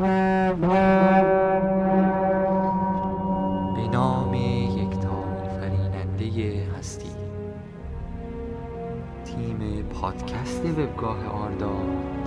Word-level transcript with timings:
به 0.00 0.56
نام 3.92 4.34
یکتا 4.34 5.24
فریننده 5.60 6.66
هستی 6.78 7.10
تیم 9.24 9.88
پادکست 10.00 10.64
وبگاه 10.64 11.26
آردا 11.26 11.72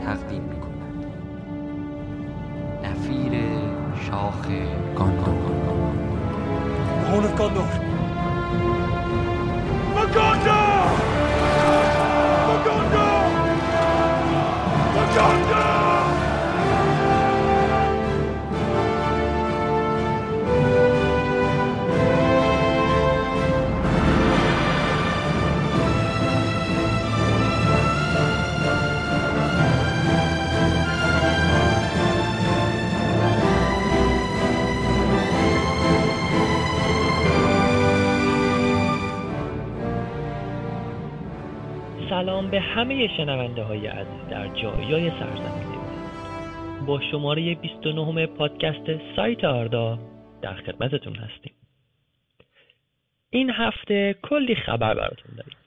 تقدیم 0.05 0.43
می 0.43 0.59
کند 0.59 1.05
نفیر 2.83 3.33
شاخ 3.95 4.47
گاندور 4.95 5.57
Horn. 7.07 7.23
Maganda! 7.23 7.63
Maganda! 9.95 10.56
سلام 42.17 42.49
به 42.49 42.59
همه 42.59 43.07
شنونده 43.17 43.63
های 43.63 43.87
عزیز 43.87 44.29
در 44.29 44.47
جایای 44.47 45.09
سرزمین 45.09 45.77
با 46.85 47.01
شماره 47.11 47.55
29 47.55 48.25
پادکست 48.25 49.15
سایت 49.15 49.43
آردا 49.43 49.99
در 50.41 50.53
خدمتتون 50.53 51.15
هستیم. 51.15 51.53
این 53.29 53.49
هفته 53.49 54.15
کلی 54.23 54.55
خبر 54.55 54.93
براتون 54.93 55.35
داریم. 55.37 55.57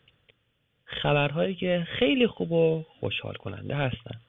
خبرهایی 0.84 1.54
که 1.54 1.86
خیلی 1.98 2.26
خوب 2.26 2.52
و 2.52 2.84
خوشحال 3.00 3.34
کننده 3.34 3.74
هستن. 3.74 4.20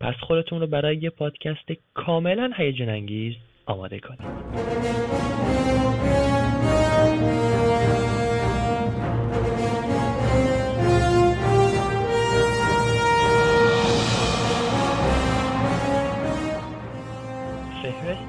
پس 0.00 0.14
خودتون 0.20 0.60
رو 0.60 0.66
برای 0.66 0.96
یه 0.96 1.10
پادکست 1.10 1.72
کاملا 1.94 2.50
هیجان 2.56 2.88
انگیز 2.88 3.34
آماده 3.66 3.98
کنید. 3.98 5.29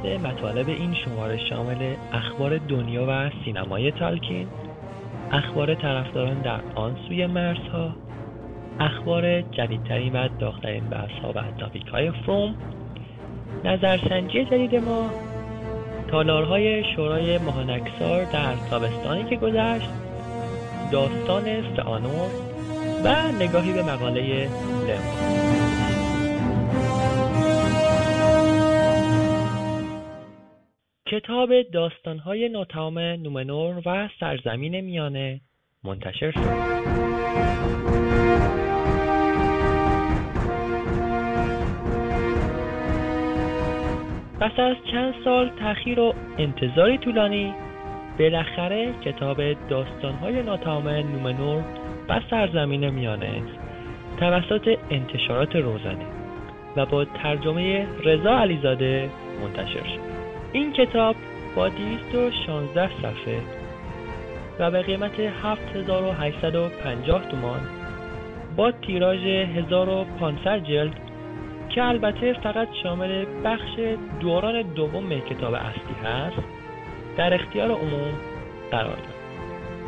فهرست 0.04 0.26
مطالب 0.26 0.70
این 0.70 0.94
شماره 0.94 1.50
شامل 1.50 1.96
اخبار 2.14 2.58
دنیا 2.58 3.06
و 3.10 3.30
سینمای 3.46 3.92
تالکین 3.92 4.48
اخبار 5.32 5.76
طرفداران 5.76 6.42
در 6.42 6.60
آن 6.76 6.96
سوی 7.08 7.26
مرزها 7.26 7.96
اخبار 8.80 9.42
جدیدترین 9.42 10.14
و 10.14 10.28
داغترین 10.40 10.90
بحثها 10.90 11.32
و 11.36 11.42
تاپیک 11.60 11.88
های 11.88 12.12
فروم 12.12 12.56
نظرسنجی 13.66 14.46
جدید 14.46 14.76
ما 14.76 15.10
تالارهای 16.08 16.84
شورای 16.96 17.38
ماهانکسار 17.38 18.24
در 18.24 18.56
تابستانی 18.70 19.24
که 19.24 19.36
گذشت 19.36 19.90
داستان 20.92 21.44
سانور 21.78 22.30
و 23.04 23.32
نگاهی 23.40 23.74
به 23.74 23.84
مقاله 23.84 24.50
لما 24.88 25.51
کتاب 31.12 31.62
داستانهای 31.62 32.50
ناتمام 32.50 33.00
نومنور 33.00 33.82
و 33.86 34.10
سرزمین 34.20 34.82
میانه 34.82 35.42
منتشر 35.84 36.32
شد. 36.32 36.40
پس 44.40 44.60
از 44.60 44.76
چند 44.92 45.14
سال 45.24 45.50
تأخیر 45.50 46.00
و 46.00 46.14
انتظاری 46.38 46.98
طولانی 46.98 47.54
بالاخره 48.20 48.94
کتاب 49.06 49.68
داستانهای 49.70 50.44
ناتمام 50.44 50.88
نومنور 50.88 51.64
و 52.10 52.22
سرزمین 52.30 52.90
میانه 52.90 53.44
توسط 54.20 54.78
انتشارات 54.90 55.56
روزنه 55.56 56.06
و 56.76 56.86
با 56.86 57.06
ترجمه 57.06 57.88
رضا 58.04 58.40
علیزاده 58.40 59.10
منتشر 59.42 59.84
شد. 59.84 60.11
این 60.54 60.74
کتاب 60.74 61.16
با 61.56 61.70
216 61.70 62.88
صفحه 62.88 63.42
و 64.60 64.72
به 64.72 64.82
قیمت 64.82 65.20
7850 65.20 67.30
تومان 67.30 67.60
با 68.56 68.72
تیراژ 68.72 69.26
1500 69.26 70.64
جلد 70.64 71.00
که 71.70 71.84
البته 71.84 72.34
فقط 72.34 72.68
شامل 72.84 73.26
بخش 73.44 73.80
دوران 74.20 74.62
دوم 74.62 75.20
کتاب 75.20 75.54
اصلی 75.54 75.96
هست 76.04 76.44
در 77.18 77.34
اختیار 77.34 77.72
عموم 77.72 78.14
قرار 78.72 78.96
داد. 78.96 79.22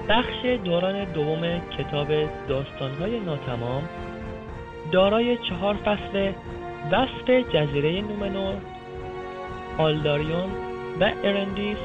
بخش 0.10 0.46
دوران 0.64 1.04
دوم 1.04 1.62
کتاب 1.78 2.08
داستانهای 2.48 3.20
ناتمام 3.20 3.84
دارای 4.92 5.38
چهار 5.38 5.76
فصل 5.76 6.32
وصف 6.92 7.30
جزیره 7.54 8.02
نومنور 8.02 8.56
آلداریون 9.78 10.50
و 11.00 11.12
ارندیس 11.24 11.78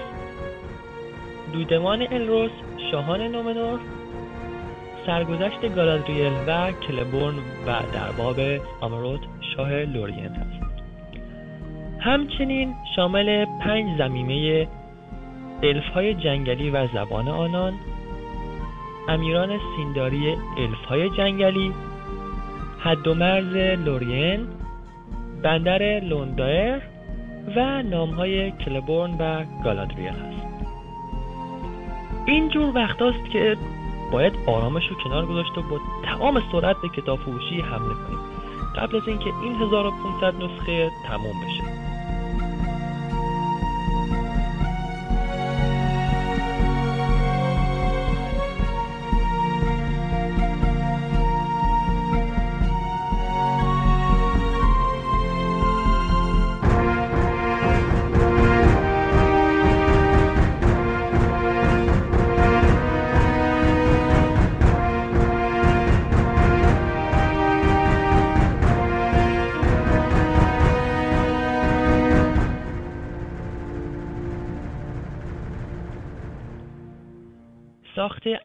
دودمان 1.52 2.02
الروس 2.10 2.50
شاهان 2.90 3.20
نومنور. 3.20 3.78
سرگذشت 5.06 5.74
گالادریل 5.74 6.32
و 6.46 6.72
کلبورن 6.72 7.34
و 7.66 7.72
در 7.92 8.12
باب 8.18 8.36
آمرود 8.80 9.20
شاه 9.40 9.72
لورین 9.72 10.28
هست 10.28 10.62
همچنین 12.00 12.74
شامل 12.96 13.44
پنج 13.44 13.98
ضمیمه 13.98 14.68
الف 15.62 15.84
های 15.84 16.14
جنگلی 16.14 16.70
و 16.70 16.86
زبان 16.86 17.28
آنان 17.28 17.72
امیران 19.08 19.58
سینداری 19.76 20.36
الف 20.58 20.84
های 20.88 21.10
جنگلی 21.10 21.72
حد 22.78 23.08
و 23.08 23.14
مرز 23.14 23.56
لورین 23.56 24.46
بندر 25.42 26.00
لوندایر 26.00 26.82
و 27.56 27.82
نامهای 27.82 28.50
کلبورن 28.50 29.14
و 29.18 29.44
گالادریل 29.64 30.08
هست. 30.08 30.46
اینجور 32.26 32.74
وقت 32.74 33.02
است 33.02 33.30
که 33.32 33.56
باید 34.12 34.32
آرامش 34.46 34.88
رو 34.88 34.96
کنار 35.04 35.26
گذاشت 35.26 35.58
و 35.58 35.62
با 35.62 35.80
تمام 36.04 36.42
سرعت 36.52 36.76
به 36.82 36.88
کتاب 36.88 37.18
فروشی 37.18 37.60
حمله 37.60 37.94
کنیم. 37.94 38.18
قبل 38.76 38.96
از 38.96 39.08
اینکه 39.08 39.30
این 39.42 39.54
1500 39.54 40.34
نسخه 40.34 40.90
تموم 41.06 41.44
بشه. 41.44 41.87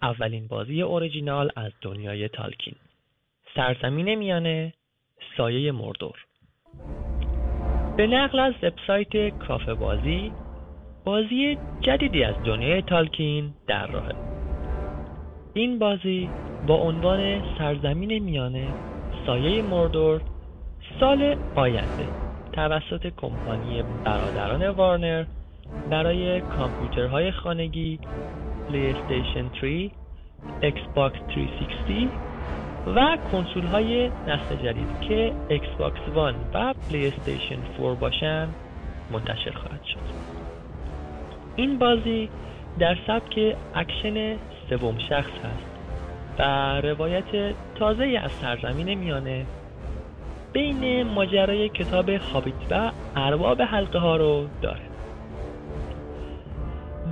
اولین 0.03 0.47
بازی 0.47 0.81
اوریجینال 0.81 1.49
از 1.55 1.71
دنیای 1.81 2.29
تالکین. 2.29 2.75
سرزمین 3.55 4.15
میانه 4.15 4.73
سایه 5.37 5.71
مردور. 5.71 6.25
به 7.97 8.07
نقل 8.07 8.39
از 8.39 8.53
وبسایت 8.63 9.37
کافه 9.39 9.73
بازی 9.73 10.31
بازی 11.05 11.57
جدیدی 11.81 12.23
از 12.23 12.35
دنیای 12.45 12.81
تالکین 12.81 13.53
در 13.67 13.87
راهه 13.87 14.15
این 15.53 15.79
بازی 15.79 16.29
با 16.67 16.75
عنوان 16.75 17.41
سرزمین 17.57 18.19
میانه 18.19 18.67
سایه 19.25 19.61
مردور 19.61 20.21
سال 20.99 21.35
آینده 21.55 22.07
توسط 22.53 23.07
کمپانی 23.17 23.83
برادران 24.05 24.67
وارنر 24.69 25.25
برای 25.89 26.41
کامپیوترهای 26.41 27.31
خانگی 27.31 27.99
PlayStation 28.67 29.49
3 29.61 29.91
Xbox 30.61 31.11
360 31.35 32.11
و 32.95 33.17
کنسول 33.31 33.65
های 33.65 34.09
نسل 34.27 34.55
جدید 34.63 35.01
که 35.01 35.33
Xbox 35.49 36.01
One 36.15 36.35
و 36.53 36.73
PlayStation 36.73 37.57
4 37.77 37.95
باشن 37.95 38.47
منتشر 39.11 39.51
خواهد 39.51 39.83
شد. 39.83 39.99
این 41.55 41.79
بازی 41.79 42.29
در 42.79 42.97
سبک 43.07 43.55
اکشن 43.75 44.35
سوم 44.69 44.97
شخص 45.09 45.31
هست 45.31 45.73
و 46.39 46.81
روایت 46.81 47.55
تازه 47.75 48.19
از 48.23 48.31
سرزمین 48.31 48.93
میانه 48.93 49.45
بین 50.53 51.03
ماجرای 51.03 51.69
کتاب 51.69 52.09
هابیت 52.09 52.55
و 52.71 52.91
ارباب 53.15 53.61
حلقه 53.61 53.99
ها 53.99 54.15
رو 54.15 54.47
داره. 54.61 54.92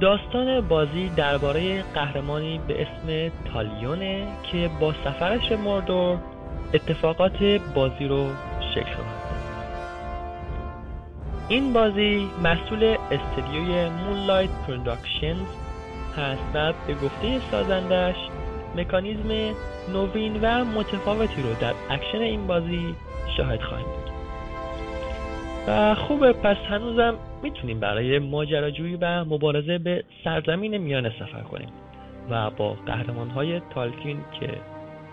داستان 0.01 0.61
بازی 0.61 1.09
درباره 1.09 1.83
قهرمانی 1.93 2.59
به 2.67 2.81
اسم 2.81 3.31
تالیونه 3.53 4.27
که 4.51 4.69
با 4.79 4.93
سفرش 4.93 5.51
مردور 5.51 6.17
اتفاقات 6.73 7.43
بازی 7.75 8.07
رو 8.07 8.27
شکل 8.75 8.93
خواهد 8.93 9.21
این 11.49 11.73
بازی 11.73 12.29
مسئول 12.43 12.97
استدیوی 13.11 13.89
Monolith 13.89 14.49
Productions 14.67 15.47
هست 16.17 16.43
و 16.53 16.73
به 16.87 16.93
گفته 16.93 17.41
سازندش 17.51 18.15
مکانیزم 18.75 19.55
نوین 19.93 20.39
و 20.41 20.65
متفاوتی 20.65 21.41
رو 21.41 21.53
در 21.61 21.73
اکشن 21.89 22.21
این 22.21 22.47
بازی 22.47 22.95
شاهد 23.37 23.61
خواهیم. 23.61 24.00
و 25.67 25.95
خوبه 25.95 26.33
پس 26.33 26.57
هنوزم 26.57 27.15
می‌تونیم 27.43 27.79
برای 27.79 28.19
ماجراجویی 28.19 28.97
و 29.01 29.23
مبارزه 29.23 29.77
به 29.77 30.03
سرزمین 30.23 30.77
میانه 30.77 31.09
سفر 31.19 31.41
کنیم 31.41 31.69
و 32.29 32.49
با 32.49 32.73
قهرمان 32.73 33.29
های 33.29 33.59
تالکین 33.59 34.17
که 34.39 34.47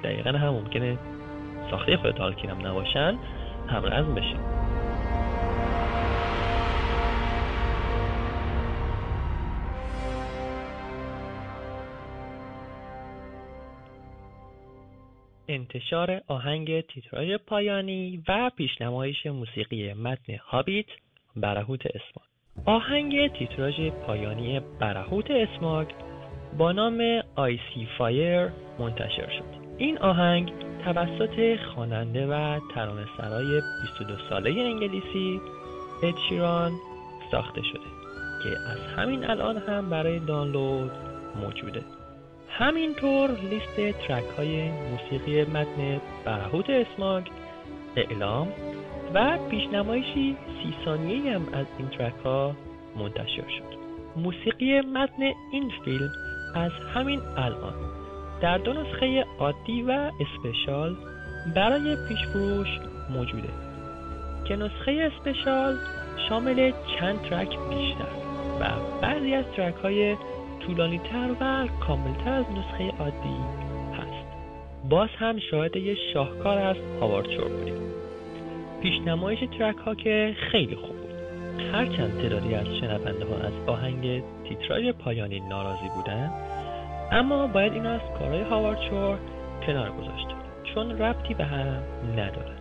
دقیقا 0.05 0.31
هم 0.31 0.49
ممکنه 0.49 0.99
ساخته 1.71 1.97
خود 1.97 2.11
تالکین 2.11 2.51
هم 2.51 2.67
نباشن 2.67 3.19
همرزم 3.69 4.15
بشیم. 4.15 4.58
انتشار 15.49 16.21
آهنگ 16.27 16.81
تیترای 16.81 17.39
پایانی 17.39 18.23
و 18.29 18.51
پیشنمایش 18.57 19.27
موسیقی 19.27 19.93
متن 19.93 20.37
هابیت 20.47 20.87
برهوت 21.37 21.87
اسماگ 21.87 22.29
آهنگ 22.65 23.33
تیتراژ 23.33 23.81
پایانی 24.07 24.61
برهوت 24.81 25.31
اسماگ 25.31 25.87
با 26.59 26.73
نام 26.73 27.23
آیسی 27.37 27.89
فایر 27.99 28.49
منتشر 28.79 29.31
شد. 29.39 29.59
این 29.79 29.99
آهنگ 29.99 30.53
توسط 30.85 31.57
خواننده 31.75 32.27
و 32.27 32.61
ترانه 32.75 33.07
سرای 33.19 33.61
22 33.99 34.15
ساله 34.29 34.51
انگلیسی 34.51 35.41
ادشیران 36.03 36.73
ساخته 37.31 37.63
شده 37.63 37.89
که 38.43 38.49
از 38.71 38.79
همین 38.97 39.31
الان 39.31 39.57
هم 39.57 39.91
برای 39.91 40.19
دانلود 40.19 40.93
موجوده. 41.37 41.98
همینطور 42.59 43.31
لیست 43.31 43.99
ترک 44.07 44.25
های 44.37 44.71
موسیقی 44.71 45.43
متن 45.45 46.01
برهوت 46.25 46.71
اسماگ 46.71 47.25
اعلام 47.97 48.49
و 49.15 49.39
پیشنمایشی 49.51 50.37
سی 50.63 50.75
ثانیه 50.85 51.35
هم 51.35 51.49
از 51.53 51.67
این 51.79 51.89
ترک 51.89 52.15
ها 52.25 52.55
منتشر 52.97 53.49
شد. 53.59 53.79
موسیقی 54.17 54.81
متن 54.81 55.23
این 55.53 55.73
فیلم 55.85 56.11
از 56.55 56.73
همین 56.95 57.21
الان 57.37 57.75
در 58.43 58.59
دو 58.59 58.73
نسخه 58.73 59.25
عادی 59.39 59.83
و 59.83 60.11
اسپشال 60.21 60.97
برای 61.57 61.97
پیش 62.09 62.19
فروش 62.33 62.69
موجوده. 63.11 63.49
که 64.49 64.57
نسخه 64.57 65.11
اسپشال 65.13 65.77
شامل 66.29 66.73
چند 66.99 67.23
ترک 67.23 67.49
بیشتر 67.49 68.13
و 68.61 68.65
بعضی 69.03 69.35
از 69.35 69.45
ترک 69.57 69.75
های 69.75 70.17
طولانی 70.69 70.99
تر 70.99 71.31
و 71.41 71.67
کاملتر 71.81 72.33
از 72.33 72.45
نسخه 72.51 72.91
عادی 72.99 73.37
هست. 73.99 74.27
باز 74.89 75.09
هم 75.19 75.39
شاهد 75.39 75.77
یه 75.77 75.97
شاهکار 76.15 76.59
از 76.59 76.77
هاوارد 77.01 77.31
شور 77.31 77.49
بودیم. 77.49 77.75
پیشنمایش 78.83 79.39
ترک 79.59 79.77
ها 79.77 79.95
که 79.95 80.37
خیلی 80.51 80.77
خوب 80.77 80.97
بود. 80.97 81.09
هرچند 81.73 82.23
تعدادی 82.23 82.55
از 82.55 82.67
شنونده 82.67 83.25
ها 83.25 83.37
از 83.37 83.53
آهنگ 83.67 84.23
تیتراژ 84.49 84.89
پایانی 84.89 85.41
ناراضی 85.41 85.89
بودن 85.97 86.33
اما 87.13 87.47
باید 87.47 87.73
اینو 87.73 87.89
از 87.89 88.01
کارهای 88.19 88.43
هاوارد 88.43 88.81
شور 88.91 89.19
کنار 89.67 89.91
گذاشت 89.91 90.27
چون 90.75 90.99
ربطی 90.99 91.35
به 91.35 91.45
هم 91.45 91.83
ندارن 92.13 92.59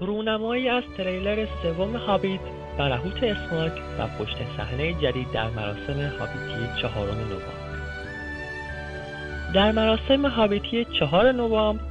رونمایی 0.00 0.68
از 0.68 0.84
تریلر 0.96 1.46
سوم 1.62 1.96
هابیت 1.96 2.40
برهوت 2.78 3.22
اسماک 3.22 3.72
و 3.98 4.06
پشت 4.06 4.36
صحنه 4.56 4.92
جدید 4.92 5.32
در 5.32 5.50
مراسم 5.50 6.12
هابیتی 6.18 6.82
چهارم 6.82 7.14
نوامبر. 7.14 7.64
در 9.54 9.72
مراسم 9.72 10.26
هابیتی 10.26 10.84
چهار 10.84 11.32
نوامبر 11.32 11.84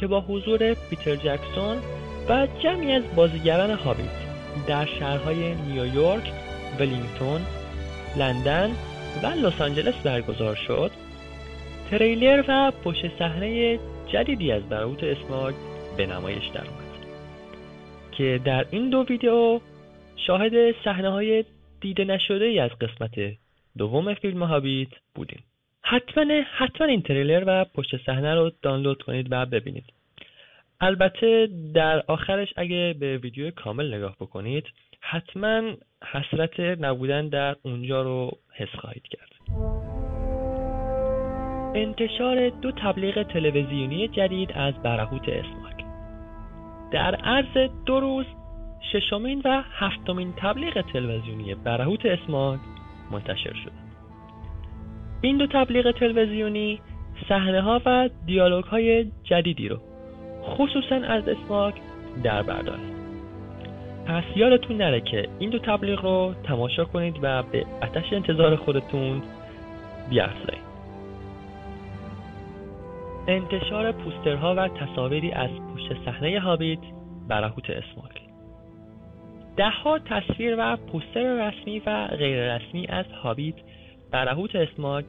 که 0.00 0.06
با 0.06 0.20
حضور 0.20 0.74
پیتر 0.74 1.16
جکسون 1.16 1.76
و 2.28 2.46
جمعی 2.62 2.92
از 2.92 3.02
بازیگران 3.16 3.70
هابیت 3.70 4.22
در 4.66 4.86
شهرهای 4.86 5.54
نیویورک، 5.54 6.32
ولینگتون، 6.78 7.40
لندن 8.16 8.70
و 9.22 9.26
لس 9.26 9.60
آنجلس 9.60 9.94
برگزار 9.94 10.54
شد 10.54 10.90
تریلر 11.90 12.44
و 12.48 12.72
پشت 12.84 13.18
صحنه 13.18 13.78
جدیدی 14.06 14.52
از 14.52 14.62
برهوت 14.62 15.04
اسماک 15.04 15.54
به 15.96 16.06
نمایش 16.06 16.46
درآمد 16.54 16.92
که 18.12 18.40
در 18.44 18.66
این 18.70 18.90
دو 18.90 19.04
ویدیو 19.08 19.60
شاهد 20.26 20.74
صحنه 20.84 21.08
های 21.08 21.44
دیده 21.80 22.04
نشده 22.04 22.44
ای 22.44 22.58
از 22.58 22.70
قسمت 22.70 23.36
دوم 23.78 24.14
فیلم 24.14 24.42
هابیت 24.42 24.88
بودیم. 25.14 25.44
حتما 25.82 26.24
حتما 26.58 26.86
این 26.86 27.02
تریلر 27.02 27.44
و 27.46 27.64
پشت 27.64 27.96
صحنه 28.06 28.34
رو 28.34 28.50
دانلود 28.62 29.02
کنید 29.02 29.26
و 29.30 29.46
ببینید. 29.46 29.84
البته 30.80 31.48
در 31.74 32.02
آخرش 32.06 32.52
اگه 32.56 32.94
به 33.00 33.18
ویدیو 33.18 33.50
کامل 33.50 33.94
نگاه 33.94 34.16
بکنید 34.20 34.64
حتما 35.00 35.62
حسرت 36.12 36.60
نبودن 36.60 37.28
در 37.28 37.56
اونجا 37.62 38.02
رو 38.02 38.38
حس 38.54 38.68
خواهید 38.80 39.02
کرد. 39.02 39.32
انتشار 41.74 42.48
دو 42.48 42.72
تبلیغ 42.72 43.22
تلویزیونی 43.22 44.08
جدید 44.08 44.52
از 44.52 44.74
برهوت 44.82 45.28
اسماک. 45.28 45.84
در 46.92 47.14
عرض 47.14 47.70
دو 47.86 48.00
روز 48.00 48.26
ششمین 48.92 49.42
و 49.44 49.62
هفتمین 49.72 50.32
تبلیغ 50.36 50.80
تلویزیونی 50.92 51.54
برهوت 51.54 52.06
اسماک 52.06 52.60
منتشر 53.10 53.54
شد. 53.64 53.72
این 55.20 55.36
دو 55.36 55.46
تبلیغ 55.46 55.90
تلویزیونی 55.90 56.80
صحنه 57.28 57.60
ها 57.60 57.80
و 57.86 58.08
دیالوگ 58.26 58.64
های 58.64 59.06
جدیدی 59.24 59.68
رو 59.68 59.78
خصوصا 60.42 60.96
از 60.96 61.28
اسماک 61.28 61.74
در 62.22 62.42
بردارد 62.42 62.92
پس 64.06 64.24
یادتون 64.36 64.76
نره 64.76 65.00
که 65.00 65.28
این 65.38 65.50
دو 65.50 65.58
تبلیغ 65.58 66.04
رو 66.04 66.34
تماشا 66.44 66.84
کنید 66.84 67.18
و 67.22 67.42
به 67.42 67.66
آتش 67.82 68.12
انتظار 68.12 68.56
خودتون 68.56 69.22
بیافزایید 70.10 70.72
انتشار 73.28 73.92
پوسترها 73.92 74.54
و 74.54 74.68
تصاویری 74.68 75.32
از 75.32 75.50
پشت 75.74 76.04
صحنه 76.04 76.40
هابیت 76.40 76.78
برهوت 77.28 77.70
اسماک. 77.70 78.21
دهها 79.56 79.98
تصویر 79.98 80.54
و 80.58 80.76
پوستر 80.76 81.48
رسمی 81.48 81.82
و 81.86 82.06
غیر 82.06 82.56
رسمی 82.56 82.86
از 82.86 83.06
هابیت 83.22 83.54
برهوت 84.10 84.56
اسماگ 84.56 85.04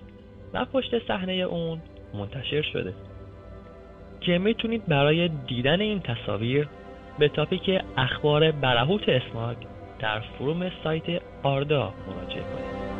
و 0.53 0.65
پشت 0.65 1.07
صحنه 1.07 1.33
اون 1.33 1.81
منتشر 2.13 2.61
شده. 2.61 2.93
که 4.21 4.37
می‌تونید 4.37 4.85
برای 4.85 5.27
دیدن 5.27 5.81
این 5.81 5.99
تصاویر 5.99 6.67
به 7.19 7.27
تاپیک 7.27 7.81
اخبار 7.97 8.51
برهوت 8.51 9.09
اسماگ 9.09 9.57
در 9.99 10.19
فروم 10.19 10.71
سایت 10.83 11.21
آردا 11.43 11.93
مراجعه 12.07 12.41
کنید. 12.41 12.92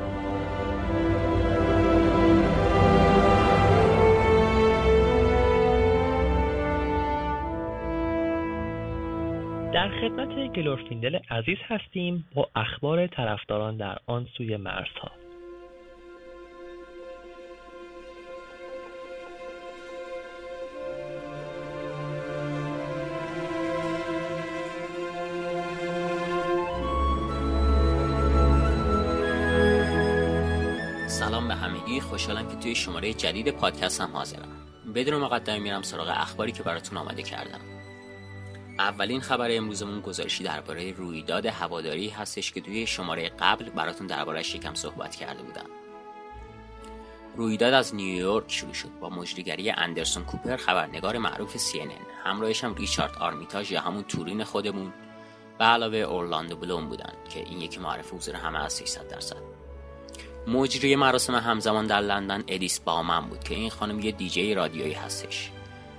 در 9.74 9.90
خدمت 10.02 10.54
گلورفیندل 10.54 11.20
عزیز 11.30 11.58
هستیم 11.68 12.28
با 12.36 12.50
اخبار 12.56 13.08
طرفداران 13.08 13.78
در 13.78 13.98
آن 14.08 14.28
سوی 14.38 14.58
مرزها. 14.58 15.12
سلام 31.08 31.48
به 31.48 31.54
همگی 31.54 32.00
خوشحالم 32.00 32.48
که 32.48 32.56
توی 32.56 32.76
شماره 32.76 33.14
جدید 33.14 33.50
پادکست 33.50 34.02
هم 34.02 34.12
حاضرم. 34.14 34.50
بدون 34.96 35.22
مقدمه 35.22 35.60
میرم 35.60 35.82
سراغ 35.82 36.08
اخباری 36.10 36.52
که 36.52 36.64
براتون 36.64 36.98
آماده 36.98 37.24
کردم. 37.24 37.83
اولین 38.84 39.22
خبر 39.22 39.48
امروزمون 39.52 40.02
گزارشی 40.02 40.44
درباره 40.44 40.92
رویداد 40.92 41.46
هواداری 41.46 42.10
هستش 42.10 42.52
که 42.52 42.62
توی 42.62 42.88
شماره 42.88 43.30
قبل 43.30 43.70
براتون 43.70 44.08
دربارهش 44.08 44.56
یکم 44.56 44.74
صحبت 44.74 45.16
کرده 45.16 45.44
بودم. 45.44 45.66
رویداد 47.36 47.74
از 47.74 47.96
نیویورک 47.96 48.52
شروع 48.52 48.74
شد. 48.74 48.90
با 49.02 49.10
مجریگری 49.10 49.72
اندرسون 49.72 50.24
کوپر 50.24 50.58
خبرنگار 50.58 51.18
معروف 51.18 51.58
CNN 51.58 52.24
همراهش 52.24 52.64
هم 52.64 52.76
ریچارد 52.76 53.18
آرمیتاژ 53.20 53.72
یا 53.72 53.82
همون 53.82 54.04
تورین 54.04 54.44
خودمون. 54.44 54.94
به 55.60 55.66
علاوه 55.66 55.98
اورلاندو 55.98 56.56
بلوم 56.56 56.90
بودن 56.90 57.14
که 57.30 57.40
این 57.40 57.62
یکی 57.62 57.80
معرف 57.80 58.14
حضور 58.14 58.36
همه 58.36 58.66
از 58.66 58.74
300 58.74 59.08
درصد. 59.08 59.42
مجری 60.48 60.96
مراسم 60.96 61.36
همزمان 61.36 61.88
در 61.88 62.02
لندن 62.02 62.44
ادیث 62.48 62.80
بومن 62.80 63.22
بود 63.30 63.44
که 63.44 63.56
این 63.56 63.70
خانم 63.70 64.00
یه 64.00 64.12
دیجی 64.12 64.54
رادیویی 64.54 64.94
هستش. 64.94 65.52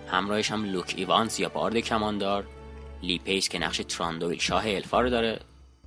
همراهش 0.09 0.51
هم 0.51 0.65
لوک 0.65 0.95
ایوانز 0.97 1.41
یا 1.41 1.49
بارد 1.49 1.79
کماندار. 1.79 2.45
لی 3.07 3.19
پیس 3.19 3.49
که 3.49 3.59
نقش 3.59 3.81
تراندویل 3.89 4.39
شاه 4.39 4.63
الفا 4.67 5.01
رو 5.01 5.11
داره 5.11 5.41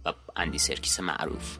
و 0.05 0.13
اندی 0.35 0.57
سرکیس 0.57 0.99
معروف. 0.99 1.57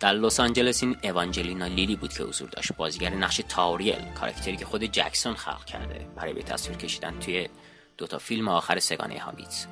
در 0.00 0.12
لس 0.12 0.40
آنجلس 0.40 0.82
این 0.82 0.96
اوانجلینا 1.02 1.66
لیلی 1.66 1.96
بود 1.96 2.12
که 2.12 2.22
حضور 2.22 2.48
داشت. 2.48 2.72
بازیگر 2.72 3.10
نقش 3.10 3.40
تاوریل 3.48 4.04
کاراکتری 4.20 4.56
که 4.56 4.64
خود 4.64 4.84
جکسون 4.84 5.34
خلق 5.34 5.64
کرده. 5.64 6.06
برای 6.16 6.32
به 6.32 6.42
تصویر 6.42 6.78
کشیدن 6.78 7.18
توی 7.18 7.48
دوتا 7.96 8.18
فیلم 8.18 8.48
آخر 8.48 8.78
سه‌گانه 8.78 9.18
هابیت 9.18 9.66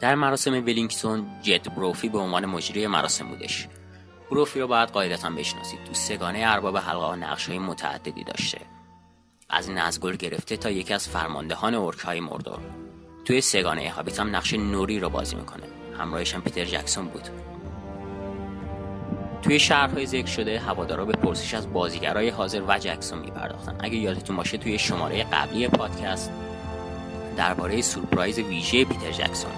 در 0.00 0.14
مراسم 0.14 0.52
ولینگتون 0.52 1.26
جد 1.42 1.74
بروفی 1.74 2.08
به 2.08 2.18
عنوان 2.18 2.46
مجری 2.46 2.86
مراسم 2.86 3.28
بودش. 3.28 3.68
بروفی 4.30 4.60
رو 4.60 4.66
باید 4.66 4.88
قاعدتا 4.88 5.30
بشناسید. 5.30 5.84
تو 5.84 5.94
سگانه 5.94 6.42
ارباب 6.46 6.76
حلقه 6.76 7.06
ها 7.06 7.16
نقش 7.16 7.48
های 7.48 7.58
متعددی 7.58 8.24
داشته. 8.24 8.73
از 9.48 9.70
نزگل 9.70 10.16
گرفته 10.16 10.56
تا 10.56 10.70
یکی 10.70 10.94
از 10.94 11.08
فرماندهان 11.08 11.74
اورک 11.74 11.98
های 11.98 12.20
مردور. 12.20 12.58
توی 13.24 13.40
سگانه 13.40 13.90
هابیت 13.90 14.20
هم 14.20 14.36
نقش 14.36 14.54
نوری 14.54 15.00
رو 15.00 15.08
بازی 15.08 15.36
می‌کنه. 15.36 15.62
همراهش 15.98 16.34
هم 16.34 16.42
پیتر 16.42 16.64
جکسون 16.64 17.06
بود. 17.06 17.28
توی 19.42 19.58
شهرهای 19.58 20.06
ذکر 20.06 20.26
شده 20.26 20.60
هوادارا 20.60 21.04
به 21.04 21.12
پرسش 21.12 21.54
از 21.54 21.72
بازیگرای 21.72 22.28
حاضر 22.28 22.62
و 22.68 22.78
جکسون 22.78 23.18
میپرداختن. 23.18 23.76
اگه 23.80 23.96
یادتون 23.96 24.36
باشه 24.36 24.58
توی 24.58 24.78
شماره 24.78 25.24
قبلی 25.24 25.68
پادکست 25.68 26.30
درباره 27.36 27.82
سورپرایز 27.82 28.38
ویژه 28.38 28.84
پیتر 28.84 29.12
جکسون 29.12 29.50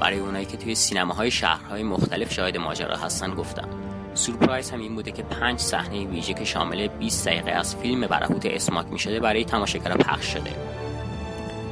برای 0.00 0.18
اونایی 0.18 0.46
که 0.46 0.56
توی 0.56 0.74
سینماهای 0.74 1.30
شهرهای 1.30 1.82
مختلف 1.82 2.32
شاهد 2.32 2.56
ماجرا 2.56 2.96
هستن 2.96 3.34
گفتم. 3.34 3.83
سورپرایز 4.14 4.70
هم 4.70 4.80
این 4.80 4.94
بوده 4.94 5.12
که 5.12 5.22
پنج 5.22 5.58
صحنه 5.58 6.06
ویژه 6.06 6.34
که 6.34 6.44
شامل 6.44 6.86
20 6.86 7.28
دقیقه 7.28 7.50
از 7.50 7.76
فیلم 7.76 8.06
برهوت 8.06 8.46
اسماک 8.46 8.86
می 8.86 8.98
شده 8.98 9.20
برای 9.20 9.44
تماشاگرها 9.44 9.96
پخش 9.96 10.26
شده. 10.26 10.50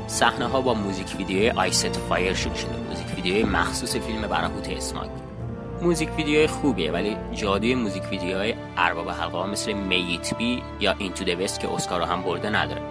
صحنه 0.07 0.47
ها 0.47 0.61
با 0.61 0.75
موزیک 0.75 1.15
ویدیوی 1.19 1.51
I 1.51 1.62
See 1.62 1.97
Fire 1.97 2.35
شروع 2.35 2.55
شده. 2.55 2.77
موزیک 2.89 3.07
ویدیوی 3.17 3.45
مخصوص 3.45 3.97
فیلم 3.97 4.23
برهوت 4.23 4.69
اسماک. 4.69 5.11
موزیک 5.83 6.09
ویدیوهای 6.17 6.47
خوبیه 6.47 6.93
ولی 6.93 7.17
جادوی 7.35 7.75
موزیک 7.75 8.03
ویدیوهای 8.11 8.55
ارباب 8.77 9.11
حلقه 9.11 9.39
ها 9.39 9.47
مثل 9.47 9.73
May 9.73 10.10
It 10.10 10.35
Be 10.35 10.63
یا 10.81 10.95
Into 10.99 11.25
the 11.25 11.40
West 11.40 11.61
که 11.61 11.73
اسکار 11.75 12.03
هم 12.03 12.23
برده 12.23 12.51
نداره. 12.51 12.83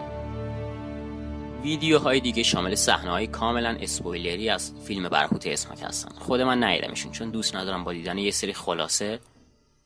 ویدیوهای 1.63 2.19
دیگه 2.19 2.43
شامل 2.43 2.75
صحنه 2.75 3.11
های 3.11 3.27
کاملا 3.27 3.77
اسپویلری 3.81 4.49
از 4.49 4.71
فیلم 4.85 5.09
برهوت 5.09 5.47
اسمک 5.47 5.83
هستن. 5.83 6.09
خود 6.19 6.41
من 6.41 6.63
ندیدمشون 6.63 7.11
چون 7.11 7.29
دوست 7.29 7.55
ندارم 7.55 7.83
با 7.83 7.93
دیدن 7.93 8.17
یه 8.17 8.31
سری 8.31 8.53
خلاصه 8.53 9.19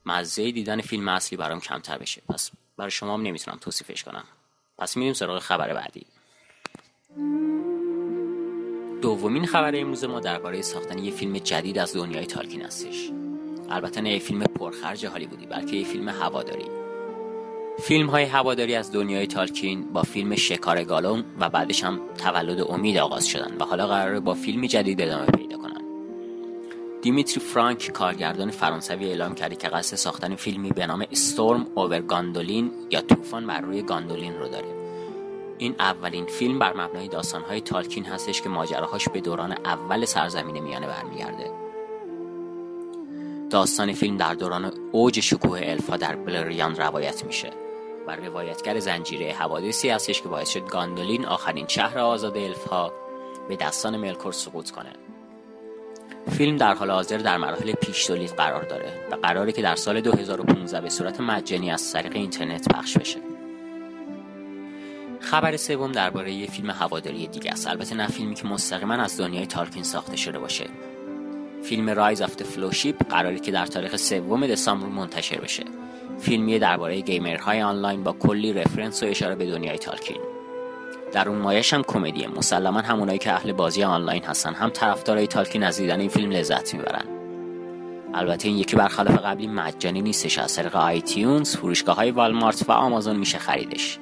مزه 0.06 0.52
دیدن 0.52 0.82
فیلم 0.82 1.08
اصلی 1.08 1.38
برام 1.38 1.60
کمتر 1.60 1.98
بشه. 1.98 2.22
پس 2.30 2.52
برای 2.78 2.92
شما 2.92 3.14
هم 3.14 3.22
نمی‌تونم 3.22 3.58
توصیفش 3.62 4.04
کنم. 4.04 4.24
پس 4.78 4.98
میریم 4.98 5.14
سراغ 5.14 5.40
خبر 5.40 5.74
بعدی. 5.74 6.06
دومین 9.02 9.46
خبر 9.46 9.76
امروز 9.76 10.04
ما 10.04 10.20
درباره 10.20 10.62
ساختن 10.62 11.00
یه 11.00 11.12
فیلم 11.12 11.38
جدید 11.38 11.78
از 11.78 11.96
دنیای 11.96 12.26
تالکین 12.26 12.62
هستش. 12.62 13.12
البته 13.70 14.02
نه 14.02 14.14
یه 14.14 14.20
فیلم 14.20 14.44
پرخرج 14.44 15.06
هالیوودی 15.06 15.46
بلکه 15.46 15.76
یه 15.76 15.86
فیلم 15.86 16.10
هواداری. 16.10 16.66
فیلم 17.80 18.10
های 18.10 18.24
هواداری 18.24 18.76
از 18.76 18.92
دنیای 18.92 19.28
تالکین 19.28 19.94
با 19.94 20.04
فیلم 20.04 20.36
شکار 20.36 20.84
گالوم 20.84 21.26
و 21.40 21.50
بعدش 21.50 21.84
هم 21.84 22.00
تولد 22.18 22.62
امید 22.70 22.98
آغاز 22.98 23.28
شدن 23.28 23.58
و 23.58 23.64
حالا 23.64 23.88
قراره 23.88 24.20
با 24.20 24.34
فیلمی 24.34 24.68
جدید 24.68 25.02
ادامه 25.02 25.26
پیدا 25.26 25.58
کنن. 25.58 25.85
دیمیتری 27.06 27.40
فرانک 27.40 27.92
کارگردان 27.92 28.52
فرانسوی 28.52 29.06
اعلام 29.06 29.36
کرده 29.36 29.56
که 29.56 29.68
قصد 29.68 29.96
ساختن 29.96 30.36
فیلمی 30.36 30.70
به 30.70 30.86
نام 30.86 31.06
استورم 31.12 31.68
اوور 31.76 32.02
گاندولین 32.02 32.72
یا 32.90 33.02
طوفان 33.02 33.48
بر 33.48 33.62
روی 33.62 33.82
گاندولین 33.82 34.40
رو 34.40 34.48
داره. 34.48 34.68
این 35.58 35.76
اولین 35.80 36.26
فیلم 36.26 36.60
بر 36.60 36.74
مبنای 36.74 37.08
داستانهای 37.08 37.62
تالکین 37.62 38.06
هستش 38.06 38.42
که 38.42 38.50
ماجراهاش 38.50 39.10
به 39.10 39.22
دوران 39.22 39.52
اول 39.52 40.06
سرزمین 40.06 40.64
میانه 40.64 40.88
برمیگرده. 40.88 41.52
داستان 43.50 43.94
فیلم 43.94 44.18
در 44.18 44.34
دوران 44.34 44.72
اوج 44.92 45.20
شکوه 45.20 45.60
الفا 45.64 45.98
در 45.98 46.16
بلریان 46.16 46.76
روایت 46.76 47.26
میشه 47.26 47.52
و 48.08 48.16
روایتگر 48.16 48.80
زنجیره 48.80 49.34
حوادثی 49.34 49.90
هستش 49.90 50.22
که 50.22 50.30
باعث 50.30 50.50
شد 50.50 50.68
گاندولین 50.68 51.26
آخرین 51.26 51.68
شهر 51.68 52.00
آزاد 52.00 52.38
الفها 52.38 52.94
به 53.50 53.56
دستان 53.56 53.98
ملکور 53.98 54.32
سقوط 54.32 54.72
کنه. 54.72 54.92
فیلم 56.32 56.58
در 56.58 56.74
حال 56.74 56.92
حاضر 56.92 57.18
در 57.18 57.38
مراحل 57.38 57.72
پیش 57.72 58.06
تولید 58.06 58.32
قرار 58.32 58.64
داره 58.64 58.94
و 59.12 59.16
قراره 59.16 59.52
که 59.52 59.62
در 59.62 59.76
سال 59.76 60.02
2015 60.02 60.82
به 60.82 60.90
صورت 60.90 61.22
مجانی 61.22 61.72
از 61.72 61.94
طریق 61.94 62.16
اینترنت 62.16 62.68
پخش 62.74 62.98
بشه. 62.98 63.20
خبر 65.20 65.58
سوم 65.58 65.92
درباره 65.92 66.32
یه 66.32 66.48
فیلم 66.48 66.70
هواداری 66.70 67.28
دیگه 67.28 67.52
است. 67.52 67.68
البته 67.68 67.96
نه 67.96 68.08
فیلمی 68.08 68.36
که 68.36 68.48
مستقیما 68.48 68.94
از 68.94 69.20
دنیای 69.20 69.46
تالکین 69.46 69.84
ساخته 69.84 70.18
شده 70.18 70.40
باشه. 70.40 70.66
فیلم 71.64 71.90
Rise 71.90 72.22
of 72.22 72.44
Fellowship 72.44 73.10
قراره 73.10 73.40
که 73.40 73.52
در 73.52 73.66
تاریخ 73.66 73.96
سوم 73.96 74.48
دسامبر 74.48 74.88
منتشر 74.88 75.42
بشه. 75.42 75.64
فیلمی 76.20 76.60
درباره 76.60 77.02
گیمرهای 77.02 77.62
آنلاین 77.62 78.04
با 78.04 78.12
کلی 78.12 78.54
reference 78.54 79.04
و 79.04 79.06
اشاره 79.06 79.36
به 79.36 79.46
دنیای 79.46 79.78
تالکین. 79.78 80.35
درون‌مایش 81.16 81.74
هم 81.74 81.84
کمدیه 81.84 82.28
مسلما 82.28 82.80
همونایی 82.80 83.20
که 83.20 83.32
اهل 83.32 83.52
بازی 83.52 83.84
آنلاین 83.84 84.24
هستن. 84.24 84.54
هم 84.54 84.70
طرفدارای 84.70 85.28
تالکین 85.28 85.64
از 85.64 85.78
دیدن 85.78 86.00
این 86.00 86.10
فیلم 86.10 86.32
لذت 86.32 86.74
می‌برن. 86.74 87.06
البته 88.14 88.48
این 88.48 88.58
یکی 88.58 88.76
برخلاف 88.76 89.18
قبلی 89.18 89.48
مجانی 89.48 90.02
نیستش. 90.02 90.38
از 90.38 90.56
طریق 90.56 90.76
iTunes 90.76 91.56
فروشگاه 91.56 91.96
های 91.96 92.12
والمارت 92.12 92.70
و 92.70 92.72
آمازون 92.72 93.16
میشه 93.16 93.38
خریدش. 93.38 94.00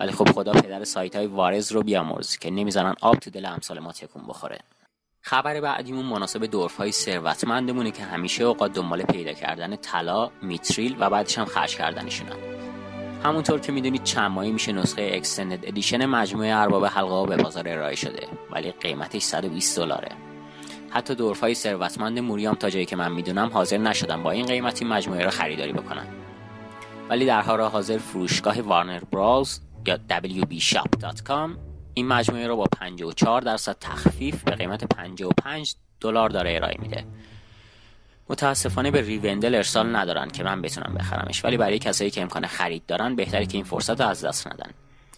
ولی 0.00 0.12
خب 0.12 0.32
خدا 0.32 0.52
پدر 0.52 0.84
سایت 0.84 1.16
های 1.16 1.26
warez 1.26 1.72
رو 1.72 1.82
بیامرز 1.82 2.36
که 2.36 2.50
نمی‌زنن 2.50 2.94
آب 3.00 3.16
تو 3.16 3.30
دل 3.30 3.46
امثال 3.46 3.78
ما 3.78 3.92
تکون 3.92 4.22
بخوره. 4.28 4.58
خبر 5.22 5.60
بعدیمون 5.60 6.04
مناسب 6.06 6.46
دورف 6.46 6.76
های 6.76 6.92
ثروتمندمونه 6.92 7.90
که 7.90 8.02
همیشه 8.02 8.44
اوقات 8.44 8.72
دنبال 8.72 9.02
پیدا 9.02 9.32
کردن 9.32 9.76
طلا 9.76 10.30
میتریل 10.42 10.96
و 11.00 11.10
بعدش 11.10 11.38
هم 11.38 11.44
خرج 11.44 11.76
کردنشونن 11.76 12.55
همونطور 13.26 13.60
که 13.60 13.72
می‌دونید 13.72 14.02
چند 14.02 14.30
ماهی 14.30 14.52
میشه 14.52 14.72
نسخه 14.72 15.10
اکستندد 15.14 15.66
ادیشن 15.68 16.06
مجموعه 16.06 16.56
ارباب 16.56 16.84
حلقه 16.84 17.26
به 17.26 17.42
بازار 17.42 17.68
ارائه 17.68 17.96
شده 17.96 18.28
ولی 18.50 18.72
قیمتش 18.72 19.22
120 19.22 19.78
دلاره. 19.78 20.08
حتی 20.90 21.14
دورف 21.14 21.40
های 21.40 21.54
ثروتمند 21.54 22.18
موریام 22.18 22.54
تا 22.54 22.70
جایی 22.70 22.86
که 22.86 22.96
من 22.96 23.12
می‌دونم 23.12 23.50
حاضر 23.52 23.78
نشدن 23.78 24.22
با 24.22 24.30
این 24.30 24.46
قیمتی 24.46 24.84
مجموعه 24.84 25.24
رو 25.24 25.30
خریداری 25.30 25.72
بکنن. 25.72 26.06
ولی 27.08 27.26
در 27.26 27.42
حال 27.42 27.60
حاضر 27.60 27.98
فروشگاه 27.98 28.60
وارنر 28.60 29.00
براوز 29.12 29.60
یا 29.86 29.98
wbshop.com 30.10 31.50
این 31.94 32.06
مجموعه 32.06 32.46
رو 32.46 32.56
با 32.56 32.64
54 32.64 33.40
درصد 33.40 33.76
تخفیف 33.80 34.42
به 34.42 34.50
قیمت 34.50 34.84
55 34.84 35.74
دلار 36.00 36.28
داره 36.28 36.56
ارائه 36.56 36.76
میده. 36.80 37.04
متاسفانه 38.28 38.90
به 38.90 39.00
ریوندل 39.00 39.54
ارسال 39.54 39.96
ندارن 39.96 40.30
که 40.30 40.44
من 40.44 40.62
بتونم 40.62 40.94
بخرمش. 40.94 41.44
ولی 41.44 41.56
برای 41.56 41.78
کسایی 41.78 42.10
که 42.10 42.22
امکان 42.22 42.46
خرید 42.46 42.86
دارن 42.86 43.16
بهتره 43.16 43.46
که 43.46 43.54
این 43.56 43.64
فرصت 43.64 44.00
رو 44.00 44.06
از 44.06 44.24
دست 44.24 44.46
ندن. 44.48 44.70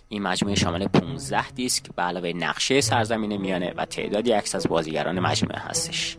این 0.09 0.23
مجموعه 0.23 0.57
شامل 0.57 0.87
15 0.87 1.51
دیسک 1.51 1.85
به 1.97 2.03
علاوه 2.03 2.33
نقشه 2.33 2.81
سرزمین 2.81 3.37
میانه 3.37 3.75
و 3.77 3.85
تعدادی 3.85 4.33
عکس 4.33 4.55
از 4.55 4.69
بازیگران 4.69 5.21
مجموعه 5.21 5.59
هستش. 5.59 6.17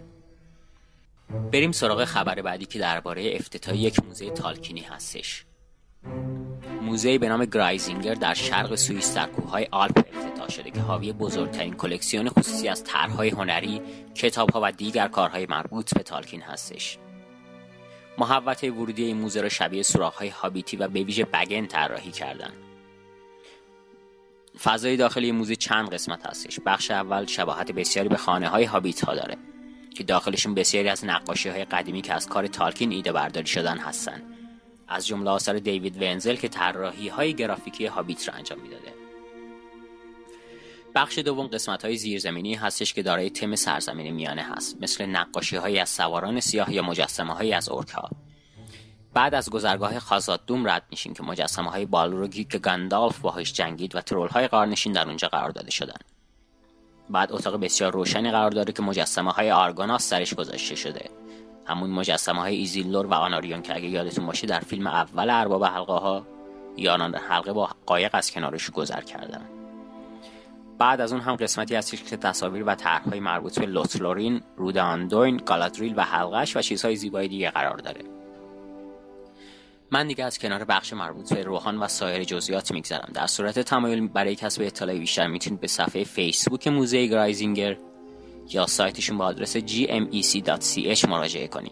بریم 1.51 1.71
سراغ 1.71 2.05
خبر 2.05 2.41
بعدی 2.41 2.65
که 2.65 2.79
درباره 2.79 3.35
افتتاح 3.35 3.77
یک 3.77 4.03
موزه 4.03 4.29
تالکینی 4.29 4.81
هستش. 4.81 5.45
موزه 6.81 7.17
به 7.17 7.29
نام 7.29 7.45
گرایزینگر 7.45 8.13
در 8.13 8.33
شرق 8.33 8.75
سوئیس 8.75 9.15
در 9.15 9.25
کوههای 9.25 9.67
آلپ 9.71 9.97
افتتاح 9.97 10.49
شده 10.49 10.71
که 10.71 10.79
حاوی 10.79 11.13
بزرگترین 11.13 11.73
کلکسیون 11.73 12.29
خصوصی 12.29 12.67
از 12.67 12.83
طرحهای 12.83 13.29
هنری، 13.29 13.81
کتابها 14.15 14.59
و 14.63 14.71
دیگر 14.71 15.07
کارهای 15.07 15.45
مربوط 15.45 15.93
به 15.93 16.03
تالکین 16.03 16.41
هستش. 16.41 16.97
محوطه 18.17 18.71
ورودی 18.71 19.03
این 19.03 19.17
موزه 19.17 19.41
را 19.41 19.49
شبیه 19.49 19.83
سوراخ‌های 19.83 20.29
هابیتی 20.29 20.77
و 20.77 20.87
به 20.87 21.03
ویژه 21.03 21.25
بگن 21.25 21.65
طراحی 21.65 22.11
کردن. 22.11 22.51
فضای 24.63 24.97
داخلی 24.97 25.31
موزه 25.31 25.55
چند 25.55 25.93
قسمت 25.93 26.25
هستش. 26.25 26.59
بخش 26.65 26.91
اول 26.91 27.25
شباهت 27.25 27.71
بسیاری 27.71 28.09
به 28.09 28.17
خانه 28.17 28.47
های 28.47 28.69
داره 29.01 29.37
که 29.95 30.03
داخلشون 30.03 30.53
بسیاری 30.55 30.89
از 30.89 31.05
نقاشی 31.05 31.49
های 31.49 31.65
قدیمی 31.65 32.01
که 32.01 32.13
از 32.13 32.27
کار 32.27 32.47
تالکین 32.47 32.91
ایده 32.91 33.11
برداری 33.11 33.47
شدن 33.47 33.77
هستن. 33.77 34.21
از 34.89 35.07
جمله 35.07 35.29
آثار 35.29 35.59
دیوید 35.59 36.01
ونزل 36.01 36.35
که 36.35 36.47
طراحی 36.47 37.07
های 37.07 37.33
گرافیکی 37.33 37.85
هابیت 37.85 38.27
را 38.27 38.33
انجام 38.33 38.59
می‌داده. 38.59 38.93
بخش 40.95 41.17
دوم 41.17 41.47
قسمت 41.47 41.85
های 41.85 41.97
زیرزمینی 41.97 42.55
هستش 42.55 42.93
که 42.93 43.03
دارای 43.03 43.29
تم 43.29 43.55
سرزمین 43.55 44.13
میانه 44.13 44.41
هست 44.41 44.77
مثل 44.81 45.05
نقاشی 45.05 45.55
های 45.55 45.79
از 45.79 45.89
سواران 45.89 46.39
سیاه 46.39 46.73
یا 46.73 46.81
مجسمه 46.81 47.33
های 47.33 47.53
از 47.53 47.69
اورک 47.69 47.89
ها 47.89 48.09
بعد 49.13 49.35
از 49.35 49.49
گذرگاه 49.49 49.99
خازادوم 49.99 50.69
رد 50.69 50.83
میشیم 50.91 51.13
که 51.13 51.23
مجسمه 51.23 51.71
های 51.71 51.85
بالروگی 51.85 52.43
که 52.43 52.57
گندالف 52.57 53.19
باهاش 53.19 53.53
جنگید 53.53 53.95
و 53.95 54.01
ترول 54.01 54.27
های 54.27 54.47
قارنشین 54.47 54.93
در 54.93 55.07
اونجا 55.07 55.27
قرار 55.27 55.49
داده 55.49 55.71
شدن. 55.71 55.99
بعد 57.09 57.31
اتاق 57.31 57.55
بسیار 57.59 57.93
روشنی 57.93 58.31
قرار 58.31 58.51
داره 58.51 58.73
که 58.73 58.81
مجسمه 58.81 59.31
های 59.31 59.51
آرگوناس 59.51 60.09
سرش 60.09 60.33
گذاشته 60.33 60.75
شده. 60.75 61.09
همون 61.69 61.89
مجسمه 61.89 62.39
های 62.39 62.55
ایزیلور 62.55 63.05
و 63.05 63.13
آناریون 63.13 63.61
که 63.61 63.75
اگه 63.75 63.87
یادتون 63.87 64.25
باشه 64.25 64.47
در 64.47 64.59
فیلم 64.59 64.87
اول 64.87 65.29
ارباب 65.29 65.65
حلقه 65.65 65.93
ها 65.93 66.25
یاران 66.77 67.15
حلقه 67.15 67.53
با 67.53 67.69
قایق 67.85 68.09
از 68.13 68.31
کنارش 68.31 68.69
گذر 68.69 69.01
کردن 69.01 69.41
بعد 70.79 71.01
از 71.01 71.11
اون 71.11 71.21
هم 71.21 71.35
قسمتی 71.35 71.75
هستش 71.75 72.03
که 72.03 72.17
تصاویر 72.17 72.63
و 72.67 72.75
طرحهای 72.75 73.19
مربوط 73.19 73.59
به 73.59 73.65
لوتلورین، 73.65 74.41
رود 74.57 74.77
آندوین، 74.77 75.37
گالادریل 75.37 75.93
و 75.97 76.01
حلقش 76.01 76.57
و 76.57 76.61
چیزهای 76.61 76.95
زیبای 76.95 77.27
دیگه 77.27 77.49
قرار 77.49 77.77
داره. 77.77 78.01
من 79.91 80.07
دیگه 80.07 80.23
از 80.23 80.39
کنار 80.39 80.63
بخش 80.63 80.93
مربوط 80.93 81.33
به 81.33 81.43
روحان 81.43 81.77
و 81.77 81.87
سایر 81.87 82.23
جزئیات 82.23 82.71
میگذرم 82.71 83.11
در 83.13 83.27
صورت 83.27 83.59
تمایل 83.59 84.07
برای 84.07 84.35
کسب 84.35 84.61
اطلاع 84.61 84.97
بیشتر 84.97 85.27
می‌تونید 85.27 85.59
به 85.59 85.67
صفحه 85.67 86.03
فیسبوک 86.03 86.67
موزه 86.67 87.05
گرایزینگر 87.05 87.77
یا 88.49 88.65
سایتشون 88.65 89.17
با 89.17 89.25
آدرس 89.25 89.57
gmec.ch 89.57 91.09
مراجعه 91.09 91.47
کنید 91.47 91.71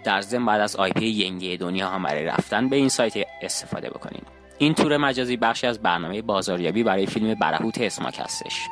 در 0.04 0.20
ضمن 0.20 0.46
بعد 0.46 0.60
از 0.60 0.76
IP 0.76 1.06
ینگی 1.06 1.56
دنیا 1.56 1.88
هم 1.88 2.02
برای 2.02 2.24
رفتن 2.24 2.68
به 2.68 2.76
این 2.76 2.88
سایت 2.88 3.14
استفاده 3.42 3.90
بکنید 3.90 4.26
این 4.58 4.74
تور 4.74 4.96
مجازی 4.96 5.36
بخشی 5.36 5.66
از 5.66 5.82
برنامه 5.82 6.22
بازاریابی 6.22 6.82
برای 6.82 7.06
فیلم 7.06 7.34
برهوت 7.34 7.80
اسماک 7.80 8.20
هستش. 8.20 8.68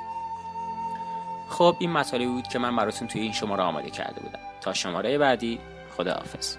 خب 1.49 1.77
این 1.79 1.93
مطالبی 1.93 2.27
بود 2.27 2.49
که 2.49 2.59
من 2.59 2.77
براتون 2.77 3.09
توی 3.09 3.21
این 3.21 3.33
شماره 3.33 3.63
آماده 3.63 3.91
کرده 3.91 4.21
بودم. 4.21 4.39
تا 4.61 4.73
شماره 4.73 5.19
بعدی 5.19 5.59
خداحافظ. 5.97 6.57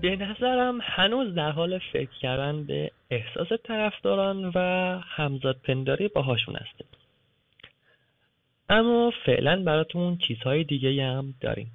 به 0.00 0.16
نظرم 0.16 0.78
هنوز 0.82 1.34
در 1.34 1.50
حال 1.50 1.78
فکر 1.78 2.18
کردن 2.20 2.64
به 2.64 2.90
احساس 3.10 3.48
طرفداران 3.64 4.52
و 4.54 4.58
همزاد 5.04 5.56
پنداری 5.62 6.08
باهاشون 6.08 6.56
هستیم. 6.56 6.86
اما 8.68 9.12
فعلا 9.26 9.62
براتون 9.62 10.18
چیزهای 10.18 10.64
دیگه 10.64 11.04
هم 11.04 11.34
داریم. 11.40 11.70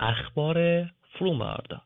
اخبار 0.00 0.86
فروماردا. 1.12 1.82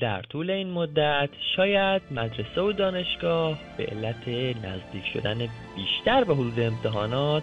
در 0.00 0.22
طول 0.22 0.50
این 0.50 0.70
مدت 0.70 1.30
شاید 1.56 2.02
مدرسه 2.10 2.60
و 2.60 2.72
دانشگاه 2.72 3.58
به 3.76 3.86
علت 3.86 4.28
نزدیک 4.64 5.04
شدن 5.12 5.48
بیشتر 5.76 6.24
به 6.24 6.34
حدود 6.34 6.60
امتحانات 6.60 7.42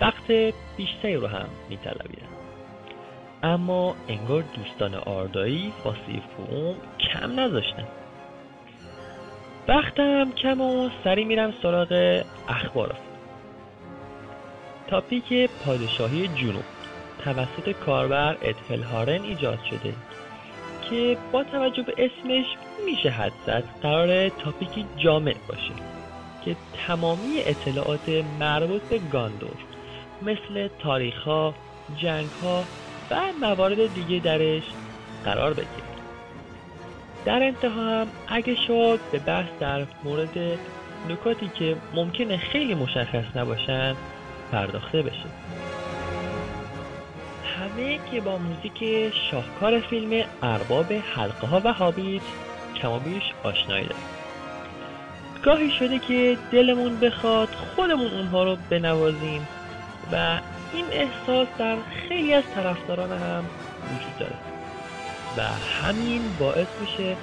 وقت 0.00 0.32
بیشتری 0.76 1.16
رو 1.16 1.26
هم 1.26 1.48
میطلبیدن. 1.68 2.35
اما 3.46 3.96
انگار 4.08 4.44
دوستان 4.56 4.94
آردایی 4.94 5.72
واسه 5.84 6.22
فروم 6.36 6.74
کم 6.98 7.40
نذاشتن. 7.40 7.86
وقتم 9.68 10.32
کم 10.32 10.60
و 10.60 10.90
سری 11.04 11.24
میرم 11.24 11.52
سراغ 11.62 12.22
اخبار. 12.48 12.94
تاپیک 14.86 15.50
پادشاهی 15.64 16.28
جنوب. 16.28 16.64
توسط 17.24 17.70
کاربر 17.70 18.36
ادهل 18.42 18.82
هارن 18.82 19.22
ایجاد 19.22 19.58
شده 19.70 19.94
که 20.90 21.16
با 21.32 21.44
توجه 21.44 21.82
به 21.82 21.92
اسمش 21.98 22.46
میشه 22.84 23.10
حد 23.10 23.32
زد 23.46 23.64
قرار 23.82 24.28
تاپیکی 24.28 24.86
جامع 24.96 25.34
باشه 25.48 25.72
که 26.44 26.56
تمامی 26.86 27.38
اطلاعات 27.38 28.08
مربوط 28.40 28.82
به 28.82 28.98
گاندور 29.12 29.56
مثل 30.22 30.68
تاریخ 30.78 31.22
ها، 31.22 31.54
جنگ 31.96 32.28
ها 32.42 32.64
و 33.10 33.32
موارد 33.40 33.94
دیگه 33.94 34.18
درش 34.18 34.62
قرار 35.24 35.52
بگیره 35.52 35.86
در 37.24 37.42
انتها 37.42 38.00
هم 38.00 38.06
اگه 38.28 38.54
شد 38.66 39.00
به 39.12 39.18
بحث 39.18 39.48
در 39.60 39.86
مورد 40.04 40.58
نکاتی 41.08 41.50
که 41.58 41.76
ممکنه 41.94 42.36
خیلی 42.36 42.74
مشخص 42.74 43.36
نباشن 43.36 43.96
پرداخته 44.52 45.02
بشه. 45.02 45.26
همه 47.58 47.98
که 48.10 48.20
با 48.20 48.38
موزیک 48.38 49.12
شاهکار 49.30 49.80
فیلم 49.80 50.24
ارباب 50.42 50.92
حلقه 50.92 51.46
ها 51.46 51.60
و 51.64 51.72
هابیت 51.72 52.22
کمابیش 52.82 53.22
آشنایی 53.42 53.86
داریم. 53.86 54.04
گاهی 55.42 55.70
شده 55.70 55.98
که 55.98 56.36
دلمون 56.52 57.00
بخواد 57.00 57.48
خودمون 57.48 58.06
اونها 58.06 58.44
رو 58.44 58.56
بنوازیم 58.70 59.48
و 60.12 60.38
این 60.72 60.84
احساس 60.90 61.48
در 61.58 61.76
خیلی 62.08 62.34
از 62.34 62.44
طرفداران 62.54 63.12
هم 63.12 63.44
وجود 63.84 64.18
داره. 64.18 64.36
و 65.36 65.42
همین 65.82 66.22
باعث 66.38 66.66
میشه 66.80 67.16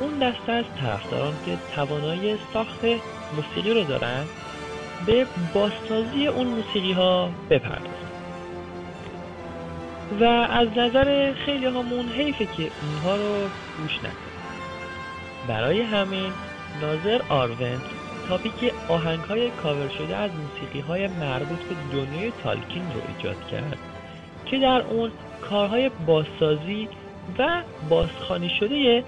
اون 0.00 0.18
دسته 0.18 0.52
از 0.52 0.64
طرفداران 0.80 1.34
که 1.46 1.58
توانایی 1.74 2.38
ساخت 2.52 2.80
موسیقی 3.36 3.74
رو 3.74 3.84
دارن 3.84 4.24
به 5.06 5.26
بازسازی 5.54 6.26
اون 6.26 6.46
موسیقی 6.46 6.92
ها 6.92 7.30
بپردازن. 7.50 8.06
و 10.20 10.24
از 10.24 10.68
نظر 10.76 11.32
خیلی 11.32 11.66
همون 11.66 12.08
حیفه 12.08 12.46
که 12.46 12.70
اونها 12.82 13.16
رو 13.16 13.48
گوش 13.78 13.98
نکنن. 13.98 14.36
برای 15.48 15.80
همین 15.80 16.32
ناظر 16.80 17.20
آرون 17.28 17.80
تاپیک 18.28 18.72
آهنگ 18.88 19.20
های 19.20 19.50
کاور 19.50 19.88
شده 19.88 20.16
از 20.16 20.30
موسیقی 20.30 20.80
های 20.80 21.06
مربوط 21.06 21.58
به 21.58 21.74
دنیای 21.92 22.32
تالکین 22.42 22.82
رو 22.94 23.00
ایجاد 23.16 23.46
کرد 23.46 23.78
که 24.46 24.58
در 24.58 24.82
اون 24.82 25.10
کارهای 25.50 25.90
بازسازی 26.06 26.88
و 27.38 27.62
بازخانی 27.88 28.50
شده 28.50 29.04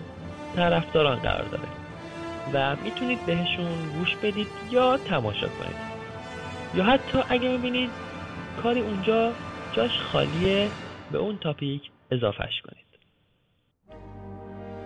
طرفداران 0.57 1.18
قرار 1.18 1.44
داره. 1.44 1.68
و 2.52 2.76
می‌تونید 2.85 3.26
بهشون 3.26 3.90
گوش 3.98 4.16
بدید 4.16 4.46
یا 4.70 4.96
تماشا 4.96 5.48
کنید. 5.48 5.76
یا 6.74 6.85
حتی 6.85 7.18
اگه 7.28 7.48
می‌بینید 7.48 7.90
کاری 8.62 8.81
اونجا 8.81 9.33
جاش 9.72 10.00
خالیه 10.12 10.68
به 11.12 11.18
اون 11.18 11.38
تاپیک 11.38 11.90
اضافهش 12.11 12.62
کنید. 12.62 12.88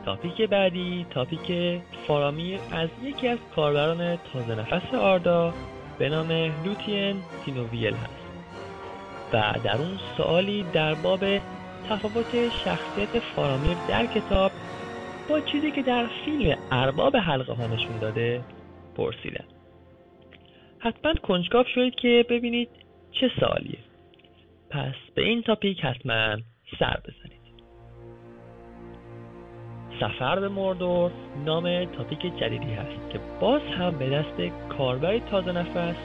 تاپیک 0.05 0.43
بعدی 0.43 1.07
تاپیک 1.11 1.81
فارامی 2.07 2.59
از 2.73 2.89
یکی 3.03 3.29
از 3.29 3.39
کاربران 3.57 4.17
تازه 4.17 4.55
نفس 4.55 4.95
آردا 4.95 5.55
به 5.99 6.09
نام 6.09 6.31
لوتین 6.65 7.17
تینوویل 7.45 7.95
هست. 7.95 8.23
و 9.33 9.55
در 9.65 9.77
اون 9.77 9.99
سوالی 10.17 10.65
در 10.73 10.95
باب 10.95 11.39
تفاوت 11.89 12.49
شخصیت 12.65 13.19
فارامیر 13.19 13.77
در 13.89 14.07
کتاب 14.07 14.53
با 15.29 15.41
چیزی 15.41 15.71
که 15.71 15.83
در 15.83 16.07
فیلم 16.25 16.59
ارباب 16.71 17.17
حلقه 17.17 17.53
ها 17.53 17.67
نشون 17.67 17.99
داده 17.99 18.45
پرسیدن 18.97 19.45
حتما 20.79 21.15
کنجکاو 21.15 21.65
شدید 21.75 21.95
که 21.95 22.27
ببینید 22.31 22.69
چه 23.13 23.31
سوالیه. 23.41 23.79
پس 24.71 24.95
به 25.15 25.23
این 25.23 25.43
تاپیک 25.43 25.81
حتما 25.81 26.37
سر 26.79 27.01
بزنید. 27.05 27.22
سفر 30.03 30.41
به 30.41 30.49
مردور 30.49 31.11
نام 31.47 31.85
تاپیک 31.85 32.37
جدیدی 32.37 32.73
هست 32.73 33.11
که 33.13 33.21
باز 33.41 33.61
هم 33.79 33.99
به 33.99 34.11
دست 34.11 34.53
کاربری 34.79 35.21
تازه 35.21 35.53
نفس 35.53 35.97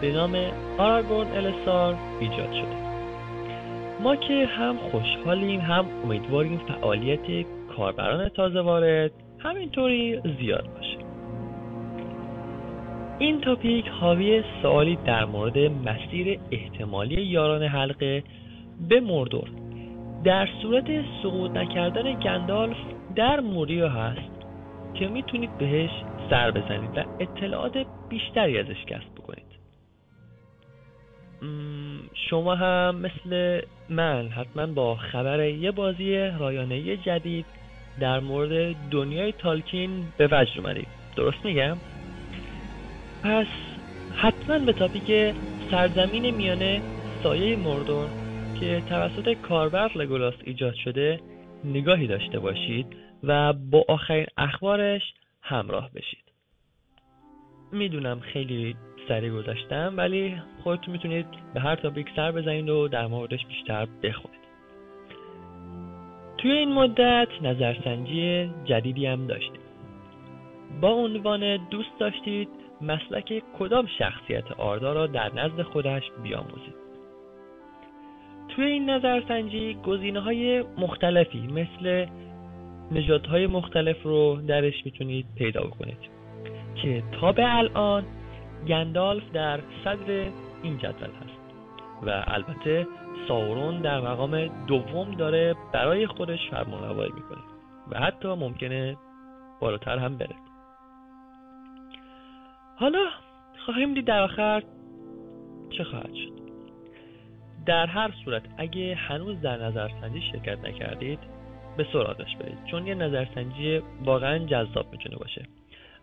به 0.00 0.12
نام 0.12 0.36
آراگون 0.78 1.26
السار 1.26 1.94
ایجاد 2.20 2.52
شده. 2.52 2.76
ما 4.02 4.16
که 4.16 4.46
هم 4.46 4.76
خوشحالیم 4.76 5.60
هم 5.60 5.84
امیدواریم 6.04 6.60
فعالیت 6.68 7.46
کاربران 7.76 8.28
تازه 8.28 8.60
وارد 8.60 9.10
همینطوری 9.38 10.20
زیاد 10.40 10.68
باشه. 10.74 10.98
این 13.18 13.40
تاپیک 13.40 13.88
حاوی 13.88 14.42
سوالی 14.62 14.98
در 15.04 15.24
مورد 15.24 15.58
مسیر 15.58 16.38
احتمالی 16.50 17.22
یاران 17.22 17.62
حلقه 17.62 18.22
به 18.88 19.00
مردور. 19.00 19.48
در 20.24 20.48
صورت 20.62 20.84
سقوط 21.22 21.50
نکردن 21.50 22.12
گندالف 22.12 22.76
در 23.18 23.40
موریا 23.40 23.88
هست 23.88 24.46
که 24.94 25.08
می‌تونید 25.08 25.58
بهش 25.58 25.90
سر 26.30 26.50
بزنید 26.50 26.98
و 26.98 27.04
اطلاعات 27.20 27.86
بیشتری 28.08 28.58
ازش 28.58 28.84
کسب 28.86 29.14
بکنید. 29.16 29.48
شما 32.14 32.54
هم 32.54 32.96
مثل 32.96 33.60
من 33.88 34.28
حتما 34.28 34.66
با 34.66 34.96
خبر 34.96 35.48
یه 35.48 35.70
بازی 35.70 36.16
رایانه 36.16 36.96
جدید 36.96 37.46
در 38.00 38.20
مورد 38.20 38.76
دنیای 38.90 39.32
تالکین 39.32 39.90
به 40.18 40.26
وجد 40.26 40.60
اومدید. 40.60 40.88
درست 41.16 41.44
میگم؟ 41.44 41.76
پس 43.24 43.46
حتما 44.16 44.58
به 44.58 44.72
تاپیک 44.72 45.34
سرزمین 45.70 46.34
میانه 46.34 46.80
سایه 47.22 47.56
مردور 47.56 48.06
که 48.60 48.82
توسط 48.88 49.32
کاربر 49.32 49.90
لگولاس 49.94 50.34
ایجاد 50.44 50.74
شده 50.74 51.20
نگاهی 51.64 52.06
داشته 52.06 52.38
باشید. 52.38 53.07
و 53.22 53.52
با 53.52 53.84
آخرین 53.88 54.26
اخبارش 54.36 55.02
همراه 55.42 55.90
بشید. 55.94 56.24
می‌دونم 57.72 58.20
خیلی 58.20 58.76
سریع 59.08 59.30
گذاشتم 59.30 59.94
ولی 59.96 60.42
خودتون 60.62 60.92
می‌تونید 60.92 61.26
به 61.54 61.60
هر 61.60 61.76
تاپیک 61.76 62.06
سر 62.16 62.32
بزنید 62.32 62.68
و 62.68 62.88
در 62.88 63.06
موردش 63.06 63.46
بیشتر 63.46 63.88
بخونید. 64.02 64.38
توی 66.38 66.50
این 66.50 66.72
مدت 66.72 67.28
نظرسنجی 67.42 68.50
جدیدی 68.64 69.06
هم 69.06 69.26
داشتیم. 69.26 69.60
با 70.80 70.88
عنوان 70.88 71.68
دوست 71.70 71.98
داشتید 72.00 72.48
مسلک 72.80 73.42
کدام 73.58 73.86
شخصیت 73.98 74.52
آردا 74.52 74.92
را 74.92 75.06
در 75.06 75.34
نزد 75.34 75.62
خودش 75.62 76.02
بیاموزید؟ 76.22 76.74
توی 78.48 78.64
این 78.64 78.90
نظرسنجی 78.90 79.74
گزینه 79.74 80.20
های 80.20 80.62
مختلفی 80.78 81.40
مثل 81.40 82.06
نژادهای 82.92 83.46
مختلف 83.46 84.02
رو 84.02 84.36
درش 84.46 84.84
می‌تونید 84.84 85.26
پیدا 85.36 85.62
کنید 85.66 85.98
که 86.82 87.02
تا 87.20 87.32
به 87.32 87.56
الان 87.56 88.04
گندالف 88.68 89.22
در 89.32 89.60
صدر 89.84 90.28
این 90.62 90.78
جدول 90.78 91.10
هست. 91.10 91.38
و 92.02 92.24
البته 92.26 92.86
ساورون 93.28 93.80
در 93.80 94.00
مقام 94.00 94.46
دوم 94.66 95.10
داره 95.10 95.54
برای 95.72 96.06
خودش 96.06 96.38
فرمانروایی 96.50 97.12
می‌کنه. 97.12 97.42
و 97.90 97.98
حتی 98.00 98.28
ممکنه 98.28 98.96
بالاتر 99.60 99.98
هم 99.98 100.18
بره. 100.18 100.36
حالا 102.76 103.06
خواهیم 103.64 103.94
دید 103.94 104.04
در 104.04 104.22
آخر 104.22 104.62
چه 105.70 105.84
خواهد 105.84 106.14
شد. 106.14 106.38
در 107.66 107.86
هر 107.86 108.10
صورت 108.24 108.42
اگه 108.58 108.94
هنوز 108.94 109.40
در 109.40 109.56
نظرسنجی 109.56 110.20
شرکت 110.32 110.64
نکردید 110.64 111.37
به 111.78 111.86
سراغش 111.92 112.36
برید. 112.36 112.58
چون 112.70 112.86
یه 112.86 112.94
نظرسنجی 112.94 113.82
واقعا 114.04 114.38
جذاب 114.38 114.86
می‌تونه 114.92 115.16
باشه. 115.16 115.42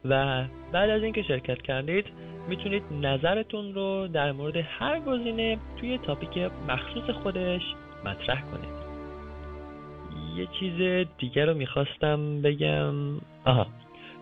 و 0.05 0.43
بعد 0.71 0.89
از 0.89 1.03
اینکه 1.03 1.21
شرکت 1.21 1.61
کردید 1.61 2.05
می‌تونید 2.49 2.83
نظرتون 2.91 3.73
رو 3.73 4.07
در 4.07 4.31
مورد 4.31 4.57
هر 4.57 4.99
گزینه 4.99 5.57
توی 5.79 5.97
تاپیک 5.97 6.51
مخصوص 6.67 7.09
خودش 7.09 7.61
مطرح 8.05 8.41
کنید. 8.41 8.75
یه 10.35 10.47
چیز 10.59 11.07
دیگر 11.17 11.45
رو 11.45 11.53
می‌خواستم 11.53 12.41
بگم. 12.41 12.93
آها. 13.45 13.67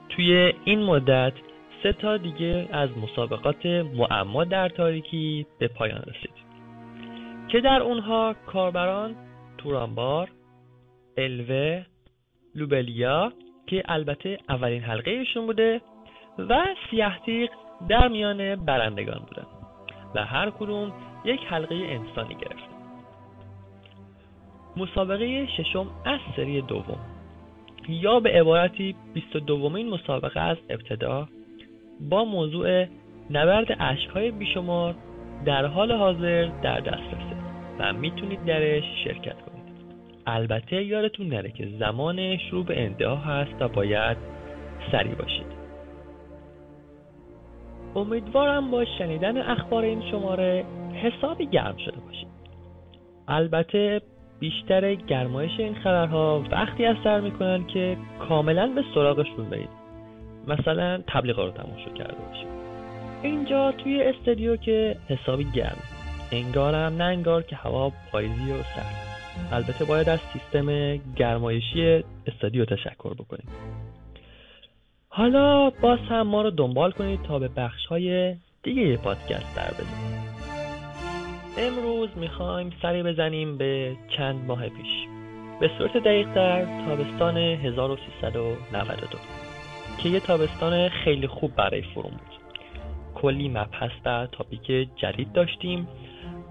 توی 0.10 0.54
این 0.66 0.84
مدت 0.84 1.34
سه 1.84 1.94
تا 1.94 2.18
دیگه 2.18 2.68
از 2.72 2.90
مسابقات 2.98 3.66
معما 3.66 4.44
در 4.44 4.70
تاریکی 4.70 5.46
به 5.60 5.68
پایان 5.68 6.02
رسید. 6.02 6.44
که 7.48 7.62
در 7.62 7.82
اونها 7.82 8.36
کاربران 8.46 9.16
تورانبار 9.58 10.30
الوه 11.18 11.86
لوبلیا 12.56 13.34
که 13.68 13.84
البته 13.86 14.38
اولین 14.50 14.82
حلقه 14.82 15.12
ایشون 15.12 15.46
بوده 15.46 15.82
و 16.40 16.66
سیاهتیق 16.90 17.50
در 17.90 18.08
میان 18.08 18.56
برندگان 18.56 19.20
بودن 19.20 19.48
و 20.16 20.26
هر 20.26 20.50
کدوم 20.50 20.94
یک 21.26 21.40
حلقه 21.50 21.76
انسانی 21.76 22.36
گرفتن 22.36 22.74
مسابقه 24.78 25.48
ششم 25.48 25.88
از 26.06 26.20
سری 26.36 26.62
دوم. 26.62 27.00
یا 27.90 28.20
به 28.20 28.30
عبارتی 28.30 28.96
22 29.14 29.46
دومین 29.46 29.90
مسابقه 29.90 30.40
از 30.40 30.58
ابتدا 30.70 31.28
با 32.10 32.26
موضوع 32.26 32.86
نبرد 33.30 33.78
اشکهای 33.80 34.32
بیشمار 34.32 34.96
در 35.46 35.66
حال 35.66 35.92
حاضر 35.92 36.46
در 36.64 36.80
دسترسه 36.80 37.36
و 37.80 37.94
می‌تونید 37.94 38.46
درش 38.46 38.84
شرکت 39.04 39.42
کنید. 39.42 39.53
البته 40.26 40.84
یادتون 40.84 41.28
نره 41.28 41.52
که 41.52 41.68
زمان 41.80 42.38
شروع 42.38 42.66
به 42.66 42.84
انتها 42.84 43.16
هست 43.16 43.62
و 43.62 43.68
باید 43.68 44.18
سریع 44.92 45.16
باشید. 45.16 45.54
امیدوارم 47.96 48.72
با 48.72 48.86
شنیدن 48.98 49.38
اخبار 49.38 49.84
این 49.84 50.12
شماره 50.12 50.66
حسابی 51.04 51.46
گرم 51.46 51.78
شده 51.86 52.00
باشید. 52.00 52.28
البته 53.28 54.02
بیشتر 54.40 54.96
گرمایش 54.96 55.52
این 55.60 55.76
خبرها 55.76 56.44
وقتی 56.52 56.86
اثر 56.86 57.20
می‌کنن 57.20 57.68
که 57.68 57.98
کاملا 58.30 58.68
به 58.68 58.84
سراغشون 58.96 59.50
برید. 59.50 59.70
مثلا 60.48 61.04
تبلیغا 61.08 61.46
رو 61.46 61.52
تماشا 61.52 61.90
کرده 61.90 62.16
باشید. 62.30 62.48
اینجا 63.24 63.72
توی 63.72 64.04
استودیو 64.04 64.56
که 64.56 64.96
حسابی 65.10 65.46
گرم. 65.52 65.78
انگارم 66.32 66.94
نه 66.94 67.04
انگار 67.04 67.42
که 67.42 67.56
هوا 67.56 67.92
پاییزی 68.12 68.52
و 68.52 68.64
سرد 68.64 69.03
البته 69.52 69.86
باید 69.86 70.10
از 70.10 70.20
سیستم 70.34 70.98
گرمایشی 71.16 72.04
استادیو 72.28 72.66
تشکر 72.66 73.14
بکنیم. 73.14 73.48
حالا 75.10 75.70
باز 75.70 76.00
هم 76.10 76.22
ما 76.22 76.42
رو 76.42 76.52
دنبال 76.52 76.92
کنید 76.92 77.22
تا 77.22 77.40
به 77.40 77.48
بخش 77.48 77.86
های 77.86 78.36
دیگه 78.64 78.98
پادکست 78.98 79.56
در 79.56 79.72
بزنیم 79.72 80.24
امروز 81.58 82.10
می‌خوایم 82.16 82.70
سری 82.82 83.04
بزنیم 83.04 83.58
به 83.58 83.96
چند 84.18 84.46
ماه 84.46 84.70
پیش. 84.70 85.08
به 85.60 85.70
صورت 85.78 85.98
دقیق 85.98 86.34
در 86.34 86.66
تابستان 86.66 87.38
1392 87.38 89.18
که 90.04 90.10
یه 90.10 90.20
تابستان 90.20 90.90
خیلی 90.90 91.28
خوب 91.28 91.56
برای 91.56 91.82
فروم 91.82 92.12
بود. 92.12 92.34
کلی 93.16 93.50
مبحث 93.50 93.92
و 94.06 94.28
تاپیک 94.32 94.90
جدید 94.96 95.32
داشتیم 95.32 95.88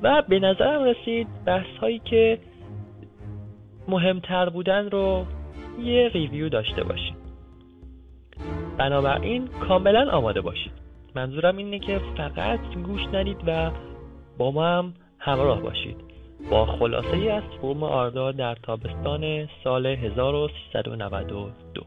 و 0.02 0.22
به 0.28 0.38
نظرم 0.38 0.84
رسید 0.84 1.28
بحث 1.46 1.76
هایی 1.80 1.98
که 1.98 2.38
مهمتر 3.88 4.48
بودن 4.48 4.90
رو 4.90 5.26
یه 5.82 6.08
ریویو 6.08 6.48
داشته 6.48 6.84
باشید. 6.84 7.16
بنابراین 8.78 9.46
کاملا 9.46 10.10
آماده 10.10 10.40
باشید. 10.40 10.72
منظورم 11.14 11.56
اینه 11.56 11.78
که 11.78 12.00
فقط 12.16 12.60
گوش 12.86 13.00
ندید 13.12 13.40
و 13.46 13.70
با 14.38 14.50
ما 14.50 14.66
هم 14.66 14.94
همراه 15.18 15.60
باشید. 15.60 15.96
با 16.50 16.66
خلاصه 16.66 17.12
ای 17.12 17.28
از 17.28 17.42
فروم 17.60 17.82
آردا 17.82 18.32
در 18.32 18.54
تابستان 18.54 19.48
سال 19.64 19.86
1392 19.86 21.86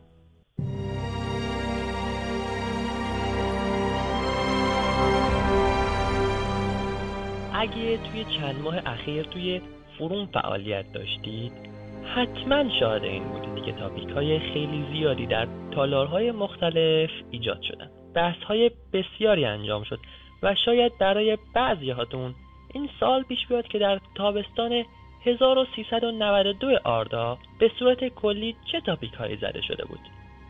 اگه 7.54 7.98
توی 7.98 8.26
چند 8.40 8.56
ماه 8.64 8.76
اخیر 8.86 9.24
توی 9.24 9.62
فروم 9.98 10.26
فعالیت 10.26 10.86
داشتید 10.94 11.75
حتما 12.06 12.80
شاهد 12.80 13.04
این 13.04 13.24
بودید 13.24 13.66
که 13.66 13.72
تاپیک 13.72 14.10
های 14.10 14.40
خیلی 14.40 14.86
زیادی 14.94 15.26
در 15.26 15.48
تالارهای 15.72 16.32
مختلف 16.32 17.10
ایجاد 17.32 17.62
شدن. 17.62 17.90
بحث 18.16 18.44
های 18.44 18.72
بسیاری 18.94 19.46
انجام 19.46 19.84
شد 19.84 20.00
و 20.44 20.56
شاید 20.66 20.98
برای 20.98 21.38
بعضی 21.54 21.90
هاتون 21.90 22.36
این 22.74 22.90
سال 23.00 23.24
پیش 23.24 23.48
بیاد 23.48 23.68
که 23.68 23.80
در 23.80 24.00
تابستان 24.16 24.86
1392 25.26 26.78
آردا 26.84 27.38
به 27.60 27.72
صورت 27.80 28.08
کلی 28.08 28.56
چه 28.72 28.82
تاپیک 28.82 29.14
هایی 29.14 29.38
زده 29.38 29.62
شده 29.62 29.86
بود 29.86 30.00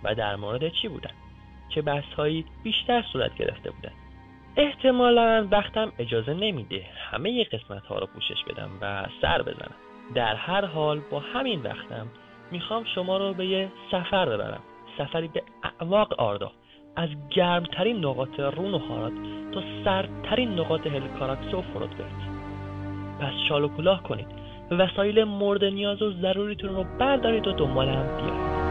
و 0.03 0.15
در 0.15 0.35
مورد 0.35 0.69
چی 0.69 0.87
بودن؟ 0.87 1.11
چه 1.75 1.81
بحث 1.81 2.13
هایی 2.17 2.45
بیشتر 2.63 3.01
صورت 3.13 3.35
گرفته 3.37 3.71
بودن؟ 3.71 3.91
احتمالا 4.57 5.47
وقتم 5.51 5.91
اجازه 5.99 6.33
نمیده 6.33 6.85
همه 7.11 7.43
قسمت 7.43 7.85
ها 7.85 7.99
رو 7.99 8.07
پوشش 8.07 8.43
بدم 8.47 8.69
و 8.81 9.05
سر 9.21 9.41
بزنم. 9.41 9.84
در 10.15 10.35
هر 10.35 10.65
حال 10.65 11.01
با 11.11 11.19
همین 11.19 11.61
وقتم 11.61 12.07
می‌خوام 12.51 12.83
شما 12.95 13.17
رو 13.17 13.33
به 13.33 13.45
یه 13.45 13.71
سفر 13.91 14.25
ببرم. 14.25 14.61
سفری 14.97 15.27
به 15.27 15.43
اعماق 15.63 16.13
آردا 16.19 16.51
از 16.95 17.09
گرمترین 17.29 18.05
نقاط 18.05 18.39
رون 18.39 18.73
و 18.73 18.77
هارات 18.77 19.13
تا 19.53 19.61
سردترین 19.85 20.59
نقاط 20.59 20.87
هلکاراکس 20.87 21.53
و 21.53 21.61
فرودبرت 21.61 22.35
پس 23.19 23.33
شال 23.49 23.63
و 23.63 23.67
کلاه 23.67 24.03
کنید. 24.03 24.27
وسایل 24.71 25.23
مورد 25.23 25.63
نیاز 25.63 26.01
و 26.01 26.11
ضروریتون 26.11 26.69
رو 26.69 26.85
بردارید 26.99 27.47
و 27.47 27.51
دنبالم 27.51 28.17
بیایید. 28.17 28.64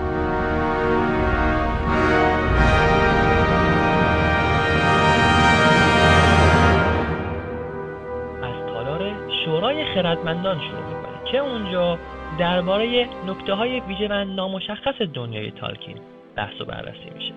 سیاستمداران 9.73 10.61
شروع 10.61 10.87
می‌کنه. 10.87 11.33
که 11.33 11.39
اونجا؟ 11.39 11.99
درباره 12.39 13.09
نکته 13.27 13.55
های 13.55 13.81
ویژه 13.81 14.09
و 14.09 14.25
نامشخص 14.25 15.01
دنیای 15.01 15.51
تالکین 15.51 15.97
بحث 16.37 16.61
و 16.61 16.65
بررسی 16.65 17.11
میشه. 17.15 17.35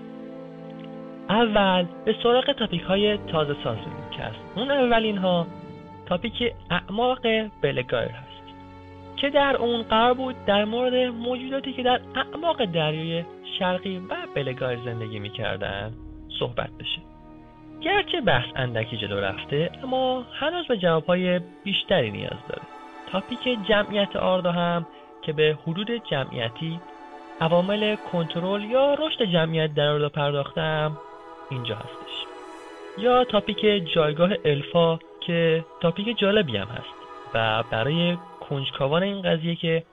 اول 1.30 1.86
به 2.06 2.16
سراغ 2.24 2.52
تاپیک 2.52 2.82
های 2.82 3.18
تازه 3.18 3.56
ساز 3.64 3.78
اون 4.56 4.72
اولین 4.72 5.18
ها 5.18 5.48
تاپیک 6.06 6.54
اعماق 6.72 7.20
بلگایر 7.62 8.12
هست. 8.12 8.44
که 9.18 9.30
در 9.30 9.58
اون 9.58 9.82
قرار 9.82 10.14
بود 10.14 10.36
در 10.46 10.66
مورد 10.66 10.94
موجوداتی 10.94 11.74
که 11.74 11.84
در 11.84 12.02
اعماق 12.16 12.66
دریای 12.66 13.24
شرقی 13.60 13.98
و 13.98 14.16
بلگایر 14.36 14.80
زندگی 14.86 15.20
می‌کردن 15.20 15.94
صحبت 16.40 16.70
بشه. 16.80 17.17
گرچه 17.82 18.22
بحث 18.22 18.46
اندکی 18.56 18.98
جلو 18.98 19.20
رفته 19.20 19.72
اما 19.84 20.26
هنوز 20.34 20.68
به 20.68 20.78
جوابهای 20.78 21.40
بیشتری 21.64 22.12
نیاز 22.12 22.40
داره 22.50 22.62
تاپیک 23.12 23.68
جمعیت 23.68 24.16
آردا 24.16 24.52
هم 24.52 24.88
که 25.22 25.34
به 25.34 25.58
حدود 25.64 25.92
جمعیتی 25.92 26.80
عوامل 27.42 27.96
کنترل 27.96 28.64
یا 28.64 28.94
رشد 28.94 29.24
جمعیت 29.24 29.74
در 29.74 29.88
آردا 29.88 30.10
پرداختم 30.10 30.98
اینجا 31.50 31.76
هستش. 31.76 32.26
یا 32.98 33.24
تاپیک 33.24 33.94
جایگاه 33.94 34.32
الفا 34.46 35.00
که 35.22 35.66
تاپیک 35.82 36.18
جالبی 36.18 36.58
هم 36.58 36.68
هست 36.68 36.96
و 37.34 37.64
برای 37.72 38.18
کنجکاوان 38.50 39.04
این 39.04 39.22
قضیه 39.22 39.56
که 39.56 39.84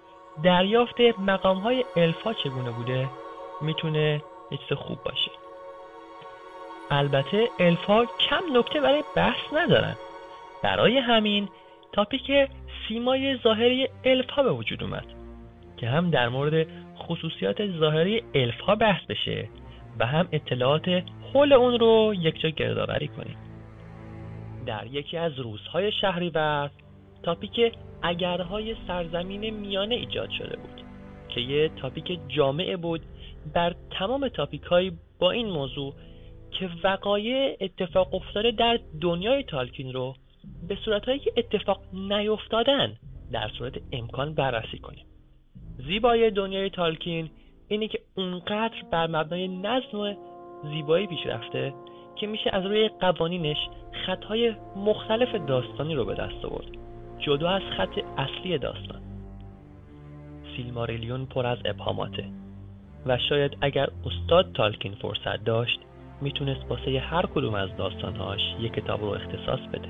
دریافت 0.43 1.01
مقام 1.19 1.59
های 1.59 1.85
الفا 1.97 2.33
چگونه 2.33 2.71
بوده 2.71 3.09
می‌تونه 3.61 4.23
یه 4.51 4.77
خوب 4.77 5.03
باشه. 5.03 5.31
البته 6.95 7.49
الفا 7.61 8.05
کم 8.05 8.59
نکته 8.59 8.81
برای 8.81 9.05
بحث 9.17 9.53
ندارن. 9.53 9.95
برای 10.63 10.99
همین 10.99 11.49
تاپیک 11.93 12.33
سیمای 12.89 13.37
ظاهری 13.37 13.89
الفا 14.05 14.43
به 14.43 14.53
وجود 14.53 14.83
اومد 14.83 15.05
که 15.77 15.89
هم 15.89 16.11
در 16.11 16.29
مورد 16.29 16.67
خصوصیات 16.99 17.67
ظاهری 17.79 18.23
الفا 18.35 18.75
بحث 18.75 19.05
بشه 19.07 19.49
و 19.99 20.07
هم 20.07 20.29
اطلاعات 20.33 21.03
حول 21.33 21.53
اون 21.53 21.79
رو 21.79 22.15
یک 22.21 22.41
جا 22.41 22.49
گردآوری 22.49 23.09
کنیم. 23.09 23.37
در 24.67 24.87
یکی 24.87 25.17
از 25.17 25.39
روزهای 25.39 25.93
شهریور 25.93 26.71
تاپیک 27.23 27.73
اگرهای 28.03 28.77
سرزمین 28.87 29.51
میانه 29.51 29.95
ایجاد 29.95 30.31
شده 30.31 30.57
بود 30.57 30.83
که 31.29 31.41
یه 31.41 31.69
تاپیک 31.69 32.19
جامعه 32.29 32.77
بود. 32.77 33.01
بر 33.55 33.75
تمام 33.99 34.29
تاپیک 34.29 34.63
با 35.19 35.31
این 35.31 35.51
موضوع 35.51 35.95
که 36.55 36.71
وقایع 36.85 37.57
اتفاق 37.61 38.15
افتاده 38.15 38.51
در 38.51 38.79
دنیای 39.01 39.43
تالکین 39.43 39.93
رو 39.93 40.15
به 40.69 40.77
صورتهایی 40.85 41.19
که 41.19 41.33
اتفاق 41.37 41.81
نیفتادن 41.93 42.97
در 43.33 43.49
صورت 43.59 43.73
امکان 43.93 44.35
بررسی 44.35 44.79
کنیم. 44.79 45.05
زیبایی 45.87 46.31
دنیای 46.31 46.71
تالکین 46.71 47.31
اینه 47.69 47.89
که 47.89 47.99
اونقدر 48.17 48.83
بر 48.91 49.07
مبنای 49.07 49.49
نظم 49.49 50.17
زیبایی 50.65 51.07
پیش 51.07 51.27
رفته 51.27 51.75
که 52.17 52.27
میشه 52.27 52.51
از 52.53 52.67
روی 52.67 52.89
قوانینش 52.89 53.57
خطهای 54.07 54.55
مختلف 54.77 55.47
داستانی 55.47 55.95
رو 55.95 56.05
به 56.05 56.15
دست 56.15 56.45
آورد 56.45 56.67
جدا 57.19 57.51
از 57.51 57.63
خط 57.77 57.99
اصلی 58.19 58.59
داستان. 58.59 59.03
سیلماریلیون 60.57 61.27
پر 61.27 61.47
از 61.47 61.59
ابهاماته 61.65 62.25
و 63.07 63.19
شاید 63.29 63.57
اگر 63.61 63.89
استاد 64.07 64.53
تالکین 64.53 64.95
فرصت 64.95 65.45
داشت 65.45 65.81
می‌تونست 66.21 66.61
واسه 66.69 67.01
هر 67.01 67.27
کدوم 67.27 67.55
از 67.55 67.77
داستانهاش 67.77 68.41
یک 68.61 68.73
کتاب 68.73 69.01
رو 69.01 69.09
اختصاص 69.09 69.61
بده. 69.61 69.89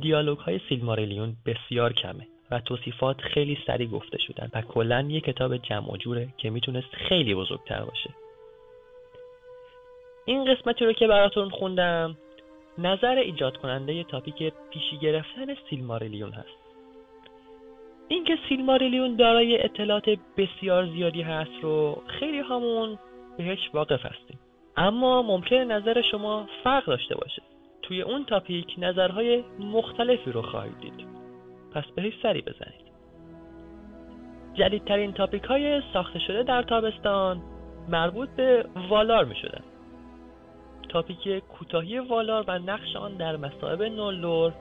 دیالوگ 0.00 0.38
های 0.38 0.60
سیلماریلیون 0.68 1.36
بسیار 1.46 1.92
کمه 1.92 2.26
و 2.50 2.60
توصیفات 2.60 3.20
خیلی 3.20 3.58
سریع 3.66 3.86
گفته 3.86 4.18
شدن 4.18 4.50
و 4.54 4.62
کلا 4.62 5.06
یک 5.08 5.24
کتاب 5.24 5.56
جمع 5.56 5.92
و 5.92 5.96
جوره 5.96 6.28
که 6.38 6.50
می‌تونست 6.50 6.88
خیلی 6.92 7.34
بزرگتر 7.34 7.84
باشه. 7.84 8.10
این 10.24 10.54
قسمتی 10.54 10.84
رو 10.84 10.92
که 10.92 11.06
براتون 11.06 11.48
خوندم 11.48 12.16
نظر 12.78 13.16
ایجاد 13.16 13.56
کننده 13.56 14.04
تاپیک 14.04 14.52
پیشی 14.70 14.98
گرفتن 14.98 15.54
سیلماریلیون 15.70 16.32
هست. 16.32 16.58
اینکه 18.08 18.38
سیلماریلیون 18.48 19.16
دارای 19.16 19.62
اطلاعات 19.62 20.10
بسیار 20.36 20.86
زیادی 20.86 21.22
هست 21.22 21.50
رو 21.62 22.02
خیلی 22.06 22.38
همون 22.38 22.98
بهش 23.38 23.70
واقف 23.74 24.06
هستیم. 24.06 24.38
اما 24.80 25.22
ممکن 25.22 25.56
نظر 25.56 26.02
شما 26.10 26.46
فرق 26.64 26.86
داشته 26.86 27.14
باشه. 27.14 27.42
توی 27.82 28.02
اون 28.02 28.24
تاپیک 28.24 28.74
نظرهای 28.78 29.44
مختلفی 29.58 30.32
رو 30.32 30.42
خواهید 30.42 30.80
دید. 30.80 31.06
پس 31.74 31.84
بهش 31.96 32.12
سری 32.22 32.40
بزنید. 32.40 32.90
جدیدترین 34.54 35.12
تاپیک 35.12 35.44
های 35.44 35.82
ساخته 35.92 36.18
شده 36.18 36.42
در 36.42 36.62
تابستان 36.62 37.42
مربوط 37.88 38.28
به 38.28 38.64
والار 38.88 39.24
می 39.24 39.36
شدن 39.36 39.64
تاپیک 40.88 41.38
کوتاهی 41.38 41.98
والار 41.98 42.44
و 42.48 42.58
نقش 42.58 42.96
آن 42.96 43.14
در 43.14 43.36
مصائب 43.36 43.82
نولور 43.82 44.52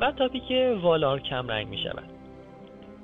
و 0.00 0.12
تاپیک 0.12 0.78
والار 0.82 1.20
کم 1.20 1.48
رنگ 1.48 1.68
می 1.68 1.78
شود 1.78 2.10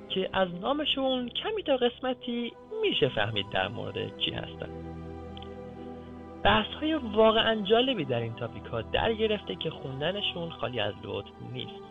که 0.09 0.29
از 0.33 0.47
نامشون 0.61 1.29
کمی 1.29 1.63
تا 1.63 1.77
قسمتی 1.77 2.53
میشه 2.81 3.09
فهمید 3.09 3.45
در 3.49 3.67
مورد 3.67 4.17
چی 4.17 4.31
هستن. 4.31 4.80
بحث 6.43 6.67
های 6.67 6.93
واقعا 6.93 7.55
جالبی 7.61 8.05
در 8.05 8.19
این 8.19 8.33
تاپیک 8.33 8.63
ها 8.63 8.81
در 8.81 9.13
گرفته 9.13 9.55
که 9.55 9.69
خوندنشون 9.69 10.49
خالی 10.49 10.79
از 10.79 10.93
لطف 11.03 11.29
نیست. 11.53 11.83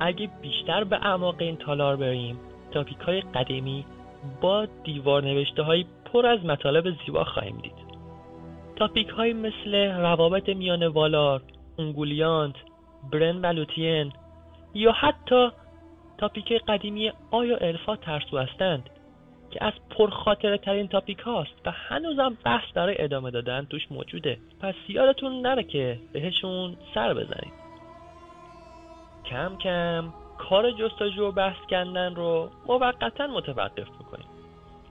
اگه 0.00 0.30
بیشتر 0.42 0.84
به 0.84 0.96
اعماق 0.96 1.34
این 1.38 1.56
تالار 1.56 1.96
بریم 1.96 2.38
تاپیک 2.70 2.98
های 2.98 3.20
قدیمی 3.20 3.84
با 4.40 4.66
دیوار 4.84 5.22
نوشته 5.22 5.62
های 5.62 5.84
پر 6.04 6.26
از 6.26 6.44
مطالب 6.44 6.90
زیبا 7.06 7.24
خواهیم 7.24 7.58
دید. 7.58 7.86
تاپیک 8.76 9.08
های 9.08 9.32
مثل 9.32 9.74
روابط 9.74 10.48
میان 10.48 10.86
والار، 10.86 11.42
اونگولیانت، 11.78 12.54
برن 13.12 13.36
و 13.36 13.46
لوتین 13.46 14.12
یا 14.74 14.92
حتی 14.92 15.48
تاپیک 16.18 16.52
قدیمی 16.52 17.12
آیا 17.30 17.56
الفا 17.56 17.96
ترسو 17.96 18.38
هستند 18.38 18.90
که 19.50 19.64
از 19.64 19.72
پرخاطره 19.90 20.58
ترین 20.58 20.88
تاپیک 20.88 21.18
هاست 21.18 21.66
و 21.66 21.70
هنوزم 21.70 22.36
بحث 22.44 22.72
برای 22.74 22.94
ادامه 22.98 23.30
دادن 23.30 23.66
توش 23.70 23.82
موجوده. 23.90 24.38
پس 24.60 24.74
یادتون 24.88 25.40
نره 25.40 25.62
که 25.62 25.98
بهشون 26.12 26.76
سر 26.94 27.14
بزنید 27.14 27.66
کم 29.24 29.56
کم 29.56 30.12
کار 30.38 30.70
جستجو 30.70 31.28
و 31.28 31.32
بحث 31.32 31.66
کردن 31.68 32.14
رو 32.14 32.50
موقتا 32.66 33.26
متوقف 33.26 33.88
می‌کنیم 33.98 34.26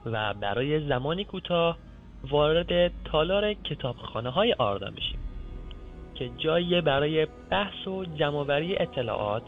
و 0.06 0.34
برای 0.34 0.88
زمانی 0.88 1.24
کوتاه 1.24 1.76
وارد 2.30 2.90
تالار 3.04 3.54
کتابخانه 3.54 4.30
های 4.30 4.52
آردا 4.52 4.90
میشیم 4.90 5.18
که 6.14 6.30
جایی 6.38 6.80
برای 6.80 7.26
بحث 7.50 7.88
و 7.88 8.04
جمعوری 8.04 8.78
اطلاعات 8.78 9.42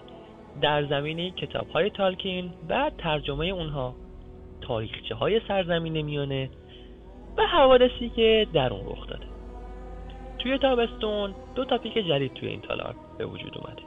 در 0.61 0.85
زمینه 0.85 1.31
کتاب 1.31 1.68
های 1.68 1.90
تالکین 1.90 2.53
و 2.68 2.90
ترجمه 2.99 3.47
اونها 3.47 3.94
تاریخچه 4.61 5.14
های 5.14 5.40
سرزمین 5.49 6.03
میانه 6.03 6.51
و 7.37 7.42
حوادثی 7.47 8.09
که 8.09 8.47
در 8.53 8.73
اون 8.73 8.87
رخ 8.87 9.07
داده. 9.07 9.27
توی 10.38 10.59
تابستون 10.59 11.35
دو 11.55 11.64
تاپیک 11.64 11.94
جدید 11.94 12.35
توی 12.35 12.49
این 12.49 12.61
تالار 12.61 12.94
به 13.18 13.27
وجود 13.27 13.59
اومده 13.59 13.83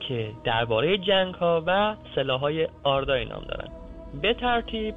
که 0.00 0.30
درباره 0.44 0.98
جنگ 0.98 1.34
ها 1.34 1.62
و 1.66 1.96
سلاح 2.14 2.40
های 2.40 2.68
آردای 2.82 3.24
نام 3.24 3.42
دارن. 3.48 3.68
به 4.22 4.34
ترتیب 4.34 4.94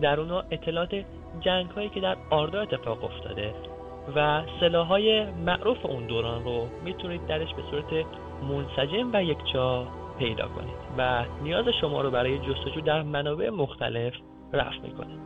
در 0.00 0.20
اونا 0.20 0.44
اطلاعات 0.50 1.04
جنگ 1.40 1.70
هایی 1.70 1.88
که 1.88 2.00
در 2.00 2.16
آردا 2.30 2.60
اتفاق 2.60 3.04
افتاده 3.04 3.54
و 4.16 4.42
سلاح 4.60 4.86
های 4.86 5.24
معروف 5.24 5.86
اون 5.86 6.06
دوران 6.06 6.44
رو 6.44 6.68
می‌تونید 6.84 7.26
درش 7.26 7.54
به 7.54 7.62
صورت 7.70 8.06
منسجم 8.42 9.10
و 9.12 9.24
یکجا 9.24 9.86
پیدا 10.18 10.48
کنید 10.48 10.74
و 10.98 11.24
نیاز 11.42 11.64
شما 11.80 12.00
رو 12.00 12.10
برای 12.10 12.38
جستجو 12.38 12.80
در 12.80 13.02
منابع 13.02 13.50
مختلف 13.50 14.14
رفع 14.52 14.80
می‌کنه. 14.80 15.18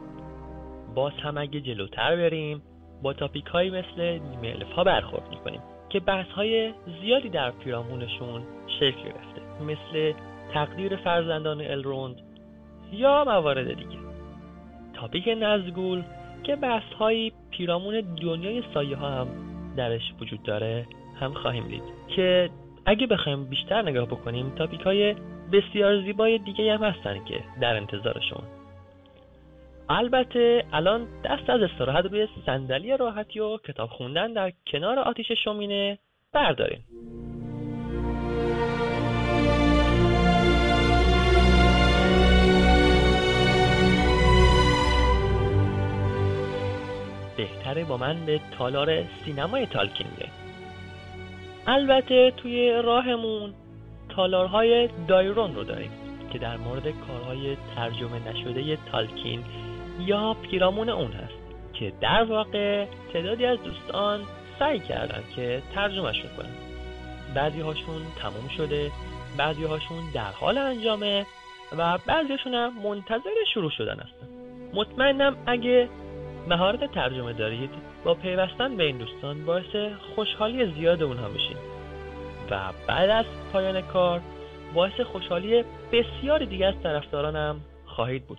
باز 0.94 1.12
هم 1.12 1.38
اگه 1.38 1.61
جلوتر 1.61 2.16
بریم 2.16 2.62
با 3.03 3.12
تاپیک 3.12 3.46
هایی 3.46 3.70
مثل 3.70 4.18
نیمه 4.18 4.64
ها 4.77 4.85
برخورد 4.85 5.29
می‌کنیم 5.31 5.61
که 5.88 6.01
بحث 6.01 6.29
های 6.29 6.74
زیادی 7.01 7.29
در 7.29 7.51
پیرامونشون 7.51 8.42
شکل 8.81 9.03
گرفته 9.03 9.62
مثل 9.64 10.12
تقدیر 10.53 10.96
فرزندان 10.96 11.61
الروند 11.61 12.20
یا 12.92 13.24
موارد 13.24 13.72
دیگه. 13.72 13.98
تاپیک 14.94 15.29
نزگول 15.40 16.03
که 16.44 16.57
بحث 16.57 16.92
های 16.98 17.33
پیرامون 17.51 18.01
دنیای 18.01 18.62
سایه 18.74 18.96
ها 18.96 19.11
هم 19.11 19.29
درش 19.77 20.03
وجود 20.20 20.42
داره 20.42 20.87
هم 21.20 21.35
خواهیم 21.35 21.68
دید 21.68 21.83
که 22.09 22.51
اگه 22.88 23.07
بخوایم 23.07 23.44
بیشتر 23.44 23.83
نگاه 23.83 24.07
بکنیم 24.07 24.51
تاپیک 24.51 24.81
های 24.81 25.14
بسیار 25.53 26.03
زیبای 26.03 26.38
دیگه 26.38 26.74
هم 26.74 26.83
هستن 26.83 27.24
که 27.24 27.44
در 27.61 27.77
انتظار 27.77 28.20
شما 28.31 28.42
البته 29.88 30.64
الان 30.72 31.07
دست 31.24 31.51
از 31.51 31.62
استراحت 31.62 32.05
روی 32.05 32.29
صندلی 32.46 32.96
راحتی 32.96 33.40
و 33.40 33.57
کتاب 33.57 33.88
خوندن 33.88 34.33
در 34.33 34.53
کنار 34.66 34.98
آتیش 34.98 35.33
شومینه 35.44 35.98
برداریم. 36.33 36.85
بهتره 47.37 47.85
با 47.85 47.96
من 47.96 48.27
به 48.27 48.40
تالار 48.59 49.05
سینمای 49.24 49.66
تالکین 49.66 50.07
بریم 50.16 50.47
البته 51.70 52.33
توی 52.37 52.72
راهمون 52.72 53.54
تالارهای 54.09 54.88
دایرون 55.09 55.54
رو 55.54 55.64
داریم 55.64 55.90
که 56.33 56.38
در 56.38 56.57
مورد 56.57 56.88
کارهای 56.88 57.57
ترجمه 57.76 58.28
نشده 58.28 58.78
تالکین 58.92 59.44
یا 60.00 60.37
پیرامون 60.42 60.88
اون 60.88 61.12
هست 61.12 61.35
که 61.74 61.92
در 62.00 62.24
واقع 62.24 62.87
تعدادی 63.12 63.46
از 63.46 63.59
دوستان 63.62 64.20
سعی 64.59 64.81
کردن 64.81 65.22
که 65.37 65.62
ترجمهشون 65.74 66.31
کنن. 66.37 66.50
بعضی 67.35 67.61
هاشون 67.61 68.02
تموم 68.22 68.48
شده 68.57 68.90
بعضی 69.37 69.64
هاشون 69.64 69.98
در 70.14 70.31
حال 70.31 70.59
انجامه 70.59 71.26
و 71.78 71.98
بعضیشون 72.07 72.54
هم 72.54 72.72
منتظر 72.83 73.31
شروع 73.54 73.70
شدن 73.70 73.96
هستن. 73.96 74.28
مطمئنم 74.74 75.37
اگه 75.46 75.88
مهارت 76.48 76.92
ترجمه 76.92 77.33
دارید 77.33 77.70
با 78.04 78.14
پیوستن 78.14 78.76
به 78.76 78.84
این 78.84 78.98
دوستان 78.98 79.44
باعث 79.44 79.76
خوشحالی 80.14 80.72
زیاد 80.72 81.02
اونها 81.02 81.28
میشین 81.28 81.56
و 82.50 82.72
بعد 82.87 83.11
از 83.11 83.24
پایان 83.52 83.80
کار 83.80 84.20
باعث 84.74 85.00
خوشحالی 85.00 85.64
بسیاری 85.92 86.46
دیگه 86.46 86.66
از 86.66 86.74
طرفدارانم 86.82 87.61
خواهید 87.87 88.26
بود. 88.26 88.38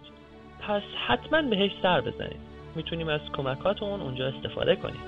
پس 0.59 0.81
حتما 1.07 1.41
بهش 1.41 1.71
سر 1.81 2.01
بزنید. 2.01 2.39
می‌تونیم 2.75 3.07
از 3.07 3.21
کمکاتون 3.37 4.01
اونجا 4.01 4.27
استفاده 4.27 4.75
کنیم. 4.75 5.01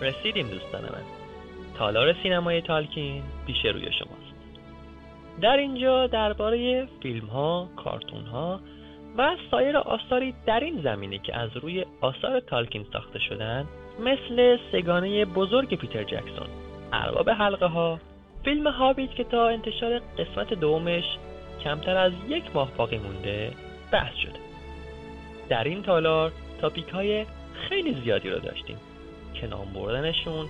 رسیدیم 0.00 0.48
دوستان 0.48 0.82
من. 0.82 1.02
تالار 1.78 2.14
سینمای 2.22 2.60
تالکین 2.60 3.22
پیش 3.46 3.64
روی 3.64 3.92
شماست. 3.92 4.32
در 5.40 5.56
اینجا 5.56 6.06
درباره 6.06 6.88
فیلم 7.02 7.26
ها، 7.26 7.68
کارتون 7.76 8.26
ها 8.26 8.60
و 9.18 9.36
سایر 9.50 9.76
آثاری 9.76 10.34
در 10.46 10.60
این 10.60 10.82
زمینه 10.82 11.18
که 11.18 11.36
از 11.36 11.56
روی 11.56 11.84
آثار 12.00 12.40
تالکین 12.40 12.86
ساخته 12.92 13.18
شدن 13.18 13.66
مثل 14.00 14.58
سه‌گانه 14.72 15.24
بزرگ 15.24 15.74
پیتر 15.78 16.02
جکسون 16.02 16.46
ارباب 16.92 17.30
حلقه 17.30 17.66
ها 17.66 17.98
فیلم 18.44 18.66
هابیت 18.66 19.10
که 19.14 19.24
تا 19.24 19.48
انتشار 19.48 20.00
قسمت 20.18 20.54
دومش 20.54 21.04
کمتر 21.64 21.96
از 21.96 22.12
یک 22.28 22.44
ماه 22.54 22.70
باقی 22.76 22.98
مونده 22.98 23.52
بحث 23.92 24.14
شده. 24.14 24.38
در 25.48 25.64
این 25.64 25.82
تالار 25.82 26.32
topic 26.60 26.88
های 26.88 27.26
خیلی 27.68 28.00
زیادی 28.04 28.30
رو 28.30 28.38
داشتیم 28.38 28.76
که 29.34 29.46
نام 29.46 29.72
بردنشون 29.72 30.46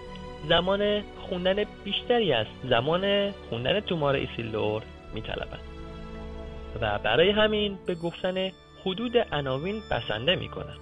زمان 0.48 1.00
خوندن 1.00 1.64
بیشتری 1.84 2.32
از 2.32 2.46
زمان 2.64 3.30
خوندن 3.30 3.80
تومار 3.80 4.14
ایسیلور 4.14 4.82
می‌طلبد. 5.14 5.71
و 6.80 6.98
برای 6.98 7.30
همین 7.30 7.78
به 7.86 7.94
گفتن 7.94 8.50
حدود 8.84 9.16
عناوین 9.32 9.80
بسنده 9.90 10.36
می‌کنن 10.36 10.76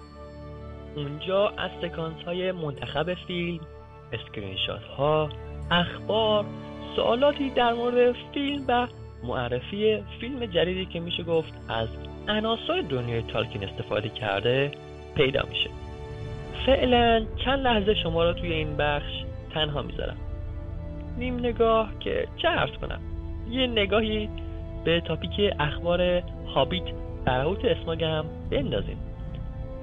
اونجا 0.95 1.49
از 1.49 1.71
سکانس 1.81 2.23
های 2.23 2.51
منتخب 2.51 3.13
فیلم 3.13 3.59
اسکرین 4.13 4.57
ها 4.97 5.29
اخبار 5.71 6.45
سوالاتی 6.95 7.49
در 7.49 7.73
مورد 7.73 8.15
فیلم 8.33 8.65
و 8.67 8.87
معرفی 9.23 10.03
فیلم 10.19 10.45
جدیدی 10.45 10.85
که 10.85 10.99
میشه 10.99 11.23
گفت 11.23 11.53
از 11.69 11.87
عناصر 12.27 12.81
دنیای 12.89 13.21
تالکین 13.21 13.63
استفاده 13.63 14.09
کرده 14.09 14.71
پیدا 15.15 15.43
میشه. 15.49 15.69
فعلا 16.65 17.25
چند 17.45 17.59
لحظه 17.59 17.95
شما 17.95 18.23
را 18.23 18.33
توی 18.33 18.53
این 18.53 18.77
بخش 18.77 19.23
تنها 19.53 19.81
می‌ذارم. 19.81 20.17
نیم 21.17 21.39
نگاه 21.39 21.91
که 21.99 22.27
چه 22.37 22.47
عرض 22.47 22.71
کنم؟ 22.71 23.01
یه 23.49 23.67
نگاهی 23.67 24.29
به 24.83 25.01
تاپیک 25.01 25.53
اخبار 25.59 26.23
هابیت 26.55 26.83
برهوت 27.25 27.65
اسماگ 27.65 28.03
هم 28.03 28.25
بندازیم. 28.51 28.97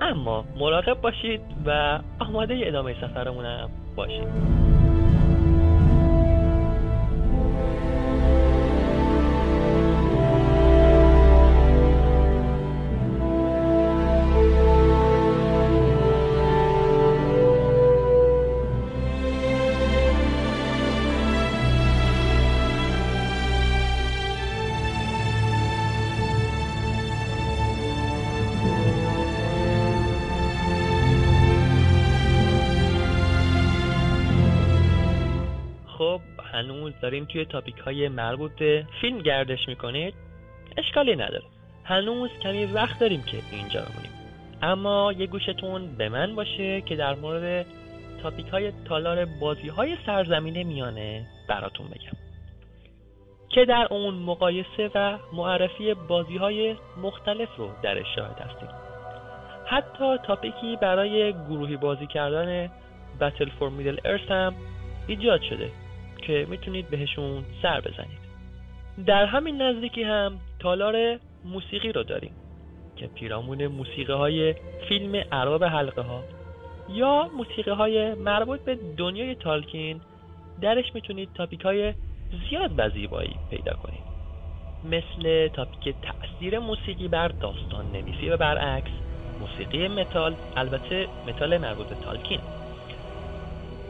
اما 0.00 0.44
مراقب 0.60 1.00
باشید 1.00 1.40
و 1.66 1.98
آماده 2.20 2.60
ادامه 2.62 2.94
سفرمونم 3.00 3.70
باشید. 3.96 4.67
داریم 37.08 37.24
توی 37.24 37.44
تاپیک 37.44 37.78
های 37.78 38.08
مربوط 38.08 38.52
به 38.58 38.86
فیلم 39.00 39.18
گردش 39.18 39.68
می‌کنید 39.68 40.14
اشکالی 40.76 41.16
نداره. 41.16 41.42
هنوز 41.84 42.30
کمی 42.42 42.64
وقت 42.64 42.98
داریم 42.98 43.22
که 43.22 43.38
اینجا 43.52 43.80
بمونیم. 43.80 44.10
اما 44.62 45.12
یه 45.12 45.26
گوشتون 45.26 45.96
به 45.96 46.08
من 46.08 46.34
باشه 46.34 46.80
که 46.80 46.96
در 46.96 47.14
مورد 47.14 47.66
تاپیک 48.22 48.46
های 48.46 48.72
تالار 48.84 49.24
بازی 49.24 49.68
های 49.68 49.96
سرزمین 50.06 50.62
میانه 50.62 51.26
براتون 51.48 51.86
بگم. 51.86 52.18
که 53.48 53.64
در 53.64 53.88
اون 53.90 54.14
مقایسه 54.14 54.90
و 54.94 55.18
معرفی 55.32 55.94
بازی 55.94 56.36
های 56.36 56.76
مختلف 57.02 57.48
رو 57.56 57.70
در 57.82 58.02
شاهد 58.16 58.40
هستیم 58.40 58.68
حتی 59.66 60.16
تاپیکی 60.26 60.76
برای 60.76 61.32
گروهی 61.32 61.76
بازی 61.76 62.06
کردن 62.06 62.70
بتل 63.20 63.48
فور 63.58 63.70
میدل 63.70 63.98
ارث 64.04 64.30
هم 64.30 64.54
ایجاد 65.06 65.42
شده. 65.42 65.70
که 66.28 66.46
می‌تونید 66.50 66.90
بهشون 66.90 67.44
سر 67.62 67.80
بزنید. 67.80 68.18
در 69.06 69.26
همین 69.26 69.62
نزدیکی 69.62 70.02
هم 70.02 70.40
تالار 70.58 71.18
موسیقی 71.44 71.92
رو 71.92 72.02
داریم 72.02 72.32
که 72.96 73.06
پیرامون 73.06 73.66
موسیقی 73.66 74.12
های 74.12 74.54
فیلم 74.88 75.24
ارباب 75.32 75.64
حلقه 75.64 76.02
ها 76.02 76.24
یا 76.88 77.30
موسیقی 77.36 77.70
های 77.70 78.14
مربوط 78.14 78.60
به 78.60 78.78
دنیای 78.96 79.34
تالکین 79.34 80.00
درش 80.60 80.94
می‌تونید 80.94 81.28
تاپیک 81.34 81.60
های 81.60 81.94
زیاد 82.50 82.70
و 82.76 82.90
زیبایی 82.90 83.36
پیدا 83.50 83.72
کنید. 83.72 84.08
مثل 84.84 85.48
تاپیک 85.48 85.94
تاثیر 86.02 86.58
موسیقی 86.58 87.08
بر 87.08 87.28
داستان 87.28 87.84
نویسی 87.92 88.30
و 88.30 88.36
برعکس 88.36 88.90
موسیقی 89.40 89.88
متال 89.88 90.34
البته 90.56 91.06
متال 91.26 91.58
مربوط 91.58 91.86
به 91.86 91.94
تالکین. 91.94 92.40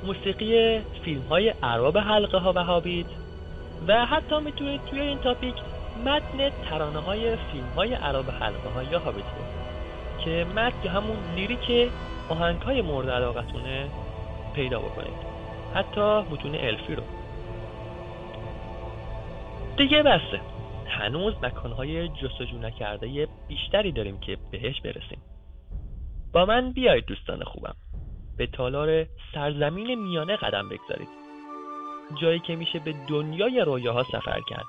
موسیقی 0.04 0.80
فیلم 1.04 1.22
های 1.22 1.54
ارباب 1.62 1.98
حلقه 1.98 2.38
ها 2.38 2.52
و 2.56 2.64
هابیت 2.64 3.06
و 3.88 4.06
حتی 4.06 4.40
می‌تونید 4.40 4.80
توی 4.84 5.00
این 5.00 5.18
topic 5.18 5.54
متن 6.04 6.50
ترانه 6.70 6.98
های 6.98 7.36
فیلم 7.36 7.68
های 7.76 7.94
ارباب 7.94 8.30
حلقه 8.30 8.68
ها 8.68 8.82
یا 8.82 8.98
هابیت 8.98 9.24
رو. 9.24 9.44
که 10.24 10.46
متن 10.56 10.88
همون 10.88 11.16
lyric 11.34 11.90
آهنگ 12.28 12.62
های 12.62 12.82
مورد 12.82 13.10
علاقتونه 13.10 13.88
پیدا 14.54 14.78
بکنید 14.78 15.28
حتی 15.74 16.00
متون 16.00 16.54
الفی 16.54 16.94
رو. 16.94 17.02
دیگه 19.76 20.02
بسته 20.02 20.40
هنوز 20.86 21.34
مکانهای 21.42 22.08
جستجو 22.08 22.58
نکرده 22.58 23.28
بیشتری 23.48 23.92
داریم 23.92 24.20
که 24.20 24.36
بهش 24.50 24.80
برسیم. 24.80 25.18
با 26.32 26.44
من 26.44 26.72
بیایید 26.72 27.04
دوستان 27.04 27.44
خوبم. 27.44 27.74
به 28.38 28.46
تالار 28.46 29.06
سرزمین 29.34 29.94
میانه 29.94 30.36
قدم 30.36 30.68
بگذارید. 30.68 31.08
جایی 32.20 32.38
که 32.38 32.56
میشه 32.56 32.78
به 32.78 32.94
دنیای 33.08 33.60
رویاها 33.60 34.02
سفر 34.02 34.40
کرد. 34.48 34.64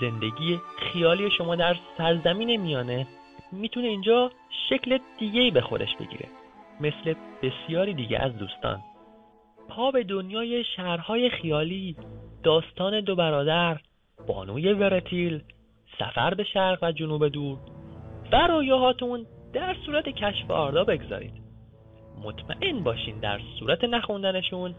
زندگی 0.00 0.60
خیالی 0.78 1.30
شما 1.30 1.56
در 1.56 1.76
سرزمین 1.98 2.60
میانه 2.60 3.06
می‌تونه 3.52 3.86
اینجا 3.86 4.30
شکل 4.68 4.98
دیگهی 5.18 5.50
به 5.50 5.60
خودش 5.60 5.96
بگیره 6.00 6.28
مثل 6.80 7.14
بسیاری 7.42 7.94
دیگه 7.94 8.18
از 8.18 8.36
دوستان. 8.36 8.80
پا 9.68 9.90
به 9.90 10.04
دنیای 10.04 10.64
شهرهای 10.64 11.30
خیالی 11.30 11.96
داستان 12.42 13.00
دو 13.00 13.16
برادر 13.16 13.80
بانوی 14.26 14.72
ورتیل 14.72 15.42
سفر 15.98 16.34
به 16.34 16.44
شرق 16.44 16.78
و 16.82 16.92
جنوب 16.92 17.28
دور 17.28 17.58
و 18.32 18.46
رویاهاتون 18.46 19.26
در 19.52 19.76
صورت 19.86 20.08
کشف 20.08 20.50
آردا 20.50 20.84
بگذارید. 20.84 21.41
مطمئن 22.24 22.82
باشین 22.82 23.18
در 23.18 23.40
صورت 23.58 23.84
نخوندنشون 23.84 24.74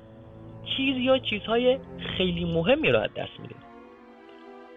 چیز 0.77 0.97
یا 0.97 1.17
چیزهای 1.17 1.79
خیلی 2.17 2.45
مهمی 2.45 2.91
رو 2.91 2.99
از 2.99 3.13
دست 3.13 3.39
میدین. 3.39 3.57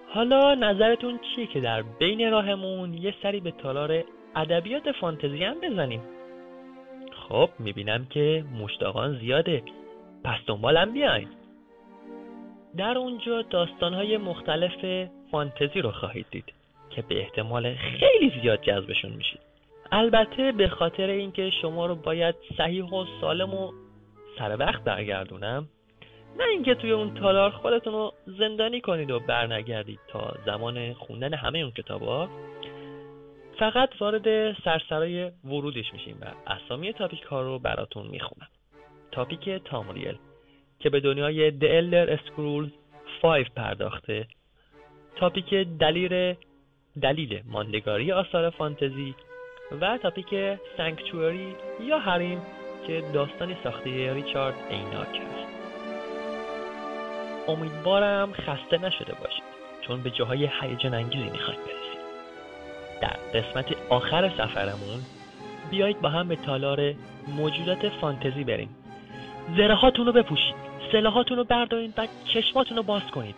حالا 0.09 0.55
نظرتون 0.55 1.19
چیه 1.19 1.47
که 1.47 1.61
در 1.61 1.83
بین 1.83 2.31
راهمون 2.31 2.95
یه 2.95 3.15
سری 3.23 3.41
به 3.41 3.51
تالار 3.51 4.05
ادبیات 4.37 4.93
فانتزی 4.93 5.45
هم 5.45 5.61
بزنیم؟ 5.61 6.01
خب 7.29 7.49
می‌بینم 7.59 8.07
که 8.11 8.45
مشتاقان 8.61 9.19
زیاده. 9.19 9.63
پس 10.25 10.39
دنبالم 10.47 10.93
بیاین. 10.93 11.29
در 12.77 12.99
اونجا 12.99 13.43
داستانهای 13.43 14.17
مختلف 14.17 15.09
فانتزی 15.31 15.81
رو 15.81 15.91
خواهید 15.91 16.27
دید 16.31 16.53
که 16.91 17.03
به 17.03 17.21
احتمال 17.21 17.75
خیلی 17.75 18.41
زیاد 18.41 18.61
جذبشون 18.63 19.13
میشید 19.13 19.41
البته 19.93 20.53
به 20.53 20.69
خاطر 20.69 21.07
اینکه 21.07 21.51
شما 21.51 21.87
رو 21.87 21.95
باید 21.95 22.35
صحیح 22.59 22.85
و 22.85 23.05
سالم 23.21 23.55
و 23.55 23.73
سر 24.39 24.57
وقت 24.59 24.85
برگردونم 24.85 25.69
نه 26.39 26.45
اینکه 26.45 26.75
توی 26.75 26.91
اون 26.91 27.15
تالار 27.15 27.51
خودتون 27.51 27.93
رو 27.93 28.13
زندانی 28.27 28.81
کنید 28.81 29.11
و 29.11 29.21
برنگردید 29.21 30.01
تا 30.09 30.35
زمان 30.47 30.93
خوندن 30.93 31.35
همه 31.35 31.59
اون 31.59 31.71
کتابا. 31.71 32.29
فقط 33.59 33.91
وارد 34.01 34.53
سرسرای 34.53 35.31
ورودش 35.45 35.93
میشیم 35.93 36.19
و 36.21 36.51
اسامی 36.51 36.93
تاپیک 36.93 37.23
ها 37.23 37.43
رو 37.43 37.59
براتون 37.59 38.07
می‌خونم. 38.07 38.49
تاپیک 39.13 39.51
تامریل 39.65 40.19
که 40.79 40.91
به 40.91 41.01
دنیای 41.01 41.51
The 41.51 41.65
Elder 41.65 42.19
Scrolls 42.21 42.71
5 43.23 43.47
پرداخته. 43.57 44.27
تاپیک 45.17 45.55
دلیل 45.55 46.35
دلیل 47.03 47.43
ماندگاری 47.45 48.13
آثار 48.13 48.51
فانتزی 48.51 49.15
و 49.73 49.99
تاپیک 49.99 50.35
سانکچوری 50.77 51.57
یا 51.81 51.99
حریم 51.99 52.43
که 52.87 53.03
داستانی 53.13 53.57
ساخته 53.65 54.15
ریچارد 54.15 54.55
ایناک 54.71 55.09
هست. 55.09 55.47
امیدوارم 57.49 58.33
خسته 58.33 58.79
نشده 58.79 59.15
باشید 59.15 59.43
چون 59.81 60.03
به 60.03 60.11
جاهای 60.11 60.49
هیجان 60.61 60.95
انگیزی 60.95 61.31
می‌خوایم 61.31 61.61
برسیم. 61.61 62.01
در 63.01 63.41
قسمت 63.41 63.77
آخر 63.89 64.29
سفرمون 64.29 65.01
بیایید 65.71 66.01
با 66.01 66.09
هم 66.09 66.29
به 66.29 66.37
تالار 66.37 66.95
موجودات 67.29 67.89
فانتزی 67.89 68.45
بریم. 68.45 68.77
زره 69.57 69.91
رو 69.97 70.13
بپوشید 70.13 70.55
سلاحاتون 70.93 71.37
رو 71.37 71.45
بردارید 71.45 71.95
و 71.97 72.07
چشماتون 72.25 72.77
رو 72.77 72.83
باز 72.83 73.03
کنید. 73.03 73.35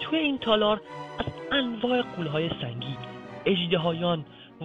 توی 0.00 0.18
این 0.18 0.38
تالار 0.38 0.80
از 1.18 1.26
انواع 1.52 2.02
قولهای 2.02 2.50
سنگی 2.60 2.96
اجدهایان 3.44 4.24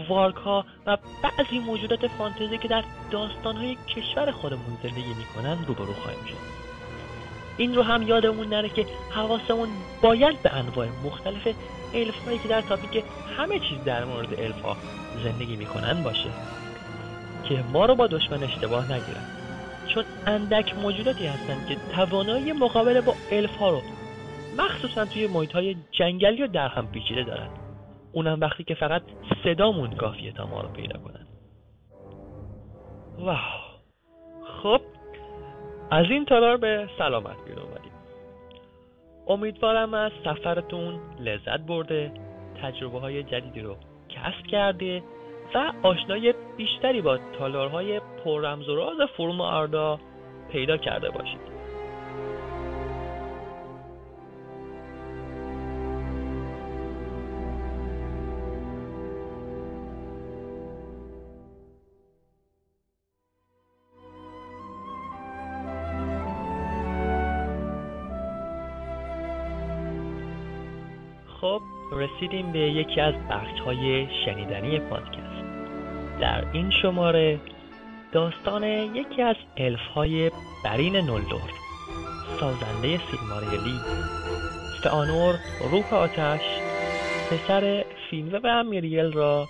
وارکا 0.10 0.66
و 0.86 0.98
بعضی 1.24 1.60
موجودات 1.60 2.08
فانتزی 2.08 2.58
که 2.58 2.68
در 2.68 2.84
داستانهای 3.12 3.78
کشور 3.96 4.32
خودمون 4.32 4.78
زندگی 4.84 5.14
می‌کنن 5.14 5.66
روبرو 5.68 5.94
خواهیم 5.94 6.26
شد. 6.26 6.62
این 7.58 7.76
رو 7.76 7.84
هم 7.84 8.08
یادمون 8.08 8.48
نره 8.48 8.70
که 8.70 8.86
حواسمون 9.10 9.70
باید 10.02 10.42
به 10.42 10.54
انواع 10.54 10.88
مختلف 11.06 11.48
الف 11.94 12.26
هایی 12.26 12.40
که 12.40 12.48
در 12.48 12.62
تاپیک 12.62 13.04
همه 13.38 13.60
چیز 13.60 13.84
در 13.86 14.06
مورد 14.06 14.40
الف 14.40 14.62
ها 14.62 14.78
زندگی 15.24 15.56
می‌کنن 15.56 16.04
باشه. 16.04 16.30
که 17.44 17.64
ما 17.74 17.86
رو 17.86 17.96
با 17.96 18.08
دشمن 18.08 18.44
اشتباه 18.44 18.92
نگیرن. 18.92 19.26
چون 19.88 20.04
اندک 20.28 20.76
موجوداتی 20.76 21.28
هستن 21.28 21.66
که 21.70 21.78
توانایی 21.96 22.52
مقابله 22.52 23.02
با 23.02 23.16
الف 23.32 23.58
ها 23.58 23.70
رو 23.70 23.82
مخصوصا 24.58 25.06
توی 25.06 25.28
محیط 25.28 25.52
های 25.52 25.76
جنگلی 25.92 26.44
و 26.44 26.48
در 26.48 26.68
هم 26.68 26.88
پیچیده 26.88 27.24
دارن. 27.24 27.48
اونم 28.14 28.40
وقتی 28.42 28.64
که 28.64 28.76
فقط 28.76 29.02
صدامون 29.44 29.96
کافیه 29.96 30.32
تا 30.32 30.46
ما 30.46 30.62
رو 30.62 30.68
پیدا 30.68 31.00
کنن. 31.00 31.28
واو. 33.20 33.38
خب 34.64 34.82
از 35.92 36.06
این 36.10 36.26
تالار 36.26 36.58
به 36.58 36.90
سلامت 36.98 37.46
بیرون 37.46 37.64
اومدیم. 37.64 37.92
امیدوارم 39.28 39.94
از 39.94 40.12
سفرتون 40.26 41.00
لذت 41.20 41.60
برده 41.60 42.12
تجربه 42.62 43.00
های 43.00 43.24
جدیدی 43.24 43.62
رو 43.62 43.76
کسب 44.10 44.48
کرده 44.48 45.04
و 45.56 45.74
آشنایی 45.84 46.34
بیشتری 46.58 47.02
با 47.02 47.20
تالارهای 47.40 48.00
پر 48.00 48.42
رمز 48.42 48.70
و 48.70 48.76
راز 48.76 49.10
فروم 49.18 49.42
آردا 49.42 50.00
پیدا 50.52 50.78
کرده 50.78 51.10
باشید. 51.10 51.51
رسیدیم 71.92 72.52
به 72.52 72.60
یکی 72.60 73.02
از 73.02 73.14
بخش 73.30 73.60
های 73.66 74.08
شنیدنی 74.26 74.80
پادکست. 74.80 75.46
در 76.22 76.46
این 76.54 76.72
شماره 76.82 77.40
داستان 78.12 78.64
یکی 78.64 79.22
از 79.22 79.36
الف 79.58 79.88
های 79.96 80.32
برین 80.66 80.96
نولدور 80.96 81.52
سازنده 82.40 83.00
سیلماریلی 83.12 83.80
فانور 84.84 85.40
روح 85.72 85.94
آتش 85.94 86.42
پسر 87.32 87.86
فینوه 88.10 88.40
و 88.44 88.64
میریل 88.64 89.12
را 89.12 89.48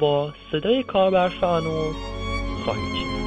با 0.00 0.32
صدای 0.52 0.82
کاربر 0.82 1.28
فانور 1.28 1.94
خواهید 2.64 2.94
شد 2.94 3.25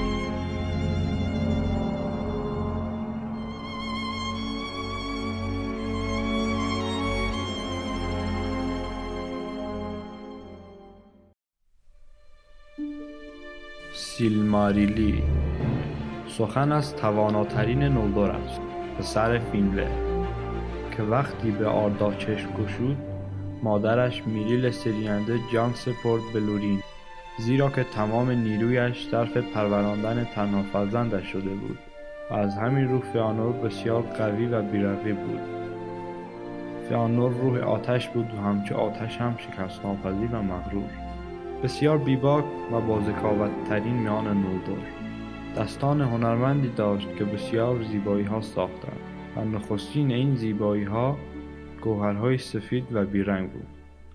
سیلماریلی 14.20 15.24
سخن 16.28 16.72
از 16.72 16.96
تواناترین 16.96 17.84
نولدور 17.84 18.30
است 18.30 18.62
پسر 18.98 19.40
فینوه 19.40 19.88
که 20.98 21.04
وقتی 21.04 21.52
به 21.52 21.68
آردا 21.68 22.14
چشم 22.14 22.50
گشود 22.52 22.98
مادرش 23.64 24.28
میریل 24.28 24.72
سرینده 24.72 25.40
جان 25.54 25.74
سپرد 25.74 26.22
به 26.34 26.40
لورین 26.40 26.80
زیرا 27.38 27.70
که 27.70 27.84
تمام 27.84 28.32
نیرویش 28.32 29.08
صرف 29.12 29.38
پروراندن 29.38 30.24
تنها 30.36 30.64
فرزندش 30.74 31.26
شده 31.26 31.50
بود 31.50 31.80
و 32.32 32.34
از 32.34 32.58
همین 32.58 32.88
رو 32.88 33.00
فیانور 33.00 33.54
بسیار 33.54 34.02
قوی 34.02 34.46
و 34.46 34.62
بیرقی 34.62 35.14
بود. 35.14 35.42
فیانور 36.90 37.32
روح 37.32 37.60
آتش 37.60 38.10
بود 38.10 38.34
و 38.34 38.42
همچه 38.42 38.76
آتش 38.76 39.18
هم 39.18 39.38
شکست 39.38 39.86
ناپذیر 39.86 40.36
و 40.36 40.42
مغرور. 40.42 41.09
بسیار 41.64 41.98
بیباک 41.98 42.46
و 42.72 42.82
بازکاوترین 42.82 43.94
میان 43.94 44.26
نولدور 44.28 44.78
دستان 45.58 46.02
هنرمندی 46.02 46.70
داشت 46.70 47.16
که 47.16 47.26
بسیار 47.26 47.84
زیبایی 47.84 48.26
ها 48.26 48.42
ساختند 48.42 49.00
و 49.36 49.44
نخستین 49.46 50.12
این 50.12 50.36
زیبایی 50.36 50.84
ها 50.84 51.18
گوهرهای 51.82 52.38
سفید 52.38 52.88
و 52.92 53.06
بیرنگ 53.06 53.52
بود. 53.52 53.68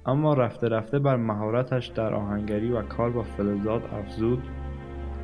اما 0.07 0.35
رفته 0.35 0.69
رفته 0.69 0.99
بر 0.99 1.17
مهارتش 1.17 1.87
در 1.87 2.15
آهنگری 2.15 2.71
و 2.71 2.83
کار 2.83 3.11
با 3.11 3.23
فلزات 3.23 3.93
افزود 3.93 4.43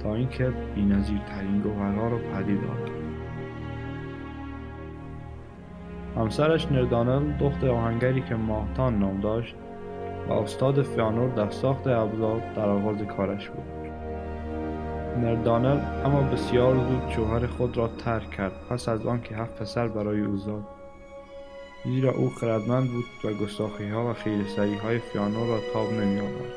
تا 0.03 0.15
اینکه 0.15 0.53
بینظیرترین 0.75 1.61
گوهرها 1.61 2.09
را 2.09 2.19
پدید 2.19 2.61
آورد. 2.65 2.91
همسرش 6.17 6.73
نردانل 6.73 7.33
دختر 7.39 7.69
آهنگری 7.69 8.21
که 8.21 8.35
ماهتان 8.35 8.99
نام 8.99 9.21
داشت 9.21 9.55
و 10.29 10.33
استاد 10.33 10.83
فیانور 10.83 11.29
در 11.29 11.51
ساخت 11.51 11.87
ابزار 11.87 12.43
در 12.57 12.69
آغاز 12.69 13.03
کارش 13.17 13.49
بود. 13.49 13.91
نردانل 15.23 15.81
اما 16.05 16.21
بسیار 16.21 16.75
زود 16.75 17.09
شوهر 17.09 17.47
خود 17.47 17.77
را 17.77 17.89
ترک 17.89 18.31
کرد 18.31 18.53
پس 18.71 18.89
از 18.89 19.07
آنکه 19.07 19.37
هفت 19.37 19.63
پسر 19.63 19.89
برای 19.89 20.21
او 20.21 20.37
زاد. 20.37 20.65
زیرا 21.85 22.13
او 22.13 22.31
خردمند 22.31 22.91
بود 22.91 23.05
و 23.25 23.45
گستاخی 23.45 23.89
ها 23.89 24.11
و 24.11 24.13
خیرسری 24.13 24.75
های 24.75 24.99
فیانور 24.99 25.47
را 25.47 25.59
تاب 25.73 25.93
نمی 25.93 26.21
آورد 26.21 26.53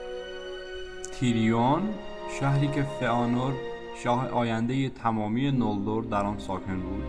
تیریون 1.20 1.82
شهری 2.39 2.68
که 2.68 2.84
فیانور 2.84 3.53
شاه 4.03 4.30
آینده 4.30 4.89
تمامی 4.89 5.51
نولدور 5.51 6.03
در 6.03 6.26
آن 6.26 6.38
ساکن 6.38 6.80
بود. 6.80 7.03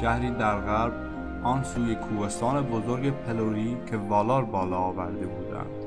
شهری 0.00 0.30
در 0.30 0.60
غرب 0.60 0.92
آن 1.44 1.64
سوی 1.64 1.94
کوهستان 1.94 2.62
بزرگ 2.62 3.10
پلوری 3.10 3.76
که 3.90 3.96
والار 3.96 4.44
بالا 4.44 4.76
آورده 4.76 5.26
بودند. 5.26 5.81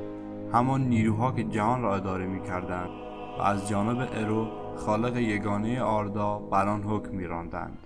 همان 0.53 0.81
نیروها 0.81 1.31
که 1.31 1.43
جهان 1.43 1.81
را 1.81 1.95
اداره 1.95 2.25
می 2.25 2.43
کردند 2.43 2.89
و 3.39 3.41
از 3.41 3.69
جانب 3.69 4.09
ارو 4.13 4.47
خالق 4.75 5.17
یگانه 5.17 5.81
آردا 5.81 6.39
بر 6.39 6.67
آن 6.67 6.83
حکم 6.83 7.15
می 7.15 7.25
راندند. 7.25 7.77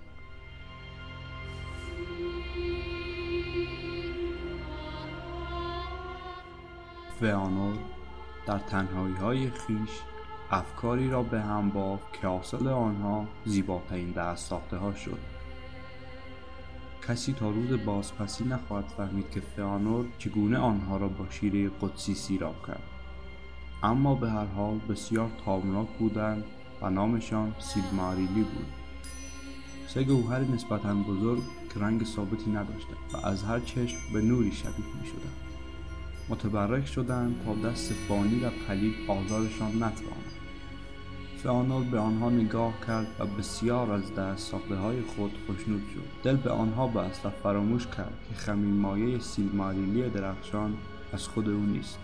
فئانور 7.20 7.78
در 8.46 8.60
تنهایی 8.60 9.14
های 9.14 9.50
خیش 9.50 10.02
افکاری 10.52 11.10
را 11.10 11.24
به 11.24 11.42
هم 11.42 11.70
بافت 11.70 12.14
که 12.22 12.28
حاصل 12.28 12.68
آنها 12.68 13.26
زیباترین 13.46 14.12
دست 14.12 14.50
ساخته 14.50 14.78
ها 14.78 14.94
شد 14.94 15.39
کسی 17.10 17.34
تا 17.34 17.50
روز 17.50 17.86
بازپسی 17.86 18.44
نخواهد 18.44 18.86
فهمید 18.98 19.32
که 19.32 19.40
فئانور 19.40 20.06
چگونه 20.18 20.58
آنها 20.58 20.98
را 20.98 21.08
با 21.08 21.26
شیره 21.30 21.70
قدسی 21.82 22.14
سیراب 22.14 22.68
کرد 22.68 22.84
اما 23.84 24.16
به 24.16 24.30
هر 24.30 24.46
حال 24.46 24.80
بسیار 24.90 25.32
تابناک 25.46 25.88
بودند 26.00 26.44
و 26.82 26.90
نامشان 26.90 27.56
سیلماریلی 27.60 28.44
بود 28.44 28.68
سه 29.88 30.04
گوهر 30.04 30.40
نسبتا 30.40 30.96
بزرگ 30.96 31.42
که 31.74 31.80
رنگ 31.80 32.04
ثابتی 32.04 32.52
نداشتند 32.52 32.98
و 33.14 33.18
از 33.18 33.44
هر 33.44 33.60
چشم 33.60 33.98
به 34.14 34.22
نوری 34.22 34.52
شبیه 34.52 34.86
می 35.02 35.08
شدند. 35.08 35.38
متبرک 36.30 36.88
شدند 36.88 37.36
تا 37.46 37.70
دست 37.70 37.94
فانی 37.94 38.40
و 38.40 38.50
پلید 38.68 38.96
آزارشان 39.08 39.76
نتواند 39.76 40.29
فئانور 41.44 41.84
به 41.84 42.00
آنها 42.00 42.30
نگاه 42.30 42.74
کرد 42.88 43.08
و 43.20 43.26
بسیار 43.26 43.92
از 43.92 44.16
دست 44.16 44.52
ساخته 44.52 44.76
های 44.76 45.02
خود 45.02 45.32
خوشنود 45.48 45.82
شد. 45.94 46.24
دل 46.24 46.36
به 46.36 46.50
آنها 46.50 46.88
بست 46.88 47.26
و 47.26 47.30
فراموش 47.30 47.88
کرد 47.88 48.14
که 48.30 48.36
خمین 48.36 48.74
مایه 48.74 49.20
سیلماریلی 49.20 50.10
درخشان 50.10 50.78
از 51.14 51.28
خود 51.28 51.50
او 51.50 51.62
نیست. 51.62 52.00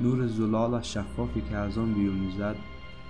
نور 0.00 0.26
زلال 0.26 0.74
و 0.74 0.82
شفافی 0.82 1.40
که 1.40 1.56
از 1.56 1.78
آن 1.78 1.94
بیرون 1.94 2.16
می‌زد 2.16 2.56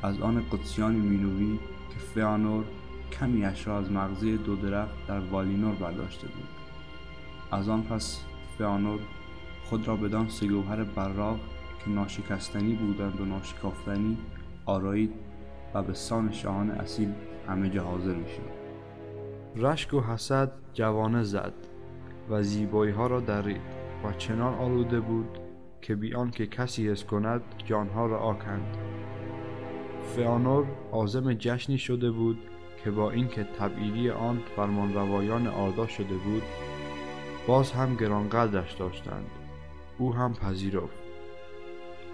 از 0.03 0.21
آن 0.21 0.45
قدسیان 0.51 0.95
مینوی 0.95 1.59
که 1.91 1.99
فئانور 2.15 2.65
کمی 3.13 3.47
را 3.65 3.79
از 3.79 3.91
مغزی 3.91 4.37
دو 4.37 4.57
درخت 4.57 5.07
در 5.09 5.19
والینور 5.19 5.75
برداشته 5.75 6.27
بود. 6.27 6.49
از 7.51 7.69
آن 7.69 7.83
پس 7.83 8.21
فئانور 8.59 9.01
خود 9.65 9.89
را 9.89 9.97
بدان 9.97 10.29
سه 10.29 10.47
گوهر 10.47 10.85
براق 10.85 11.41
که 11.85 11.91
ناشکستنی 11.91 12.75
بودند 12.75 13.21
و 13.21 13.25
ناشکافتنی 13.25 14.17
آرایید 14.67 15.13
و 15.75 15.83
به 15.83 15.95
سان 15.95 16.33
شاهان 16.33 16.71
اصیل 16.71 17.13
همه 17.49 17.71
جا 17.71 17.85
حاضر 17.85 18.15
می‌شد. 18.15 18.63
رشک 19.57 19.95
و 19.95 20.01
حسد 20.01 20.53
جوانه 20.73 21.23
زد 21.23 21.53
و 22.31 22.43
زیبایی 22.43 22.93
ها 22.93 23.07
را 23.07 23.21
درید 23.21 23.61
و 24.05 24.13
چنان 24.13 24.55
آلوده 24.55 25.01
بود 25.01 25.39
که 25.81 25.95
بیان 25.95 26.31
که 26.31 26.47
کسی 26.47 26.91
حس 26.91 27.05
کند 27.05 27.43
جانها 27.65 28.07
را 28.07 28.19
آکند. 28.19 28.77
فئانور 30.17 30.67
عازم 30.93 31.35
جشنی 31.35 31.79
شده 31.79 32.11
بود 32.11 32.39
که 32.85 32.91
با 32.91 33.11
اینکه 33.11 33.45
تبعیدی 33.45 34.11
آن 34.11 34.39
فرمانروایان 34.57 35.47
آردا 35.47 35.87
شده 35.87 36.15
بود 36.15 36.43
باز 37.47 37.73
هم 37.73 37.97
گرانقدرش 37.97 38.73
داشتند. 38.73 39.27
او 39.99 40.15
هم 40.15 40.35
پذیرفت. 40.35 41.03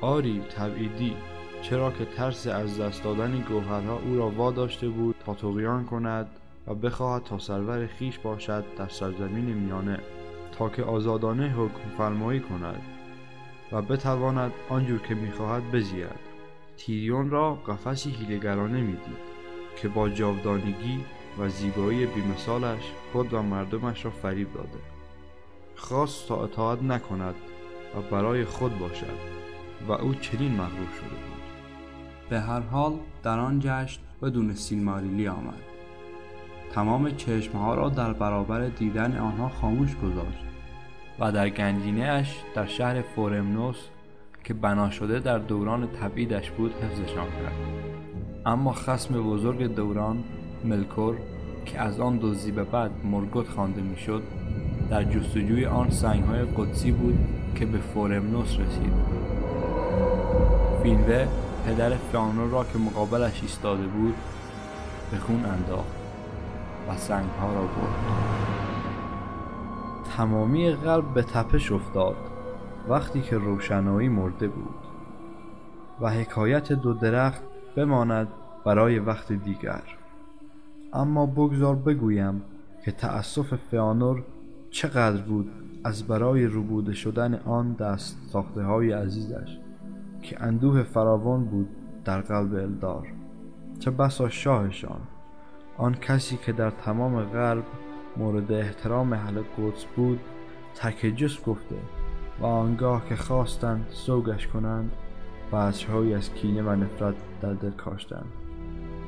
آری 0.00 0.42
تبعیدی 0.56 1.14
چرا 1.62 1.90
که 1.90 2.04
ترس 2.04 2.46
از 2.46 2.80
دست 2.80 3.04
دادن 3.04 3.44
گوهرها 3.48 3.98
او 3.98 4.16
را 4.16 4.30
واداشته 4.30 4.88
بود 4.88 5.16
تا 5.26 5.34
تقیان 5.34 5.84
کند 5.84 6.26
و 6.66 6.74
بخواهد 6.74 7.24
تا 7.24 7.38
سرور 7.38 7.86
خیش 7.86 8.18
باشد 8.18 8.64
در 8.78 8.88
سرزمین 8.88 9.44
میانه 9.44 9.98
تا 10.52 10.68
که 10.68 10.82
آزادانه 10.82 11.52
حکم 11.52 11.96
فرمایی 11.98 12.40
کند 12.40 12.82
و 13.72 13.82
بتواند 13.82 14.52
آنجور 14.68 14.98
که 14.98 15.14
می‌خواهد 15.14 15.70
بزید. 15.72 16.28
تیریون 16.76 17.30
را 17.30 17.54
قفسی 17.54 18.10
هیلگرانه 18.10 18.80
می‌دید 18.80 19.28
که 19.76 19.88
با 19.88 20.08
جاودانگی 20.08 21.04
و 21.38 21.48
زیبایی 21.48 22.06
بیمثالش 22.06 22.92
خود 23.12 23.34
و 23.34 23.42
مردمش 23.42 24.04
را 24.04 24.10
فریب 24.10 24.54
داده. 24.54 24.78
خواست 25.76 26.28
تا 26.28 26.44
اطاعت 26.44 26.82
نکند 26.82 27.34
و 27.96 28.00
برای 28.00 28.44
خود 28.44 28.78
باشد 28.78 29.18
و 29.88 29.92
او 29.92 30.14
چنین 30.14 30.52
مغرور 30.52 30.88
شده 31.00 31.08
بود. 31.08 31.37
به 32.30 32.40
هر 32.40 32.60
حال 32.60 32.92
در 33.22 33.38
آن 33.38 33.60
جشن 33.60 34.00
بدون 34.22 34.54
سیلماریلی 34.54 35.28
آمد. 35.28 35.62
تمام 36.72 37.10
چشمها 37.10 37.74
را 37.74 37.88
در 37.88 38.12
برابر 38.12 38.68
دیدن 38.68 39.18
آنها 39.18 39.48
خاموش 39.48 39.96
گذاشت 39.96 40.44
و 41.20 41.32
در 41.32 41.48
گنجینه 41.48 42.04
اش 42.04 42.36
در 42.54 42.66
شهر 42.66 43.02
فورمنوس 43.02 43.76
که 44.44 44.54
بنا 44.54 44.90
شده 44.90 45.18
در 45.20 45.38
دوران 45.38 45.88
تبعیدش 46.00 46.50
بود 46.50 46.72
حفظشان 46.72 47.26
کرد. 47.26 47.52
اما 48.46 48.72
خسم 48.72 49.22
بزرگ 49.22 49.74
دوران 49.74 50.24
ملکور 50.64 51.16
که 51.66 51.80
از 51.80 52.00
آن 52.00 52.18
دزدی 52.22 52.50
به 52.50 52.64
بعد 52.64 52.90
مرگوت 53.04 53.48
خوانده 53.48 53.80
می‌شد 53.80 54.22
در 54.90 55.04
جستجوی 55.04 55.66
آن 55.66 55.90
سنگهای 55.90 56.42
قدسی 56.42 56.90
بود 56.90 57.18
که 57.54 57.66
به 57.66 57.78
فورمنوس 57.78 58.52
رسید. 58.52 58.92
فینوه 60.82 61.26
پدر 61.68 61.96
فیانور 61.96 62.48
را 62.48 62.64
که 62.64 62.78
مقابلش 62.78 63.42
ایستاده 63.42 63.86
بود 63.86 64.14
به 65.10 65.18
خون 65.18 65.44
انداخت 65.44 65.96
و 66.88 66.96
سنگها 66.96 67.52
را 67.52 67.60
برد. 67.60 68.28
تمامی 70.16 70.70
قلب 70.70 71.14
به 71.14 71.22
تپش 71.22 71.72
افتاد 71.72 72.16
وقتی 72.88 73.20
که 73.20 73.38
روشنایی 73.38 74.08
مرده 74.08 74.48
بود 74.48 74.74
و 76.00 76.10
حکایت 76.10 76.72
دو 76.72 76.94
درخت 76.94 77.42
بماند 77.76 78.28
برای 78.64 78.98
وقت 78.98 79.32
دیگر. 79.32 79.82
اما 80.92 81.26
بگذار 81.26 81.74
بگویم 81.74 82.42
که 82.84 82.92
تأسف 82.92 83.54
فیانور 83.54 84.22
چقدر 84.70 85.22
بود 85.22 85.50
از 85.84 86.06
برای 86.06 86.46
روبوده 86.46 86.92
شدن 86.92 87.34
آن 87.34 87.72
دست 87.72 88.18
ساخته 88.32 88.62
های 88.62 88.92
عزیزش. 88.92 89.67
که 90.22 90.42
اندوه 90.42 90.82
فراوان 90.82 91.44
بود 91.44 91.68
در 92.04 92.20
قلب 92.20 92.54
الدار. 92.54 93.06
چه 93.78 93.90
بسا 93.90 94.28
شاهشان. 94.28 95.00
آن 95.76 95.94
کسی 95.94 96.36
که 96.36 96.52
در 96.52 96.70
تمام 96.70 97.22
غرب 97.22 97.64
مورد 98.16 98.52
احترام 98.52 99.12
اهل 99.12 99.42
قدس 99.58 99.84
بود 99.84 100.20
تک 100.74 101.12
جس 101.16 101.44
گفته 101.44 101.76
و 102.40 102.46
آنگاه 102.46 103.08
که 103.08 103.16
خواستند 103.16 103.86
سوگش 103.90 104.46
کنند 104.46 104.92
بچههایی 105.52 106.14
از 106.14 106.34
کینه 106.34 106.62
و 106.62 106.70
نفرت 106.70 107.14
در 107.40 107.52
دل 107.52 107.70
کاشتند. 107.70 108.32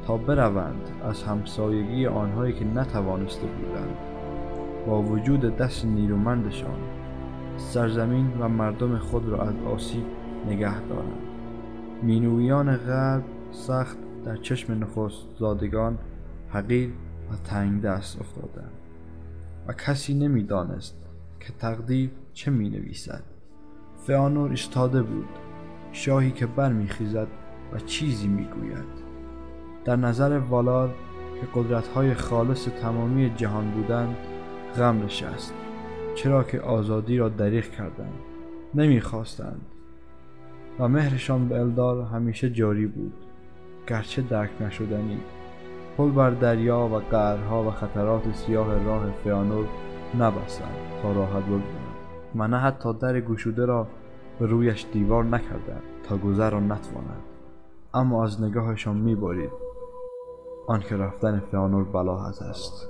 تا 0.07 0.17
بروند 0.17 0.91
از 1.05 1.23
همسایگی 1.23 2.07
آنهایی 2.07 2.53
که 2.53 2.65
نتوانسته 2.65 3.47
بودند. 3.47 3.97
با 4.87 5.03
وجود 5.03 5.57
دست 5.57 5.85
نیرومندشان 5.85 6.79
سرزمین 7.57 8.33
و 8.41 8.49
مردم 8.49 8.99
خود 8.99 9.29
را 9.29 9.43
از 9.43 9.55
آسیب 9.75 10.05
نگه 10.47 10.81
دارند. 10.81 11.23
مینویان 12.03 12.77
غرب 12.77 13.25
سخت 13.53 13.99
در 14.25 14.37
چشم 14.37 14.73
نخست 14.73 15.27
زادگان 15.39 15.99
حقیر 16.49 16.91
و 17.33 17.37
تنگ 17.45 17.83
دست 17.83 18.21
افتادند 18.21 18.73
و 19.67 19.73
کسی 19.73 20.15
نمی‌دانست 20.15 20.97
که 21.41 21.53
تقدیر 21.53 22.11
چه 22.33 22.51
می 22.51 22.71
نویسد 22.71 23.23
فئانور 24.07 24.51
ایستاده 24.51 25.03
بود 25.03 25.29
شاهی 25.93 26.31
که 26.31 26.47
برمیخیزد 26.47 27.29
و 27.73 27.79
چیزی 27.79 28.29
می‌گوید. 28.29 29.01
در 29.85 29.97
نظر 29.97 30.39
والار 30.39 30.95
که 31.41 31.47
قدرتهای 31.55 32.15
خالص 32.15 32.69
تمامی 32.83 33.31
جهان 33.37 33.71
بودند 33.71 34.17
غم 34.77 35.03
نشست 35.03 35.55
چرا 36.15 36.45
که 36.45 36.61
آزادی 36.61 37.19
را 37.19 37.29
دریغ 37.29 37.65
کردند 37.65 38.19
نمی‌خواستند 38.75 39.61
و 40.81 40.89
مهرشان 40.89 41.49
به 41.49 41.61
الدار 41.61 42.03
همیشه 42.03 42.51
جاری 42.51 42.87
بود. 42.87 43.13
گرچه 43.87 44.23
درک 44.23 44.51
نشدنی. 44.63 45.21
پل 45.97 46.11
بر 46.11 46.31
دریا 46.31 46.89
و 46.93 46.99
قهرها 46.99 47.65
و 47.65 47.71
خطرات 47.71 48.33
سیاه 48.33 48.85
راه 48.85 49.11
فیانور 49.11 49.67
نبستند 50.19 50.77
تا 51.03 51.13
راحت 51.13 51.45
بگذرند. 51.45 51.97
و 52.37 52.49
نه 52.49 52.59
حتی 52.59 52.93
در 52.93 53.21
گشوده 53.21 53.65
را 53.65 53.87
به 54.39 54.47
رویش 54.47 54.87
دیوار 54.93 55.25
نکردند 55.25 55.83
تا 56.03 56.17
گذر 56.17 56.51
را 56.51 56.61
نتواند 56.61 57.23
اما 57.95 58.25
از 58.25 58.43
نگاهشان 58.43 58.97
میبارید. 58.97 59.51
آنکه 60.69 60.97
رفتن 60.97 61.41
فیانور 61.41 61.85
بلاحت 61.85 62.43
است. 62.43 62.89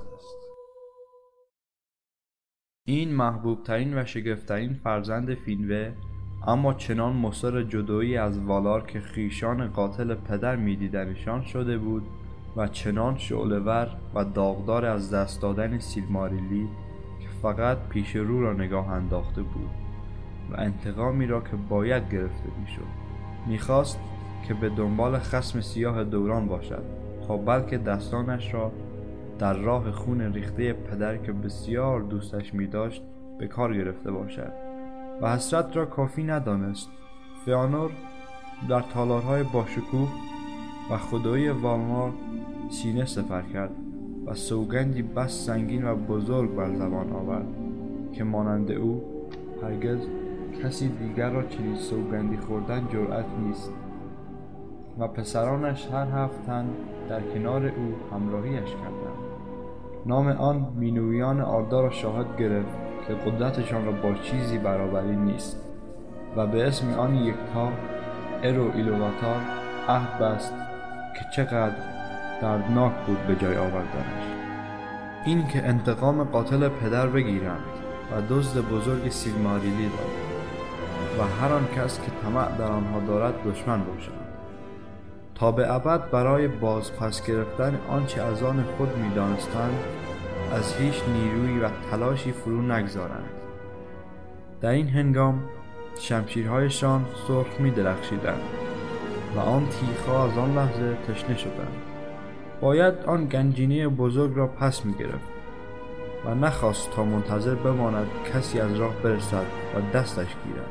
این 2.86 3.14
محبوب 3.14 3.62
ترین 3.62 3.98
و 3.98 4.04
شگفتترین 4.04 4.74
فرزند 4.74 5.34
فینوه 5.34 5.92
اما 6.46 6.74
چنان 6.74 7.12
مصر 7.12 7.62
جدایی 7.62 8.16
از 8.16 8.38
والار 8.38 8.86
که 8.86 9.00
خیشان 9.00 9.66
قاتل 9.66 10.14
پدر 10.14 10.56
میدیدنشان 10.56 11.42
شده 11.42 11.78
بود 11.78 12.02
و 12.56 12.68
چنان 12.68 13.18
شعلور 13.18 13.88
و 14.14 14.24
داغدار 14.24 14.86
از 14.86 15.14
دست 15.14 15.42
دادن 15.42 15.78
سیلماریلی 15.78 16.68
که 17.20 17.28
فقط 17.42 17.78
پیش 17.88 18.16
رو 18.16 18.42
را 18.42 18.52
نگاه 18.52 18.88
انداخته 18.88 19.42
بود 19.42 19.70
و 20.52 20.60
انتقامی 20.60 21.26
را 21.26 21.40
که 21.40 21.56
باید 21.68 22.12
گرفته 22.12 22.48
می‌شد. 22.60 22.86
می‌خواست 23.46 23.98
که 24.48 24.54
به 24.54 24.68
دنبال 24.68 25.18
خسم 25.18 25.60
سیاه 25.60 26.04
دوران 26.04 26.46
باشد 26.46 26.82
تا 27.26 27.36
بلکه 27.36 27.78
دستانش 27.78 28.54
را 28.54 28.72
در 29.38 29.54
راه 29.54 29.92
خون 29.92 30.20
ریخته 30.20 30.72
پدر 30.72 31.16
که 31.16 31.32
بسیار 31.32 32.00
دوستش 32.00 32.54
می 32.54 32.66
داشت 32.66 33.02
به 33.38 33.46
کار 33.46 33.74
گرفته 33.74 34.10
باشد. 34.10 34.69
و 35.22 35.34
حسرت 35.34 35.76
را 35.76 35.86
کافی 35.86 36.22
ندانست. 36.22 36.88
فیانور 37.44 37.90
در 38.68 38.80
تالارهای 38.80 39.42
باشکوه 39.42 40.08
و 40.90 40.96
خدایی 40.96 41.48
والمار 41.48 42.12
سینه 42.70 43.04
سفر 43.04 43.42
کرد 43.42 43.70
و 44.26 44.34
سوگندی 44.34 45.02
بس 45.02 45.46
سنگین 45.46 45.84
و 45.84 45.96
بزرگ 45.96 46.54
بر 46.54 46.74
زبان 46.74 47.12
آورد 47.12 47.46
که 48.12 48.24
مانند 48.24 48.70
او 48.70 49.02
هرگز 49.62 49.98
کسی 50.62 50.88
دیگر 50.88 51.30
را 51.30 51.42
چنین 51.42 51.76
سوگندی 51.76 52.36
خوردن 52.36 52.88
جرأت 52.92 53.24
نیست 53.42 53.72
و 54.98 55.08
پسرانش 55.08 55.88
هر 55.92 56.06
هفت 56.06 56.46
تن 56.46 56.66
در 57.08 57.20
کنار 57.20 57.66
او 57.66 57.94
همراهیش 58.12 58.70
کردند. 58.70 59.30
نام 60.06 60.28
آن 60.28 60.72
مینویان 60.76 61.40
آردا 61.40 61.80
را 61.80 61.90
شاهد 61.90 62.36
گرفت. 62.38 62.89
که 63.08 63.14
قدرتشان 63.14 63.86
را 63.86 63.92
با 63.92 64.14
چیزی 64.14 64.58
برابری 64.58 65.16
نیست 65.16 65.56
و 66.36 66.46
به 66.46 66.66
اسم 66.66 66.94
آن 66.94 67.14
یکتا 67.14 67.68
ارو 68.42 68.72
ایلوواتار 68.74 69.40
عهد 69.88 70.18
بست 70.18 70.52
که 71.14 71.24
چقدر 71.36 71.74
دردناک 72.42 72.92
بود 73.06 73.26
به 73.26 73.36
جای 73.36 73.56
آوردنش. 73.56 74.24
این 75.24 75.46
که 75.46 75.66
انتقام 75.66 76.24
قاتل 76.24 76.68
پدر 76.68 77.06
بگیرند 77.06 77.64
و 78.12 78.34
دزد 78.34 78.60
بزرگ 78.60 79.08
سیلماریلی 79.08 79.84
را 79.86 81.24
و 81.24 81.28
هر 81.40 81.52
آن 81.52 81.66
کس 81.76 82.00
که 82.00 82.10
طمع 82.22 82.56
در 82.58 82.64
آنها 82.64 83.00
دارد 83.00 83.34
دشمن 83.44 83.84
باشند. 83.84 84.14
تا 85.34 85.52
به 85.52 85.74
ابد 85.74 86.10
برای 86.10 86.48
بازپس 86.48 87.26
گرفتن 87.26 87.78
آنچه 87.88 88.22
از 88.22 88.42
آن 88.42 88.64
خود 88.78 88.96
می‌دانستند 88.96 89.74
از 90.52 90.76
هیچ 90.76 91.02
نیروی 91.08 91.58
و 91.58 91.68
تلاشی 91.90 92.32
فرو 92.32 92.62
نگذارند. 92.62 93.30
در 94.60 94.70
این 94.70 94.88
هنگام 94.88 95.42
شمشیرهایشان 95.98 97.04
سرخ 97.28 97.60
می 97.60 97.70
درخشیدند 97.70 98.40
و 99.36 99.38
آن 99.38 99.66
تیخها 99.68 100.24
از 100.24 100.38
آن 100.38 100.54
لحظه 100.54 100.96
تشنه 101.08 101.36
شدند. 101.36 101.72
باید 102.60 102.94
آن 103.06 103.26
گنجینه 103.26 103.88
بزرگ 103.88 104.36
را 104.36 104.46
پس 104.46 104.84
می 104.86 104.94
گرفت 104.94 105.30
و 106.24 106.34
نخواست 106.34 106.90
تا 106.90 107.04
منتظر 107.04 107.54
بماند 107.54 108.06
کسی 108.34 108.60
از 108.60 108.74
راه 108.76 108.94
برسد 109.02 109.46
و 109.74 109.96
دستش 109.96 110.36
گیرد 110.44 110.70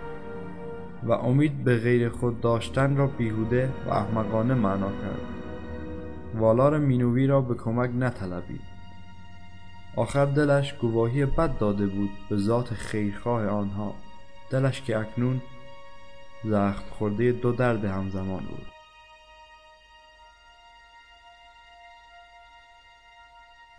و 1.04 1.12
امید 1.12 1.64
به 1.64 1.78
غیر 1.78 2.10
خود 2.10 2.42
داشتن 2.42 2.98
را 2.98 3.08
بیهوده 3.08 3.70
و 3.88 3.90
احمقانه 3.90 4.54
معنا 4.54 4.88
کرد. 4.88 5.22
والار 6.36 6.78
مینوی 6.80 7.28
را 7.28 7.42
به 7.42 7.56
کمک 7.56 7.90
نطلبید. 8.00 8.69
آخر 9.96 10.26
دلش 10.26 10.74
گواهی 10.74 11.26
بد 11.26 11.58
داده 11.58 11.88
بود 11.88 12.10
به 12.30 12.38
ذات 12.38 12.74
خیرخواه 12.74 13.48
آنها. 13.48 13.96
دلش 14.50 14.82
که 14.82 14.98
اکنون 14.98 15.42
زخم 16.44 16.84
خورده 16.92 17.32
دو 17.32 17.52
درد 17.52 17.86
همزمان 17.86 18.44
بود. 18.44 18.66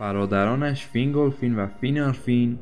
برادرانش 0.00 0.86
فینگولفین 0.86 1.56
و 1.56 1.66
فینارفین 1.66 2.58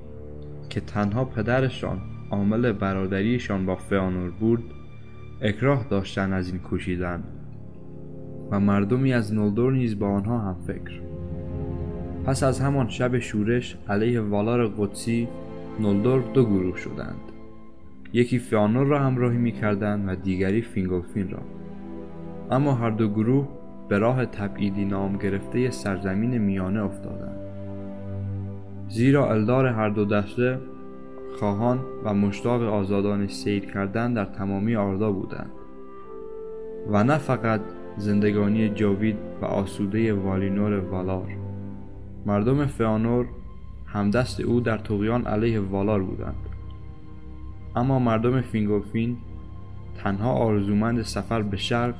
که 0.70 0.80
تنها 0.80 1.24
پدرشان 1.24 2.00
عامل 2.30 2.72
برادریشان 2.72 3.66
با 3.66 3.76
فئانور 3.76 4.30
بود 4.30 4.70
اکراه 5.40 5.86
داشتند 5.90 6.32
از 6.32 6.48
این 6.48 6.58
کوشیدن 6.58 7.24
و 8.50 8.60
مردمی 8.60 9.12
از 9.12 9.34
نولدور 9.34 9.72
نیز 9.72 9.98
با 9.98 10.08
آنها 10.08 10.38
هم 10.38 10.56
فکر. 10.66 11.07
پس 12.28 12.42
از 12.42 12.60
همان 12.60 12.88
شب 12.88 13.18
شورش 13.18 13.76
علیه 13.88 14.20
والار 14.20 14.66
قدسی 14.66 15.28
نولدور 15.80 16.22
دو 16.34 16.44
گروه 16.44 16.76
شدند. 16.76 17.20
یکی 18.12 18.38
فئانور 18.38 18.86
را 18.86 18.98
همراهی 18.98 19.36
می 19.36 19.52
کردند 19.52 20.08
و 20.08 20.14
دیگری 20.14 20.62
فینگولفین 20.62 21.30
را. 21.30 21.38
اما 22.50 22.72
هر 22.72 22.90
دو 22.90 23.08
گروه 23.08 23.48
به 23.88 23.98
راه 23.98 24.26
تبعیدی 24.26 24.84
نام 24.84 25.16
گرفته 25.16 25.70
سرزمین 25.70 26.38
میانه 26.38 26.84
افتادند. 26.84 27.38
زیرا 28.88 29.32
الدار 29.32 29.66
هر 29.66 29.88
دو 29.88 30.04
دسته 30.04 30.58
خواهان 31.38 31.80
و 32.04 32.14
مشتاق 32.14 32.62
آزادان 32.62 33.26
سیر 33.26 33.64
کردن 33.64 34.14
در 34.14 34.24
تمامی 34.24 34.76
آردا 34.76 35.12
بودند. 35.12 35.50
و 36.90 37.04
نه 37.04 37.18
فقط 37.18 37.60
زندگانی 37.96 38.68
جاوید 38.68 39.16
و 39.42 39.44
آسوده 39.44 40.14
والینور 40.14 40.78
والار. 40.78 41.47
مردم 42.26 42.66
فیانور 42.66 43.26
همدست 43.86 44.40
او 44.40 44.60
در 44.60 44.78
طغیان 44.78 45.26
علیه 45.26 45.60
والار 45.60 46.02
بودند. 46.02 46.34
اما 47.76 47.98
مردم 47.98 48.40
فینگولفین 48.40 49.16
تنها 49.94 50.32
آرزومند 50.32 51.02
سفر 51.02 51.42
به 51.42 51.56
شرق 51.56 51.94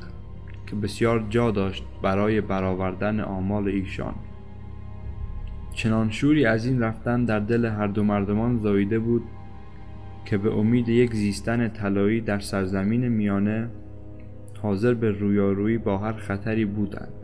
که 0.67 0.77
بسیار 0.77 1.27
جا 1.31 1.51
داشت 1.51 1.85
برای 2.03 2.41
برآوردن 2.41 3.21
آمال 3.21 3.69
ایشان. 3.69 4.15
چنان 5.73 6.11
شوری 6.11 6.47
از 6.47 6.67
این 6.67 6.81
رفتن 6.81 7.25
در 7.25 7.41
دل 7.41 7.65
هر 7.65 7.87
دو 7.87 8.05
مردمان 8.05 8.59
زاییده 8.59 8.99
بود 8.99 9.23
که 10.25 10.39
به 10.39 10.55
امید 10.55 10.89
یک 10.89 11.15
زیستن 11.15 11.69
طلایی 11.69 12.21
در 12.21 12.39
سرزمین 12.39 13.09
میانه 13.09 13.71
حاضر 14.63 14.95
به 14.95 15.11
رویارویی 15.11 15.79
با 15.79 15.99
هر 15.99 16.13
خطری 16.13 16.65
بودند. 16.65 17.18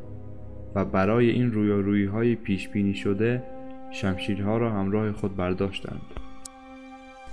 و 0.75 0.85
برای 0.85 1.31
این 1.31 1.53
رویارویی 1.53 2.05
های 2.05 2.35
پیش 2.35 2.69
بینی 2.69 2.95
شده 2.95 3.43
شمشیرها 3.91 4.59
را 4.59 4.73
همراه 4.73 5.13
خود 5.13 5.37
برداشتند. 5.37 6.03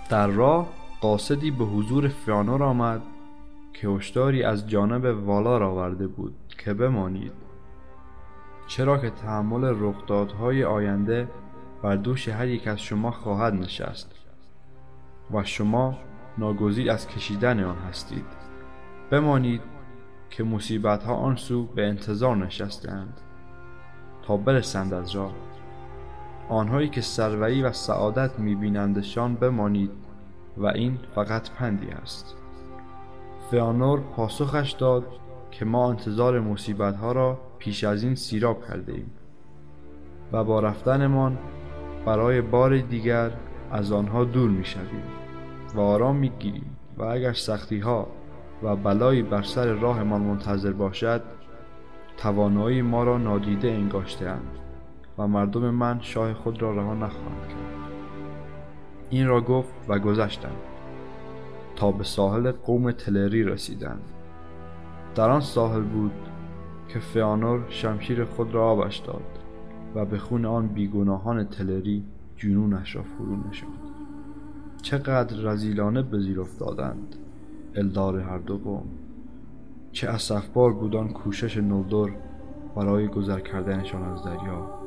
در 0.09 0.27
راه 0.27 0.69
قاصدی 1.01 1.51
به 1.51 1.65
حضور 1.65 2.07
فیانور 2.07 2.63
آمد 2.63 3.01
که 3.73 3.87
هشداری 3.87 4.43
از 4.43 4.69
جانب 4.69 5.25
والار 5.25 5.63
آورده 5.63 6.07
بود 6.07 6.35
که 6.57 6.73
بمانید. 6.73 7.31
چرا 8.67 8.97
که 8.97 9.09
تحمل 9.09 9.75
رخدادهای 9.79 10.63
آینده 10.63 11.27
بر 11.83 11.95
دوش 11.95 12.27
هر 12.27 12.47
یک 12.47 12.67
از 12.67 12.81
شما 12.81 13.11
خواهد 13.11 13.53
نشست 13.53 14.11
و 15.33 15.43
شما 15.43 15.97
ناگزیر 16.37 16.91
از 16.91 17.07
کشیدن 17.07 17.63
آن 17.63 17.77
هستید. 17.77 18.25
بمانید 19.11 19.61
که 20.29 20.43
مصیبت 20.43 21.03
ها 21.03 21.13
آن 21.13 21.35
سو 21.35 21.65
به 21.65 21.87
انتظار 21.87 22.35
نشستند 22.37 23.21
برسند 24.37 24.93
از 24.93 25.15
راه 25.15 25.33
آنهایی 26.49 26.89
که 26.89 27.01
سروری 27.01 27.63
و 27.63 27.71
سعادت 27.71 28.39
میبینندشان 28.39 29.35
بمانید 29.35 29.91
و 30.57 30.65
این 30.65 30.99
فقط 31.15 31.49
پندی 31.49 31.87
است. 31.89 32.35
فیانور 33.51 33.99
پاسخش 33.99 34.71
داد 34.71 35.05
که 35.51 35.65
ما 35.65 35.89
انتظار 35.89 36.39
مصیبت 36.39 36.95
ها 36.95 37.11
را 37.11 37.39
پیش 37.59 37.83
از 37.83 38.03
این 38.03 38.15
سیراب 38.15 38.67
کرده 38.67 38.93
ایم 38.93 39.11
و 40.31 40.43
با 40.43 40.59
رفتنمان 40.59 41.37
برای 42.05 42.41
بار 42.41 42.77
دیگر 42.77 43.31
از 43.71 43.91
آنها 43.91 44.23
دور 44.23 44.49
می 44.49 44.65
شویم 44.65 45.03
و 45.75 45.79
آرام 45.79 46.15
می 46.15 46.29
گیریم 46.29 46.77
و 46.97 47.03
اگر 47.03 47.33
سختی 47.33 47.79
ها 47.79 48.07
و 48.63 48.75
بلایی 48.75 49.21
بر 49.21 49.41
سر 49.41 49.65
راهمان 49.65 50.21
منتظر 50.21 50.71
باشد 50.71 51.21
توانایی 52.21 52.81
ما 52.81 53.03
را 53.03 53.17
نادیده 53.17 53.71
انگاشته 53.71 54.33
و 55.17 55.27
مردم 55.27 55.69
من 55.69 55.99
شاه 56.01 56.33
خود 56.33 56.61
را 56.61 56.71
رها 56.71 56.93
نخواهند 56.93 57.47
کرد. 57.47 57.91
این 59.09 59.27
را 59.27 59.41
گفت 59.41 59.73
و 59.87 59.99
گذشتند 59.99 60.57
تا 61.75 61.91
به 61.91 62.03
ساحل 62.03 62.51
قوم 62.51 62.91
تلری 62.91 63.43
رسیدند. 63.43 64.01
در 65.15 65.29
آن 65.29 65.41
ساحل 65.41 65.81
بود 65.81 66.11
که 66.87 66.99
فیانور 66.99 67.65
شمشیر 67.69 68.25
خود 68.25 68.53
را 68.53 68.69
آبش 68.69 68.97
داد 68.97 69.39
و 69.95 70.05
به 70.05 70.17
خون 70.17 70.45
آن 70.45 70.67
بیگناهان 70.67 71.43
تلری 71.43 72.03
جنونش 72.37 72.95
را 72.95 73.03
فرو 73.03 73.49
نشاند. 73.49 73.91
چقدر 74.81 75.37
رزیلانه 75.37 76.01
به 76.01 76.19
زیر 76.19 76.41
افتادند 76.41 77.15
الدار 77.75 78.19
هر 78.19 78.37
دو 78.37 78.57
قوم. 78.57 79.00
چه 79.91 80.09
اسفبار 80.09 80.73
بود 80.73 80.95
آن 80.95 81.09
کوشش 81.09 81.57
نولدور 81.57 82.11
برای 82.75 83.07
گذر 83.07 83.39
کردنشان 83.39 84.03
از 84.03 84.23
دریا 84.23 84.81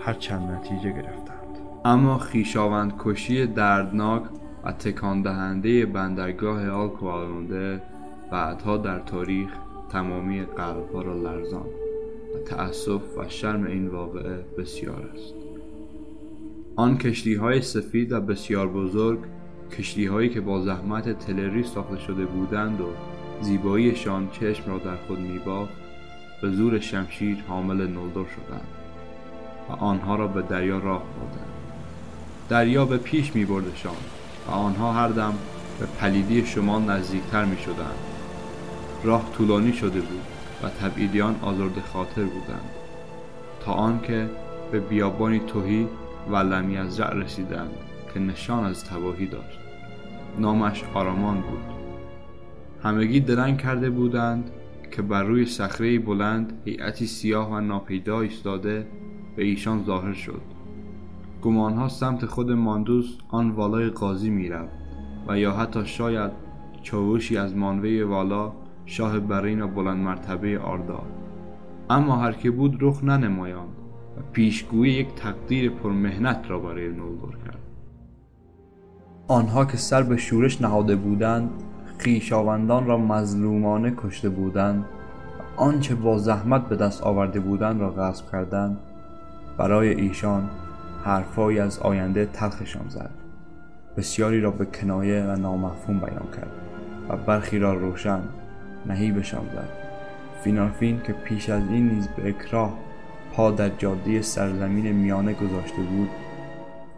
هر 0.00 0.14
چند 0.14 0.50
نتیجه 0.50 0.92
گرفتند. 0.92 1.58
اما 1.84 2.18
خیشاوند 2.18 2.92
کشی 2.98 3.46
دردناک 3.46 4.22
و 4.64 4.72
تکان 4.72 5.22
دهنده 5.22 5.86
بندرگاه 5.86 6.70
آلکوالونده 6.70 7.82
بعدها 8.30 8.76
در 8.76 8.98
تاریخ 8.98 9.50
تمامی 9.88 10.42
قلبها 10.42 11.02
را 11.02 11.14
لرزان 11.14 11.66
و 12.34 12.38
تأسف 12.46 13.18
و 13.18 13.28
شرم 13.28 13.66
این 13.66 13.88
واقعه 13.88 14.44
بسیار 14.58 15.10
است. 15.14 15.34
آن 16.76 16.98
کشتی 16.98 17.34
های 17.34 17.60
سفید 17.60 18.12
و 18.12 18.20
بسیار 18.20 18.68
بزرگ 18.68 19.18
کشتی 19.78 20.06
هایی 20.06 20.28
که 20.28 20.40
با 20.40 20.60
زحمت 20.60 21.18
تلری 21.18 21.62
ساخته 21.62 21.98
شده 21.98 22.26
بودند 22.26 22.80
و 22.80 22.88
زیباییشان 23.40 24.28
چشم 24.30 24.70
را 24.70 24.78
در 24.78 24.96
خود 24.96 25.18
میبافت 25.18 25.72
به 26.42 26.50
زور 26.50 26.80
شمشیر 26.80 27.44
حامل 27.48 27.86
نولدور 27.86 28.26
شدند 28.26 28.66
و 29.68 29.72
آنها 29.72 30.16
را 30.16 30.26
به 30.26 30.42
دریا 30.42 30.78
راه 30.78 31.02
دادند 31.02 31.48
دریا 32.48 32.84
به 32.84 32.96
پیش 32.96 33.34
می 33.34 33.44
بردشان 33.44 33.96
و 34.48 34.50
آنها 34.50 34.92
هر 34.92 35.08
دم 35.08 35.34
به 35.80 35.86
پلیدی 35.86 36.46
شما 36.46 36.78
نزدیکتر 36.78 37.44
می 37.44 37.58
شدند 37.58 37.98
راه 39.02 39.32
طولانی 39.32 39.72
شده 39.72 40.00
بود 40.00 40.22
و 40.62 40.68
تبعیدیان 40.68 41.36
آزرده 41.42 41.80
خاطر 41.80 42.24
بودند. 42.24 42.70
تا 43.64 43.72
آنکه 43.72 44.30
به 44.72 44.80
بیابانی 44.80 45.38
توهی 45.38 45.88
و 46.30 46.36
لمیزرع 46.36 47.14
رسیدند 47.14 47.70
که 48.14 48.20
نشان 48.20 48.64
از 48.64 48.84
تباهی 48.84 49.26
داشت. 49.26 49.58
نامش 50.38 50.84
آرامان 50.94 51.40
بود. 51.40 51.77
همگی 52.82 53.20
درنگ 53.20 53.58
کرده 53.58 53.90
بودند 53.90 54.50
که 54.90 55.02
بر 55.02 55.22
روی 55.22 55.46
صخره 55.46 55.98
بلند 55.98 56.52
هیئتی 56.64 57.06
سیاه 57.06 57.52
و 57.52 57.60
ناپیدا 57.60 58.20
ایستاده 58.20 58.86
به 59.36 59.44
ایشان 59.44 59.84
ظاهر 59.84 60.12
شد. 60.12 60.42
گمانها 61.42 61.88
سمت 61.88 62.26
خود 62.26 62.50
ماندوس 62.52 63.18
آن 63.28 63.50
والای 63.50 63.88
قاضی 63.88 64.30
می‌رفت 64.30 64.76
و 65.28 65.38
یا 65.38 65.52
حتی 65.52 65.86
شاید 65.86 66.30
چاوشی 66.82 67.36
از 67.36 67.56
مانوی 67.56 68.02
والا 68.02 68.52
شاه 68.86 69.20
برین 69.20 69.62
و 69.62 69.68
بلند 69.68 69.96
مرتبه 69.96 70.58
آردا 70.58 71.02
اما 71.90 72.16
هر 72.16 72.32
که 72.32 72.50
بود 72.50 72.76
رخ 72.80 73.04
ننمایاند 73.04 73.76
و 74.18 74.20
پیشگویی 74.32 74.92
یک 74.92 75.14
تقدیر 75.14 75.70
پرمهنت 75.70 76.44
را 76.48 76.58
برای 76.58 76.88
نولدور 76.88 77.36
کرد. 77.46 77.58
آنها 79.28 79.64
که 79.64 79.76
سر 79.76 80.02
به 80.02 80.16
شورش 80.16 80.62
نهاده 80.62 80.96
بودند 80.96 81.50
خیشاوندان 81.98 82.86
را 82.86 82.98
مظلومانه 82.98 83.92
کشته 83.96 84.28
بودند. 84.28 84.84
آنچه 85.56 85.94
با 85.94 86.18
زحمت 86.18 86.68
به 86.68 86.76
دست 86.76 87.02
آورده 87.02 87.40
بودند 87.40 87.80
را 87.80 87.90
غصب 87.90 88.30
کردند. 88.32 88.76
برای 89.56 89.88
ایشان 89.88 90.50
حرفهایی 91.04 91.58
از 91.58 91.78
آینده 91.78 92.26
تلخشان 92.32 92.88
زد. 92.88 93.10
بسیاری 93.96 94.40
را 94.40 94.50
به 94.50 94.66
کنایه 94.66 95.24
و 95.24 95.36
نامفهوم 95.36 95.98
بیان 95.98 96.28
کرد 96.36 96.50
و 97.08 97.16
برخی 97.16 97.58
را 97.58 97.74
روشن 97.74 98.20
نهیبشان 98.86 99.44
زد. 99.54 99.68
فینارفین 100.44 101.00
که 101.06 101.12
پیش 101.12 101.50
از 101.50 101.62
این 101.70 101.88
نیز 101.88 102.08
به 102.08 102.28
اکراه 102.28 102.78
پا 103.32 103.50
در 103.50 103.68
جاده 103.68 104.22
سرزمین 104.22 104.92
میانه 104.92 105.32
گذاشته 105.32 105.82
بود 105.82 106.08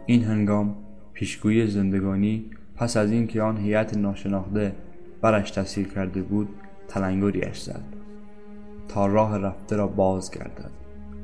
این 0.05 0.23
هنگام 0.23 0.75
پیشگویی 1.13 1.67
زندگانی 1.67 2.45
پس 2.75 2.97
از 2.97 3.11
اینکه 3.11 3.41
آن 3.41 3.57
هیئت 3.57 3.97
ناشناخته 3.97 4.75
برش 5.21 5.51
تسهیل 5.51 5.87
کرده 5.87 6.21
بود 6.21 6.49
تلنگریش 6.87 7.61
زد. 7.61 7.83
تا 8.87 9.05
راه 9.05 9.37
رفته 9.37 9.75
را 9.75 9.87
باز 9.87 10.31
گردد. 10.31 10.71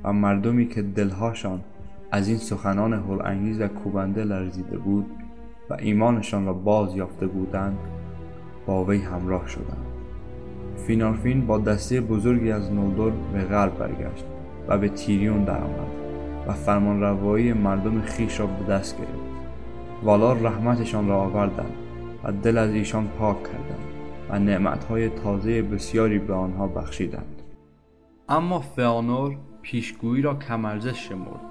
و 0.04 0.14
مردمی 0.14 0.68
که 0.68 0.82
دلهاشان 0.82 1.62
از 2.12 2.28
این 2.28 2.38
سخنان 2.38 2.94
هلانگیز 2.94 3.62
و 3.62 3.68
کوبنده 3.68 4.24
لرزیده 4.24 4.78
بود 4.78 5.06
و 5.70 5.74
ایمانشان 5.80 6.46
را 6.46 6.54
باز 6.54 6.96
یافته 6.96 7.28
بودند 7.28 7.78
با 8.66 8.84
وی 8.84 8.98
همراه 8.98 9.48
شدند. 9.48 9.86
فینارفین 10.88 11.48
با 11.48 11.58
دسته 11.58 12.02
بزرگی 12.02 12.52
از 12.52 12.72
نولدور 12.72 13.12
به 13.34 13.44
غرب 13.44 13.78
برگشت 13.78 14.26
و 14.68 14.78
به 14.78 14.90
تیریون 14.90 15.44
درآمد 15.44 15.88
و 16.48 16.54
فرمان 16.54 17.02
روایی 17.02 17.54
مردم 17.54 18.02
خیش 18.02 18.40
را 18.40 18.48
به 18.48 18.74
دست 18.74 18.98
گرفت. 18.98 19.28
والا 20.04 20.34
رحمتشان 20.34 21.08
را 21.08 21.22
آوردند 21.22 21.74
و 22.24 22.32
دل 22.32 22.58
از 22.58 22.72
ایشان 22.72 23.08
پاک 23.08 23.44
کردند. 23.44 23.87
و 24.30 24.40
نعمتهای 24.40 25.10
تازه 25.10 25.62
بسیاری 25.62 26.20
به 26.20 26.34
آنها 26.34 26.68
بخشیدند. 26.68 27.42
اما 28.30 28.60
فئانور 28.60 29.38
پیشگویی 29.62 30.22
را 30.22 30.36
کمارزش 30.36 31.08
شمرد 31.10 31.42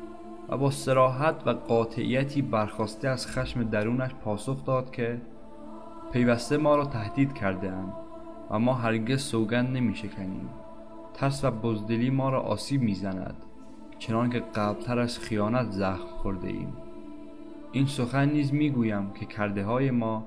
و 0.49 0.57
با 0.57 0.71
سراحت 0.71 1.35
و 1.47 1.51
قاطعیتی 1.51 2.43
برخواسته 2.43 3.09
از 3.09 3.27
خشم 3.27 3.63
درونش 3.63 4.11
پاسخ 4.15 4.65
داد 4.65 4.91
که 4.91 5.21
پیوسته 6.13 6.57
ما 6.57 6.77
را 6.77 6.85
تهدید 6.85 7.33
کرده 7.33 7.73
اند 7.73 7.93
و 8.51 8.59
ما 8.59 8.75
هرگز 8.75 9.23
سوگند 9.23 9.77
نمی 9.77 9.95
شکنیم. 9.95 10.49
ترس 11.15 11.45
و 11.45 11.51
بزدلی 11.51 12.11
ما 12.11 12.31
را 12.31 12.41
آسیب 12.41 12.83
می‌زند 12.83 13.37
چنان 13.99 14.31
که 14.31 14.41
قبلتر 14.41 14.99
از 14.99 15.19
خیانت 15.19 15.71
زخم 15.71 16.07
خورده 16.07 16.49
ایم. 16.49 16.73
این 17.73 17.87
سخن 17.87 18.29
نیز 18.29 18.55
می‌گویم 18.55 19.11
که 19.11 19.27
کرده 19.27 19.65
های 19.65 19.91
ما 19.91 20.25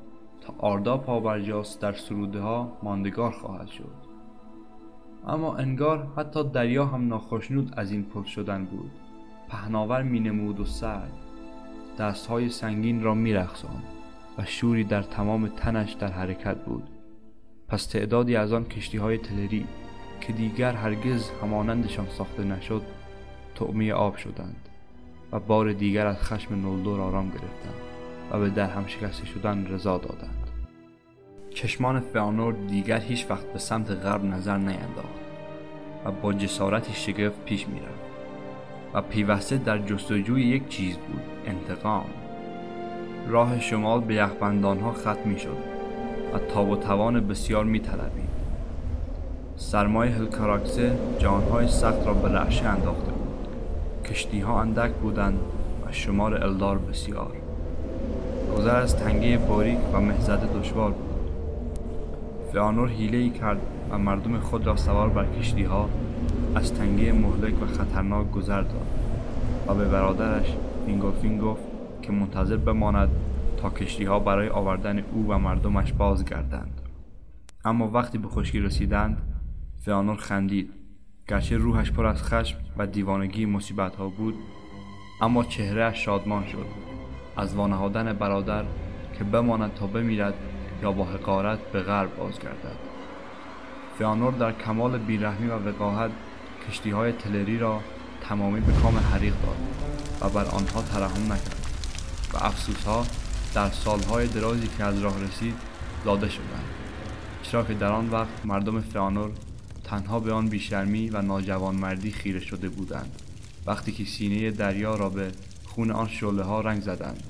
آردا 0.58 0.98
پابرجاست 0.98 1.82
در 1.82 1.94
سروده 1.94 2.40
ها 2.40 2.78
ماندگار 2.84 3.32
خواهد 3.32 3.68
شد. 3.68 4.10
اما 5.28 5.56
انگار 5.56 6.08
حتی 6.18 6.44
دریا 6.44 6.86
هم 6.86 7.08
ناخشنود 7.08 7.74
از 7.78 7.92
این 7.92 8.04
پشت 8.04 8.28
شدن 8.32 8.66
بود. 8.66 8.92
پهناور 9.50 10.04
می 10.04 10.20
نمود 10.20 10.60
و 10.60 10.66
سرد 10.66 11.14
دست 12.00 12.28
های 12.28 12.50
سنگین 12.50 13.04
را 13.04 13.14
می 13.14 13.34
رخصان 13.34 13.84
و 14.38 14.46
شوری 14.46 14.84
در 14.84 15.02
تمام 15.02 15.48
تنش 15.48 15.94
در 15.94 16.12
حرکت 16.12 16.66
بود. 16.66 16.90
پس 17.68 17.86
تعدادی 17.86 18.36
از 18.36 18.54
آن 18.54 18.66
کشتی 18.66 18.98
های 18.98 19.18
تلری 19.18 19.66
که 20.22 20.34
دیگر 20.34 20.72
هرگز 20.74 21.30
همانندشان 21.42 22.08
ساخته 22.10 22.44
نشد 22.44 22.82
تعمی 23.56 23.92
آب 23.92 24.16
شدند 24.16 24.70
و 25.32 25.40
بار 25.40 25.74
دیگر 25.74 26.08
از 26.08 26.18
خشم 26.18 26.56
نولدور 26.56 27.02
آرام 27.02 27.30
گرفتند 27.30 27.82
و 28.32 28.40
به 28.40 28.50
در 28.50 28.70
هم 28.70 28.88
شکسته 28.88 29.26
شدن 29.26 29.68
رضا 29.68 29.98
دادند. 29.98 30.39
چشمان 31.54 32.00
فئانور 32.00 32.54
دیگر 32.54 33.00
هیچ 33.00 33.26
وقت 33.30 33.54
به 33.54 33.60
سمت 33.60 33.92
غرب 33.92 34.26
نظر 34.26 34.58
نینداخت 34.58 35.20
و 36.06 36.12
با 36.12 36.34
جسارتی 36.34 36.94
شگفت 36.94 37.46
پیش 37.46 37.68
می‌رفت 37.68 38.10
و 38.94 39.02
پیوسته 39.02 39.58
در 39.58 39.78
جستجوی 39.78 40.44
یک 40.44 40.70
چیز 40.70 40.98
بود 40.98 41.22
انتقام. 41.46 42.06
راه 43.28 43.60
شمال 43.60 44.02
به 44.02 44.16
یخبندانها 44.16 44.92
ختم 44.92 45.30
می 45.30 45.40
شد 45.40 45.58
و 46.34 46.40
تاب 46.40 46.70
و 46.70 46.76
توان 46.76 47.28
بسیار 47.28 47.66
می 47.66 47.80
طلبید. 47.80 48.30
سرمای 49.58 50.10
هلکاراکسه 50.10 50.98
جانهای 51.20 51.68
سخت 51.68 52.08
را 52.08 52.14
به 52.14 52.30
رعشه 52.30 52.66
انداخته 52.66 53.12
بود. 53.12 53.48
کشتی 54.06 54.40
ها 54.40 54.62
اندک 54.62 54.92
بودند 54.92 55.40
و 55.86 55.92
شمار 55.92 56.44
الدار 56.44 56.78
بسیار. 56.78 57.32
گذر 58.58 58.76
از 58.76 58.96
تنگه 58.96 59.38
باریک 59.38 59.80
و 59.94 60.00
مه‌زده 60.00 60.60
دشوار 60.60 60.92
بود. 60.92 61.09
فئانور 62.54 62.90
حیله 62.90 63.30
کرد 63.30 63.62
و 63.90 63.98
مردم 63.98 64.40
خود 64.40 64.68
را 64.68 64.76
سوار 64.76 65.10
بر 65.10 65.26
کشتی 65.26 65.64
ها 65.64 65.90
از 66.56 66.74
تنگه 66.74 67.12
مهلک 67.14 67.64
و 67.64 67.66
خطرناک 67.66 68.32
گذر 68.32 68.62
داد 68.62 68.88
و 69.68 69.74
به 69.74 69.86
برادرش 69.86 70.56
فینگولفین 70.86 71.38
گفت 71.38 71.64
که 72.02 72.12
منتظر 72.12 72.58
بماند 72.58 73.10
تا 73.58 73.70
کشتی 73.70 74.04
ها 74.04 74.20
برای 74.20 74.50
آوردن 74.50 75.00
او 75.00 75.28
و 75.28 75.38
مردمش 75.38 75.94
بازگردند. 75.94 76.82
اما 77.66 77.88
وقتی 77.88 78.18
به 78.18 78.28
خشکی 78.28 78.60
رسیدند 78.60 79.18
فئانور 79.86 80.16
خندید. 80.16 80.70
گرچه 81.28 81.58
روحش 81.58 81.92
پر 81.92 82.06
از 82.06 82.24
خشم 82.24 82.58
و 82.78 82.88
دیوانگی 82.88 83.46
مصیبت 83.46 83.96
ها 83.96 84.10
بود 84.10 84.36
اما 85.22 85.44
چهره 85.44 85.94
شادمان 85.94 86.46
شد. 86.46 86.66
از 87.38 87.56
وانهادن 87.56 88.14
برادر 88.14 88.64
که 89.18 89.24
بماند 89.24 89.74
تا 89.74 89.88
بمیرد 89.88 90.34
یا 90.82 90.92
با 90.92 91.06
حقارت 91.06 91.60
به 91.72 91.82
غرب 91.82 92.18
بازگردد. 92.18 92.78
فئانور 94.00 94.34
در 94.34 94.52
کمال 94.52 94.98
بیرحمی 94.98 95.48
و 95.48 95.70
وقاحت 95.70 96.12
کشتی 96.68 96.90
های 96.90 97.12
تلری 97.12 97.58
را 97.58 97.82
تمامی 98.22 98.60
به 98.60 98.72
کام 98.72 98.98
حریق 98.98 99.34
داد 99.42 99.58
و 100.22 100.30
بر 100.30 100.46
آنها 100.46 100.82
ترحم 100.82 101.24
نکرد 101.24 101.66
و 102.34 102.38
افسوس 102.38 102.84
ها 102.84 103.06
در 103.54 103.70
سالهای 103.70 104.28
درازی 104.28 104.68
که 104.78 104.84
از 104.84 105.00
راه 105.00 105.24
رسید 105.24 105.56
زاده 106.06 106.30
شدند. 106.30 106.66
چرا 107.44 107.64
که 107.64 107.74
در 107.74 107.92
آن 107.92 108.10
وقت 108.10 108.46
مردم 108.46 108.82
فئانور 108.82 109.32
تنها 109.84 110.20
به 110.20 110.34
آن 110.34 110.48
بیشرمی 110.48 111.10
و 111.10 111.22
ناجوانمردی 111.22 112.12
خیره 112.12 112.40
شده 112.40 112.70
بودند. 112.70 113.22
وقتی 113.66 113.92
که 113.92 114.06
سینه 114.06 114.52
دریا 114.52 114.96
را 114.96 115.10
به 115.10 115.32
خون 115.66 115.92
آن 115.92 116.08
شعله 116.08 116.44
ها 116.44 116.62
رنگ 116.62 116.82
زدند 116.82 117.24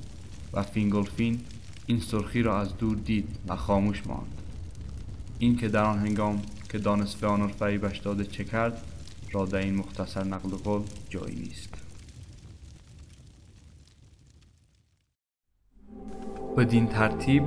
و 0.53 0.63
فینگولفین 0.63 1.39
این 1.89 1.99
سرخی 1.99 2.41
را 2.41 2.59
از 2.59 2.77
دور 2.77 2.95
دید 2.95 3.27
و 3.47 3.55
خاموش 3.55 4.07
ماند. 4.07 4.41
این 5.39 5.57
که 5.57 5.67
در 5.67 5.83
آن 5.83 5.99
هنگام 5.99 6.41
که 6.71 6.77
دانست 6.77 7.17
فئانور 7.17 7.47
فریبش 7.47 7.97
داده 7.97 8.25
چه 8.25 8.43
کرد 8.43 8.81
را 9.31 9.45
در 9.45 9.57
این 9.57 9.75
مختصر 9.75 10.23
نقل 10.23 10.49
قول 10.49 10.81
جایی 11.09 11.35
نیست. 11.35 11.73
بدین 16.57 16.87
ترتیب 16.87 17.43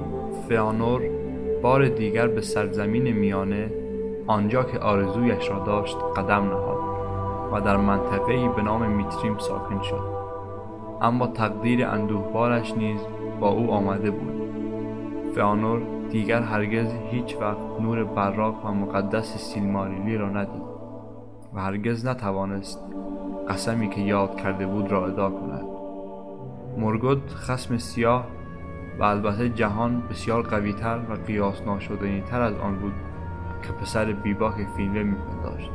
فئانور 0.48 1.02
بار 1.62 1.88
دیگر 1.88 2.28
به 2.28 2.40
سرزمین 2.40 3.12
میانه 3.12 3.70
آنجا 4.26 4.64
که 4.64 4.78
آرزویش 4.78 5.48
را 5.48 5.64
داشت 5.66 5.96
قدم 6.16 6.44
نهاد 6.44 6.82
و 7.52 7.60
در 7.60 7.76
منطقه‌ای 7.76 8.48
به 8.48 8.62
نام 8.62 8.90
میتریم 8.90 9.38
ساکن 9.38 9.82
شد. 9.82 10.21
اما 11.02 11.26
تقدیر 11.26 11.86
اندوهبارش 11.86 12.74
نیز 12.74 13.00
با 13.40 13.48
او 13.48 13.70
آمده 13.70 14.10
بود. 14.10 14.42
فئانور 15.34 15.82
دیگر 16.10 16.42
هرگز 16.42 16.94
هیچ 17.10 17.36
وقت 17.40 17.80
نور 17.80 18.04
براق 18.04 18.66
و 18.66 18.68
مقدس 18.68 19.36
سیلماریلی 19.36 20.16
را 20.16 20.28
ندید 20.28 20.62
و 21.54 21.60
هرگز 21.60 22.06
نتوانست 22.06 22.80
قسمی 23.48 23.88
که 23.88 24.00
یاد 24.00 24.40
کرده 24.40 24.66
بود 24.66 24.92
را 24.92 25.06
ادا 25.06 25.30
کند. 25.30 25.64
مرگوت 26.78 27.30
خسم 27.34 27.78
سیاه 27.78 28.26
و 28.98 29.02
البته 29.02 29.48
جهان 29.48 30.02
بسیار 30.10 30.42
قویتر 30.42 30.98
و 31.10 31.14
قیاس 31.26 31.62
ناشدنی 31.62 32.20
تر 32.20 32.40
از 32.40 32.54
آن 32.54 32.78
بود 32.78 32.94
که 33.62 33.72
پسر 33.72 34.12
بیباک 34.12 34.54
فینوه 34.76 35.02
میپنداشت. 35.02 35.70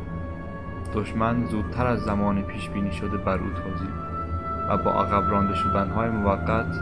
دشمن 0.94 1.46
زودتر 1.46 1.88
از 1.88 2.00
زمان 2.00 2.42
پیش 2.42 2.70
بینی 2.70 2.92
شده 2.92 3.18
بر 3.18 3.38
او 3.38 3.50
تازید 3.50 4.07
و 4.70 4.78
با 4.78 4.92
عقب 4.92 5.32
رانده 5.32 5.56
شدنهای 5.56 6.10
موقت 6.10 6.80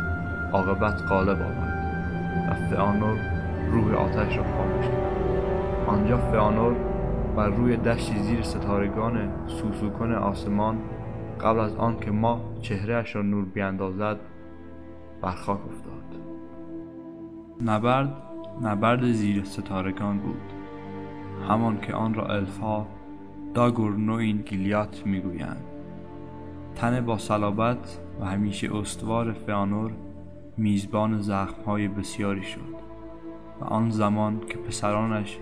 عاقبت 0.54 1.02
غالب 1.10 1.42
آمد 1.42 1.76
و 2.50 2.54
فئانور 2.70 3.20
روح 3.72 3.94
آتش 3.94 4.38
را 4.38 4.44
خاموش 4.44 4.86
کرد. 4.86 5.16
آنجا 5.88 6.18
فئانور 6.18 6.76
بر 7.36 7.50
روی 7.50 7.78
دشتی 7.78 8.20
زیر 8.20 8.42
ستارگان 8.42 9.30
سوسوکن 9.48 10.12
آسمان 10.12 10.78
قبل 11.42 11.60
از 11.60 11.76
آن 11.76 12.00
که 12.00 12.12
ماه 12.12 12.42
چهرهش 12.62 13.16
را 13.16 13.22
نور 13.22 13.46
بیاندازد 13.46 14.18
بر 15.22 15.32
خاک 15.32 15.60
افتاد. 15.66 16.04
نبرد 17.66 18.14
نبرد 18.62 19.12
زیر 19.12 19.44
ستارگان 19.44 20.18
بود. 20.18 20.42
همان 21.50 21.80
که 21.82 21.94
آن 21.94 22.14
را 22.14 22.26
الفا 22.26 22.86
داگورنوین 23.54 24.38
گیلیات 24.38 25.04
می‌گویند. 25.06 25.75
تن 26.76 27.06
با 27.06 27.18
صلابت 27.18 28.00
و 28.22 28.26
همیشه 28.26 28.76
استوار 28.76 29.34
فیانور 29.34 29.92
میزبان 30.58 31.22
زخمهای 31.22 31.88
بسیاری 31.88 32.44
شد 32.44 32.76
و 33.62 33.64
آن 33.64 33.90
زمان 33.90 34.40
که 34.50 34.58
پسرانش 34.58 35.40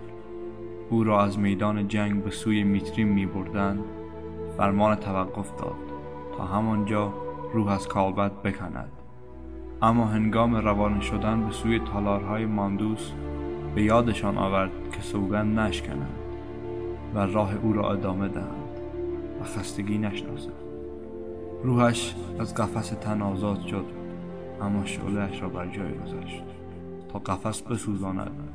او 0.89 1.03
را 1.03 1.23
از 1.23 1.39
میدان 1.39 1.87
جنگ 1.87 2.23
به 2.23 2.29
سوی 2.29 2.63
میتریم 2.63 3.07
می 3.07 3.25
بردن 3.25 3.79
فرمان 4.57 4.95
توقف 4.95 5.61
داد 5.61 5.75
تا 6.37 6.43
همانجا 6.43 7.13
روح 7.53 7.71
از 7.71 7.87
کالبد 7.87 8.41
بکند. 8.41 8.91
اما 9.81 10.05
هنگام 10.05 10.55
روانه 10.55 11.01
شدن 11.01 11.45
به 11.45 11.51
سوی 11.51 11.79
تالارهای 11.79 12.45
ماندوس 12.45 13.11
به 13.75 13.83
یادشان 13.83 14.37
آورد 14.37 14.71
که 14.91 15.01
سوگند 15.01 15.59
نشکنند 15.59 16.19
و 17.15 17.19
راه 17.19 17.55
او 17.63 17.73
را 17.73 17.91
ادامه 17.91 18.27
دهند 18.27 18.79
و 19.41 19.43
خستگی 19.43 19.97
نشناسند. 19.97 20.62
روحش 21.63 22.13
از 22.39 22.55
قفس 22.55 22.89
تن 22.89 23.21
آزاد 23.21 23.67
شد 23.67 23.85
اما 24.61 24.85
شعلهاش 24.85 25.41
را 25.41 25.49
بر 25.49 25.67
جای 25.67 25.93
گذاشت 25.93 26.43
تا 27.11 27.19
قفس 27.19 27.61
بسوزاند 27.61 28.53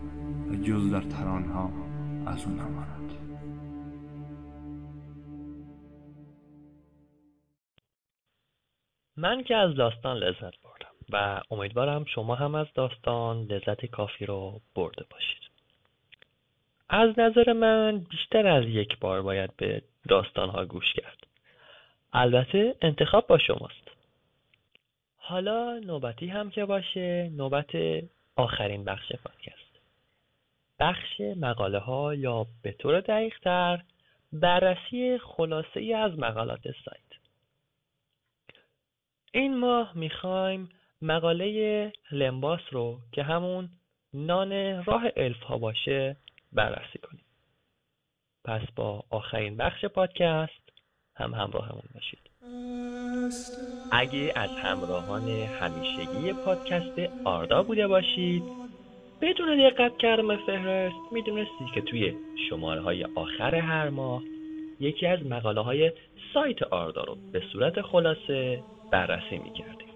و 0.50 0.54
جز 0.54 0.92
در 0.92 1.00
ترانها 1.00 1.70
از 2.26 2.44
او 2.46 2.52
نماند. 2.52 3.12
من 9.16 9.42
که 9.42 9.56
از 9.56 9.74
داستان 9.74 10.16
لذت 10.16 10.40
بردم 10.40 10.94
و 11.12 11.40
امیدوارم 11.50 12.04
شما 12.04 12.34
هم 12.34 12.54
از 12.54 12.66
داستان 12.74 13.42
لذت 13.42 13.86
کافی 13.86 14.26
رو 14.26 14.60
برده 14.74 15.04
باشید. 15.10 15.42
از 16.88 17.18
نظر 17.18 17.52
من 17.52 17.98
بیشتر 17.98 18.46
از 18.46 18.64
یک 18.64 18.98
بار 18.98 19.22
باید 19.22 19.56
به 19.56 19.82
داستانها 20.08 20.64
گوش 20.64 20.92
کرد. 20.92 21.27
البته 22.20 22.74
انتخاب 22.82 23.26
با 23.26 23.38
شماست. 23.38 23.90
حالا 25.16 25.78
نوبتی 25.78 26.28
هم 26.28 26.50
که 26.50 26.64
باشه 26.64 27.30
نوبت 27.32 27.70
آخرین 28.36 28.84
بخش 28.84 29.12
پادکست. 29.12 29.80
بخش 30.78 31.20
مقاله 31.20 31.78
ها 31.78 32.14
یا 32.14 32.46
به 32.62 32.72
طور 32.72 33.00
دقیق 33.00 33.38
تر 33.38 33.82
بررسی 34.32 35.18
خلاصه 35.18 35.80
ای 35.80 35.94
از 35.94 36.18
مقالات 36.18 36.62
سایت. 36.62 37.20
این 39.32 39.56
ماه 39.58 39.92
می‌خوایم 39.98 40.68
مقاله 41.02 41.92
لمباس 42.10 42.60
رو 42.70 42.98
که 43.12 43.22
همون 43.22 43.68
نان 44.14 44.84
راه 44.84 45.04
الف 45.16 45.42
ها 45.42 45.58
باشه 45.58 46.16
بررسی 46.52 46.98
کنیم. 46.98 47.24
پس 48.44 48.62
با 48.76 49.04
آخرین 49.10 49.56
بخش 49.56 49.84
پادکست 49.84 50.67
هم 51.18 51.34
همراهمون 51.34 51.82
باشید. 51.94 52.18
اگه 53.92 54.32
از 54.36 54.50
همراهان 54.50 55.28
همیشگی 55.28 56.32
پادکست 56.44 57.10
آردا 57.24 57.62
بوده 57.62 57.86
باشید 57.86 58.42
بدون 59.20 59.56
دقت 59.56 59.98
کردن 59.98 60.36
فهرست 60.36 61.12
می‌دونستی 61.12 61.64
که 61.74 61.80
توی 61.80 62.14
شماره 62.48 62.80
های 62.80 63.04
آخر 63.04 63.54
هر 63.54 63.88
ماه 63.88 64.22
یکی 64.80 65.06
از 65.06 65.26
مقاله 65.26 65.60
های 65.60 65.92
سایت 66.34 66.62
آردا 66.62 67.04
رو 67.04 67.16
به 67.32 67.42
صورت 67.52 67.82
خلاصه 67.82 68.62
بررسی 68.90 69.38
می‌کردیم. 69.38 69.88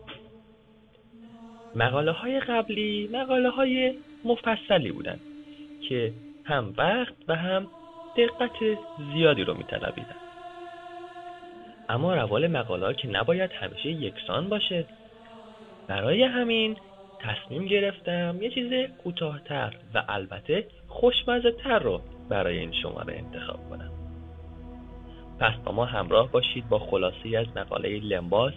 مقاله 1.75 2.13
های 2.13 2.41
قبلی 2.41 3.09
مقاله 3.13 3.51
های 3.51 3.95
مفصلی 4.25 4.93
بودن 4.93 5.21
که 5.89 6.13
هم 6.45 6.75
وقت 6.77 7.15
و 7.29 7.37
هم 7.37 7.67
دقت 8.17 8.79
زیادی 9.15 9.45
رو 9.45 9.55
میطلبیدن. 9.55 10.17
اما 11.93 12.15
روال 12.15 12.47
مقاله 12.47 12.95
که 12.95 13.09
نباید 13.09 13.51
همیشه 13.53 13.89
یکسان 13.89 14.49
باشه. 14.49 14.85
برای 15.89 16.23
همین 16.23 16.77
تصمیم 17.19 17.67
گرفتم 17.67 18.39
یه 18.43 18.51
چیز 18.51 18.91
کوتاهتر 19.05 19.75
و 19.95 20.05
البته 20.09 20.67
خوشمزه 20.89 21.53
تر 21.53 21.79
رو 21.79 22.01
برای 22.29 22.59
این 22.59 22.73
شماره 22.73 23.15
انتخاب 23.15 23.69
کنم. 23.71 23.91
پس 25.41 25.55
با 25.65 25.73
ما 25.73 25.85
همراه 25.85 26.33
باشید 26.33 26.69
با 26.69 26.79
خلاصی 26.79 27.37
از 27.37 27.47
مقاله 27.57 28.01
لمباس 28.01 28.55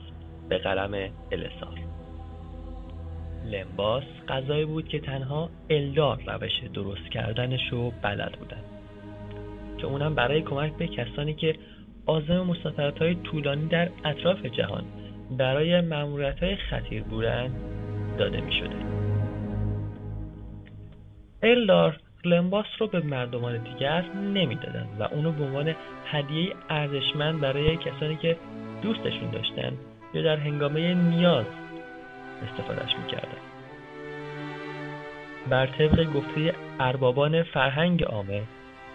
به 0.50 0.58
قلم 0.58 1.10
السار 1.32 1.80
لمباس 3.46 4.04
غذایی 4.28 4.66
بود 4.66 4.88
که 4.88 5.00
تنها 5.00 5.50
الدار 5.70 6.20
روش 6.28 6.64
درست 6.74 7.12
کردنش 7.12 7.70
رو 7.72 7.92
بلد 8.02 8.32
بودن. 8.32 8.64
که 9.78 9.86
اونم 9.86 10.16
برای 10.16 10.42
کمک 10.42 10.74
به 10.74 10.88
کسانی 10.88 11.34
که 11.34 11.56
آزم 12.06 12.40
مسافرت 12.40 13.02
های 13.02 13.16
طولانی 13.16 13.68
در 13.68 13.90
اطراف 14.06 14.46
جهان 14.46 14.84
برای 15.38 15.82
مموریت 15.82 16.44
های 16.44 16.56
خطیر 16.56 17.04
بودن 17.04 17.52
داده 18.18 18.42
می 18.42 18.54
شده 18.54 18.76
الدار 21.44 21.98
لمباس 22.26 22.66
رو 22.80 22.88
به 22.88 23.00
مردمان 23.00 23.58
دیگر 23.58 24.06
نمی‌دادند 24.16 24.90
و 25.00 25.04
اونو 25.04 25.32
به 25.32 25.44
عنوان 25.44 25.76
هدیه 26.06 26.54
ارزشمند 26.70 27.40
برای 27.40 27.78
کسانی 27.78 28.16
که 28.16 28.38
دوستشون 28.82 29.30
داشتن 29.32 29.74
یا 30.14 30.22
در 30.22 30.38
هنگامه 30.38 30.94
نیاز 30.94 31.46
استفادهش 32.44 32.96
می‌کردن. 33.04 33.42
بر 35.50 35.66
طبق 35.66 36.14
گفته 36.14 36.54
اربابان 36.80 37.44
فرهنگ 37.44 38.04
عامه 38.04 38.42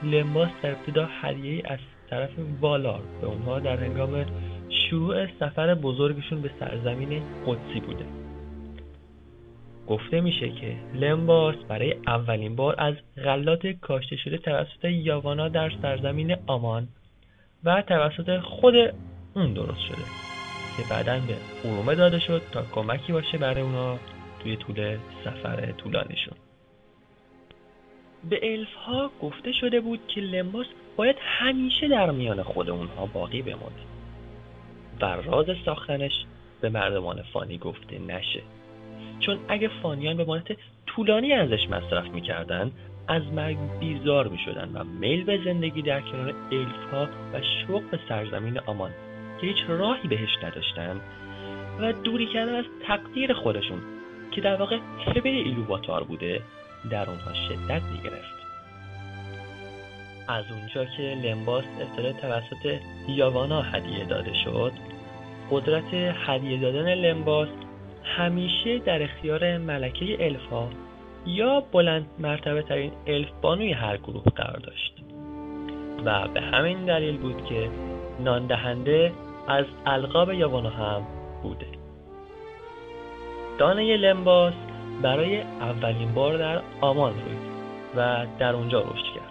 لمباس 0.02 0.48
در 0.62 0.70
ابتدا 0.70 1.08
هدیه 1.22 1.62
از 1.64 1.78
طرف 2.10 2.30
والار 2.60 3.00
به 3.20 3.26
اونها 3.26 3.60
در 3.60 3.76
هنگام 3.76 4.26
شروع 4.68 5.26
سفر 5.26 5.74
بزرگشون 5.74 6.42
به 6.42 6.50
سرزمین 6.60 7.22
قدسی 7.46 7.80
بوده. 7.80 8.04
گفته 9.86 10.20
میشه 10.20 10.48
که 10.48 10.76
لمباس 10.94 11.54
برای 11.68 11.94
اولین 12.06 12.56
بار 12.56 12.74
از 12.78 12.94
غلات 13.24 13.66
کاشته 13.66 14.16
شده 14.16 14.38
توسط 14.38 14.84
یاوانا 14.84 15.48
در 15.48 15.72
سرزمین 15.82 16.36
آمان 16.46 16.88
و 17.64 17.82
توسط 17.82 18.38
خود 18.38 18.74
اون 19.34 19.52
درست 19.54 19.80
شده 19.80 20.04
که 20.76 20.82
بعدا 20.90 21.20
به 21.26 21.34
ارومه 21.68 21.94
داده 21.94 22.18
شد 22.18 22.42
تا 22.52 22.62
کمکی 22.62 23.12
باشه 23.12 23.38
برای 23.38 23.62
اونا 23.62 23.98
توی 24.42 24.56
طول 24.56 24.96
سفر 25.24 25.72
طولانیشون. 25.72 26.34
به 28.30 28.40
الف 28.42 28.74
ها 28.74 29.10
گفته 29.22 29.52
شده 29.52 29.80
بود 29.80 30.00
که 30.08 30.20
لمباس 30.20 30.66
باید 31.00 31.16
همیشه 31.20 31.88
در 31.88 32.10
میان 32.10 32.42
خود 32.42 32.70
اونها 32.70 33.06
باقی 33.06 33.42
بمونه 33.42 33.82
و 35.00 35.04
راز 35.04 35.46
ساختنش 35.64 36.12
به 36.60 36.68
مردمان 36.68 37.22
فانی 37.22 37.58
گفته 37.58 37.98
نشه. 37.98 38.42
چون 39.20 39.38
اگه 39.48 39.70
فانیان 39.82 40.16
به 40.16 40.24
مدت 40.24 40.56
طولانی 40.86 41.32
ازش 41.32 41.68
مصرف 41.70 42.08
می‌کردن 42.08 42.72
از 43.08 43.22
مرگ 43.32 43.56
بیزار 43.80 44.28
می‌شدن 44.28 44.70
و 44.74 44.84
میل 44.84 45.24
به 45.24 45.40
زندگی 45.44 45.82
در 45.82 46.00
کنار 46.00 46.34
الف 46.52 47.08
و 47.32 47.40
شوق 47.42 47.82
به 47.90 47.98
سرزمین 48.08 48.58
آمان 48.58 48.90
که 49.40 49.46
هیچ 49.46 49.58
راهی 49.68 50.08
بهش 50.08 50.36
نداشتن 50.42 51.00
و 51.80 51.92
دوری 51.92 52.26
کردن 52.26 52.54
از 52.54 52.64
تقدیر 52.86 53.32
خودشون 53.32 53.80
که 54.30 54.40
در 54.40 54.56
واقع 54.56 54.78
هبه 55.06 55.28
ایلوواتار 55.28 56.04
بوده 56.04 56.42
در 56.90 57.10
اونها 57.10 57.34
شدت 57.34 57.82
می‌گرفت. 57.82 58.39
از 60.30 60.44
اونجا 60.50 60.84
که 60.84 61.02
لمباس 61.02 61.64
اطلاع 61.80 62.12
توسط 62.12 62.80
یاوانا 63.08 63.62
هدیه 63.62 64.04
داده 64.04 64.34
شد 64.34 64.72
قدرت 65.50 65.94
هدیه 66.26 66.60
دادن 66.60 66.94
لمباس 66.94 67.48
همیشه 68.04 68.78
در 68.78 69.02
اختیار 69.02 69.58
ملکه 69.58 70.24
الفا 70.24 70.68
یا 71.26 71.60
بلند 71.72 72.06
مرتبه 72.18 72.62
ترین 72.62 72.92
الف 73.06 73.28
بانوی 73.42 73.72
هر 73.72 73.96
گروه 73.96 74.22
قرار 74.22 74.58
داشت. 74.58 74.94
و 76.04 76.28
به 76.28 76.40
همین 76.40 76.84
دلیل 76.84 77.16
بود 77.16 77.44
که 77.44 77.70
ناندهنده 78.20 79.12
از 79.48 79.64
القاب 79.86 80.32
یاوانا 80.32 80.70
هم 80.70 81.02
بوده. 81.42 81.66
دانه 83.58 83.96
لمباس 83.96 84.54
برای 85.02 85.40
اولین 85.40 86.14
بار 86.14 86.36
در 86.36 86.62
آمان 86.80 87.12
روید 87.12 87.50
و 87.96 88.26
در 88.38 88.54
اونجا 88.54 88.80
رشد 88.80 89.14
کرد. 89.14 89.29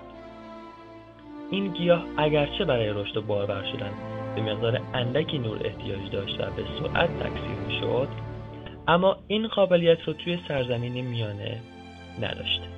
این 1.52 1.74
گیاه 1.74 2.06
اگرچه 2.18 2.66
برای 2.66 2.89
رشد 2.89 3.18
و 3.18 3.22
بارور 3.22 3.64
شدن 3.72 3.91
به 4.36 4.41
مقدار 4.41 4.82
اندکی 4.93 5.38
نور 5.39 5.62
احتیاج 5.66 6.12
داشت 6.12 6.39
و 6.39 6.43
به 6.43 6.64
سرعت 6.80 7.10
تکثیر 7.20 7.58
می‌شد 7.68 8.08
اما 8.88 9.18
این 9.28 9.47
قابلیت 9.47 10.02
رو 10.08 10.14
توی 10.14 10.39
سرزمین 10.47 11.06
میانه 11.06 11.60
نداشته 12.22 12.70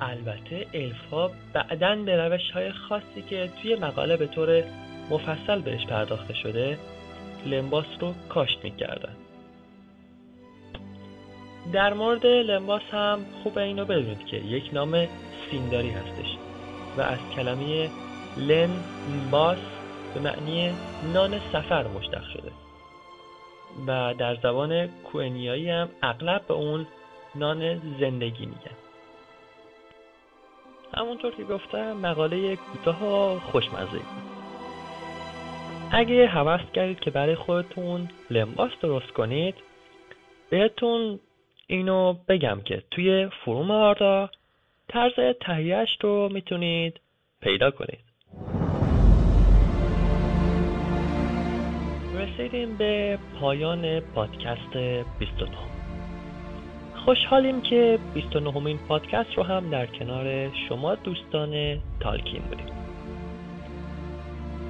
البته 0.00 0.66
الف 0.74 1.10
ها 1.12 1.30
بعدا 1.52 1.96
به 1.96 2.16
روش 2.16 2.50
های 2.50 2.72
خاصی 2.72 3.22
که 3.30 3.50
توی 3.62 3.76
مقاله 3.76 4.16
به 4.16 4.26
طور 4.26 4.62
مفصل 5.10 5.60
بهش 5.60 5.86
پرداخته 5.86 6.34
شده 6.34 6.78
لمباس 7.46 7.86
رو 8.00 8.14
کاشت 8.28 8.64
می‌کردن 8.64 9.14
در 11.72 11.94
مورد 11.94 12.26
لمباس 12.26 12.82
هم 12.92 13.18
خوب 13.42 13.58
اینو 13.58 13.84
بدونید 13.84 14.26
که 14.26 14.36
یک 14.36 14.70
نام 14.72 15.06
سینداری 15.54 15.90
هستش 15.90 16.36
و 16.96 17.00
از 17.00 17.18
کلمه 17.36 17.90
لن 18.36 18.70
باس 19.30 19.58
به 20.14 20.20
معنی 20.20 20.72
نان 21.12 21.38
سفر 21.52 21.86
مشتق 21.86 22.22
شده 22.32 22.52
و 23.86 24.14
در 24.18 24.34
زبان 24.34 24.86
کوئنیایی 24.86 25.70
هم 25.70 25.88
اغلب 26.02 26.46
به 26.46 26.54
اون 26.54 26.86
نان 27.34 27.78
زندگی 28.00 28.46
میگن. 28.46 28.76
همونطور 30.96 31.34
که 31.34 31.44
گفتم 31.44 31.92
مقاله 31.92 32.56
کوتاه 32.56 33.04
و 33.04 33.38
خوشمزه. 33.38 33.90
بود 33.90 34.34
اگه 35.90 36.26
حوض 36.26 36.60
کردید 36.74 37.00
که 37.00 37.10
برای 37.10 37.34
خودتون 37.34 38.08
لباس 38.30 38.70
درست 38.82 39.10
کنید 39.12 39.54
بهتون 40.50 41.20
اینو 41.66 42.14
بگم 42.28 42.60
که 42.64 42.82
توی 42.90 43.28
فروم 43.44 43.70
آردا 43.70 44.30
طرز 44.88 45.34
تهیهش 45.40 45.88
رو 46.00 46.28
می‌تونید 46.32 47.00
پیدا 47.40 47.70
کنید. 47.70 48.04
رسیدیم 52.14 52.76
به 52.76 53.18
پایان 53.40 54.00
پادکست 54.00 54.76
29 55.18 55.50
خوشحالیم 57.04 57.60
که 57.60 57.98
29 58.14 58.60
مین 58.60 58.78
پادکست 58.78 59.34
رو 59.36 59.42
هم 59.42 59.70
در 59.70 59.86
کنار 59.86 60.50
شما 60.68 60.94
دوستان 60.94 61.80
تالکین 62.00 62.42
بودیم. 62.42 62.66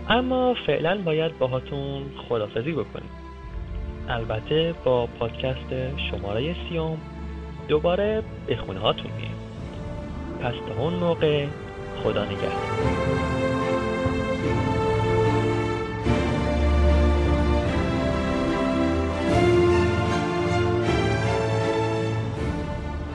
اما 0.09 0.55
فعلا 0.67 1.03
باید 1.05 1.39
باهاتون 1.39 2.03
خدافزی 2.29 2.73
بکنیم. 2.73 3.11
البته 4.09 4.75
با 4.85 5.07
پادکست 5.07 5.99
شماره 6.11 6.57
سیوم 6.69 6.99
دوباره 7.69 8.23
به 8.47 8.57
خونه 8.57 8.81
هاتون 8.81 9.11
میایم. 9.11 9.44
پس 10.45 10.55
تا 10.69 10.75
اون 10.83 10.95
موقع 10.95 11.47
خدا 12.03 12.25
نگهدار. 12.25 12.53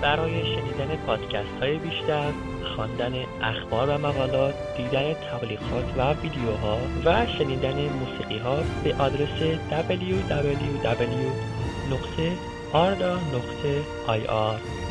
برای 0.01 0.41
شنیدن 0.45 0.95
پادکست 1.07 1.55
های 1.61 1.77
بیشتر 1.77 2.32
خواندن 2.75 3.13
اخبار 3.41 3.89
و 3.89 3.97
مقالات 3.97 4.55
دیدن 4.77 5.13
تبلیغات 5.13 5.97
و 5.97 6.13
ویدیوها 6.13 6.77
و 7.05 7.25
شنیدن 7.38 7.75
موسیقی 7.75 8.38
ها 8.38 8.57
به 8.84 8.95
آدرس 8.95 9.39
www.arda.ir 9.71 10.59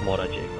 مراجعه. 0.07 0.58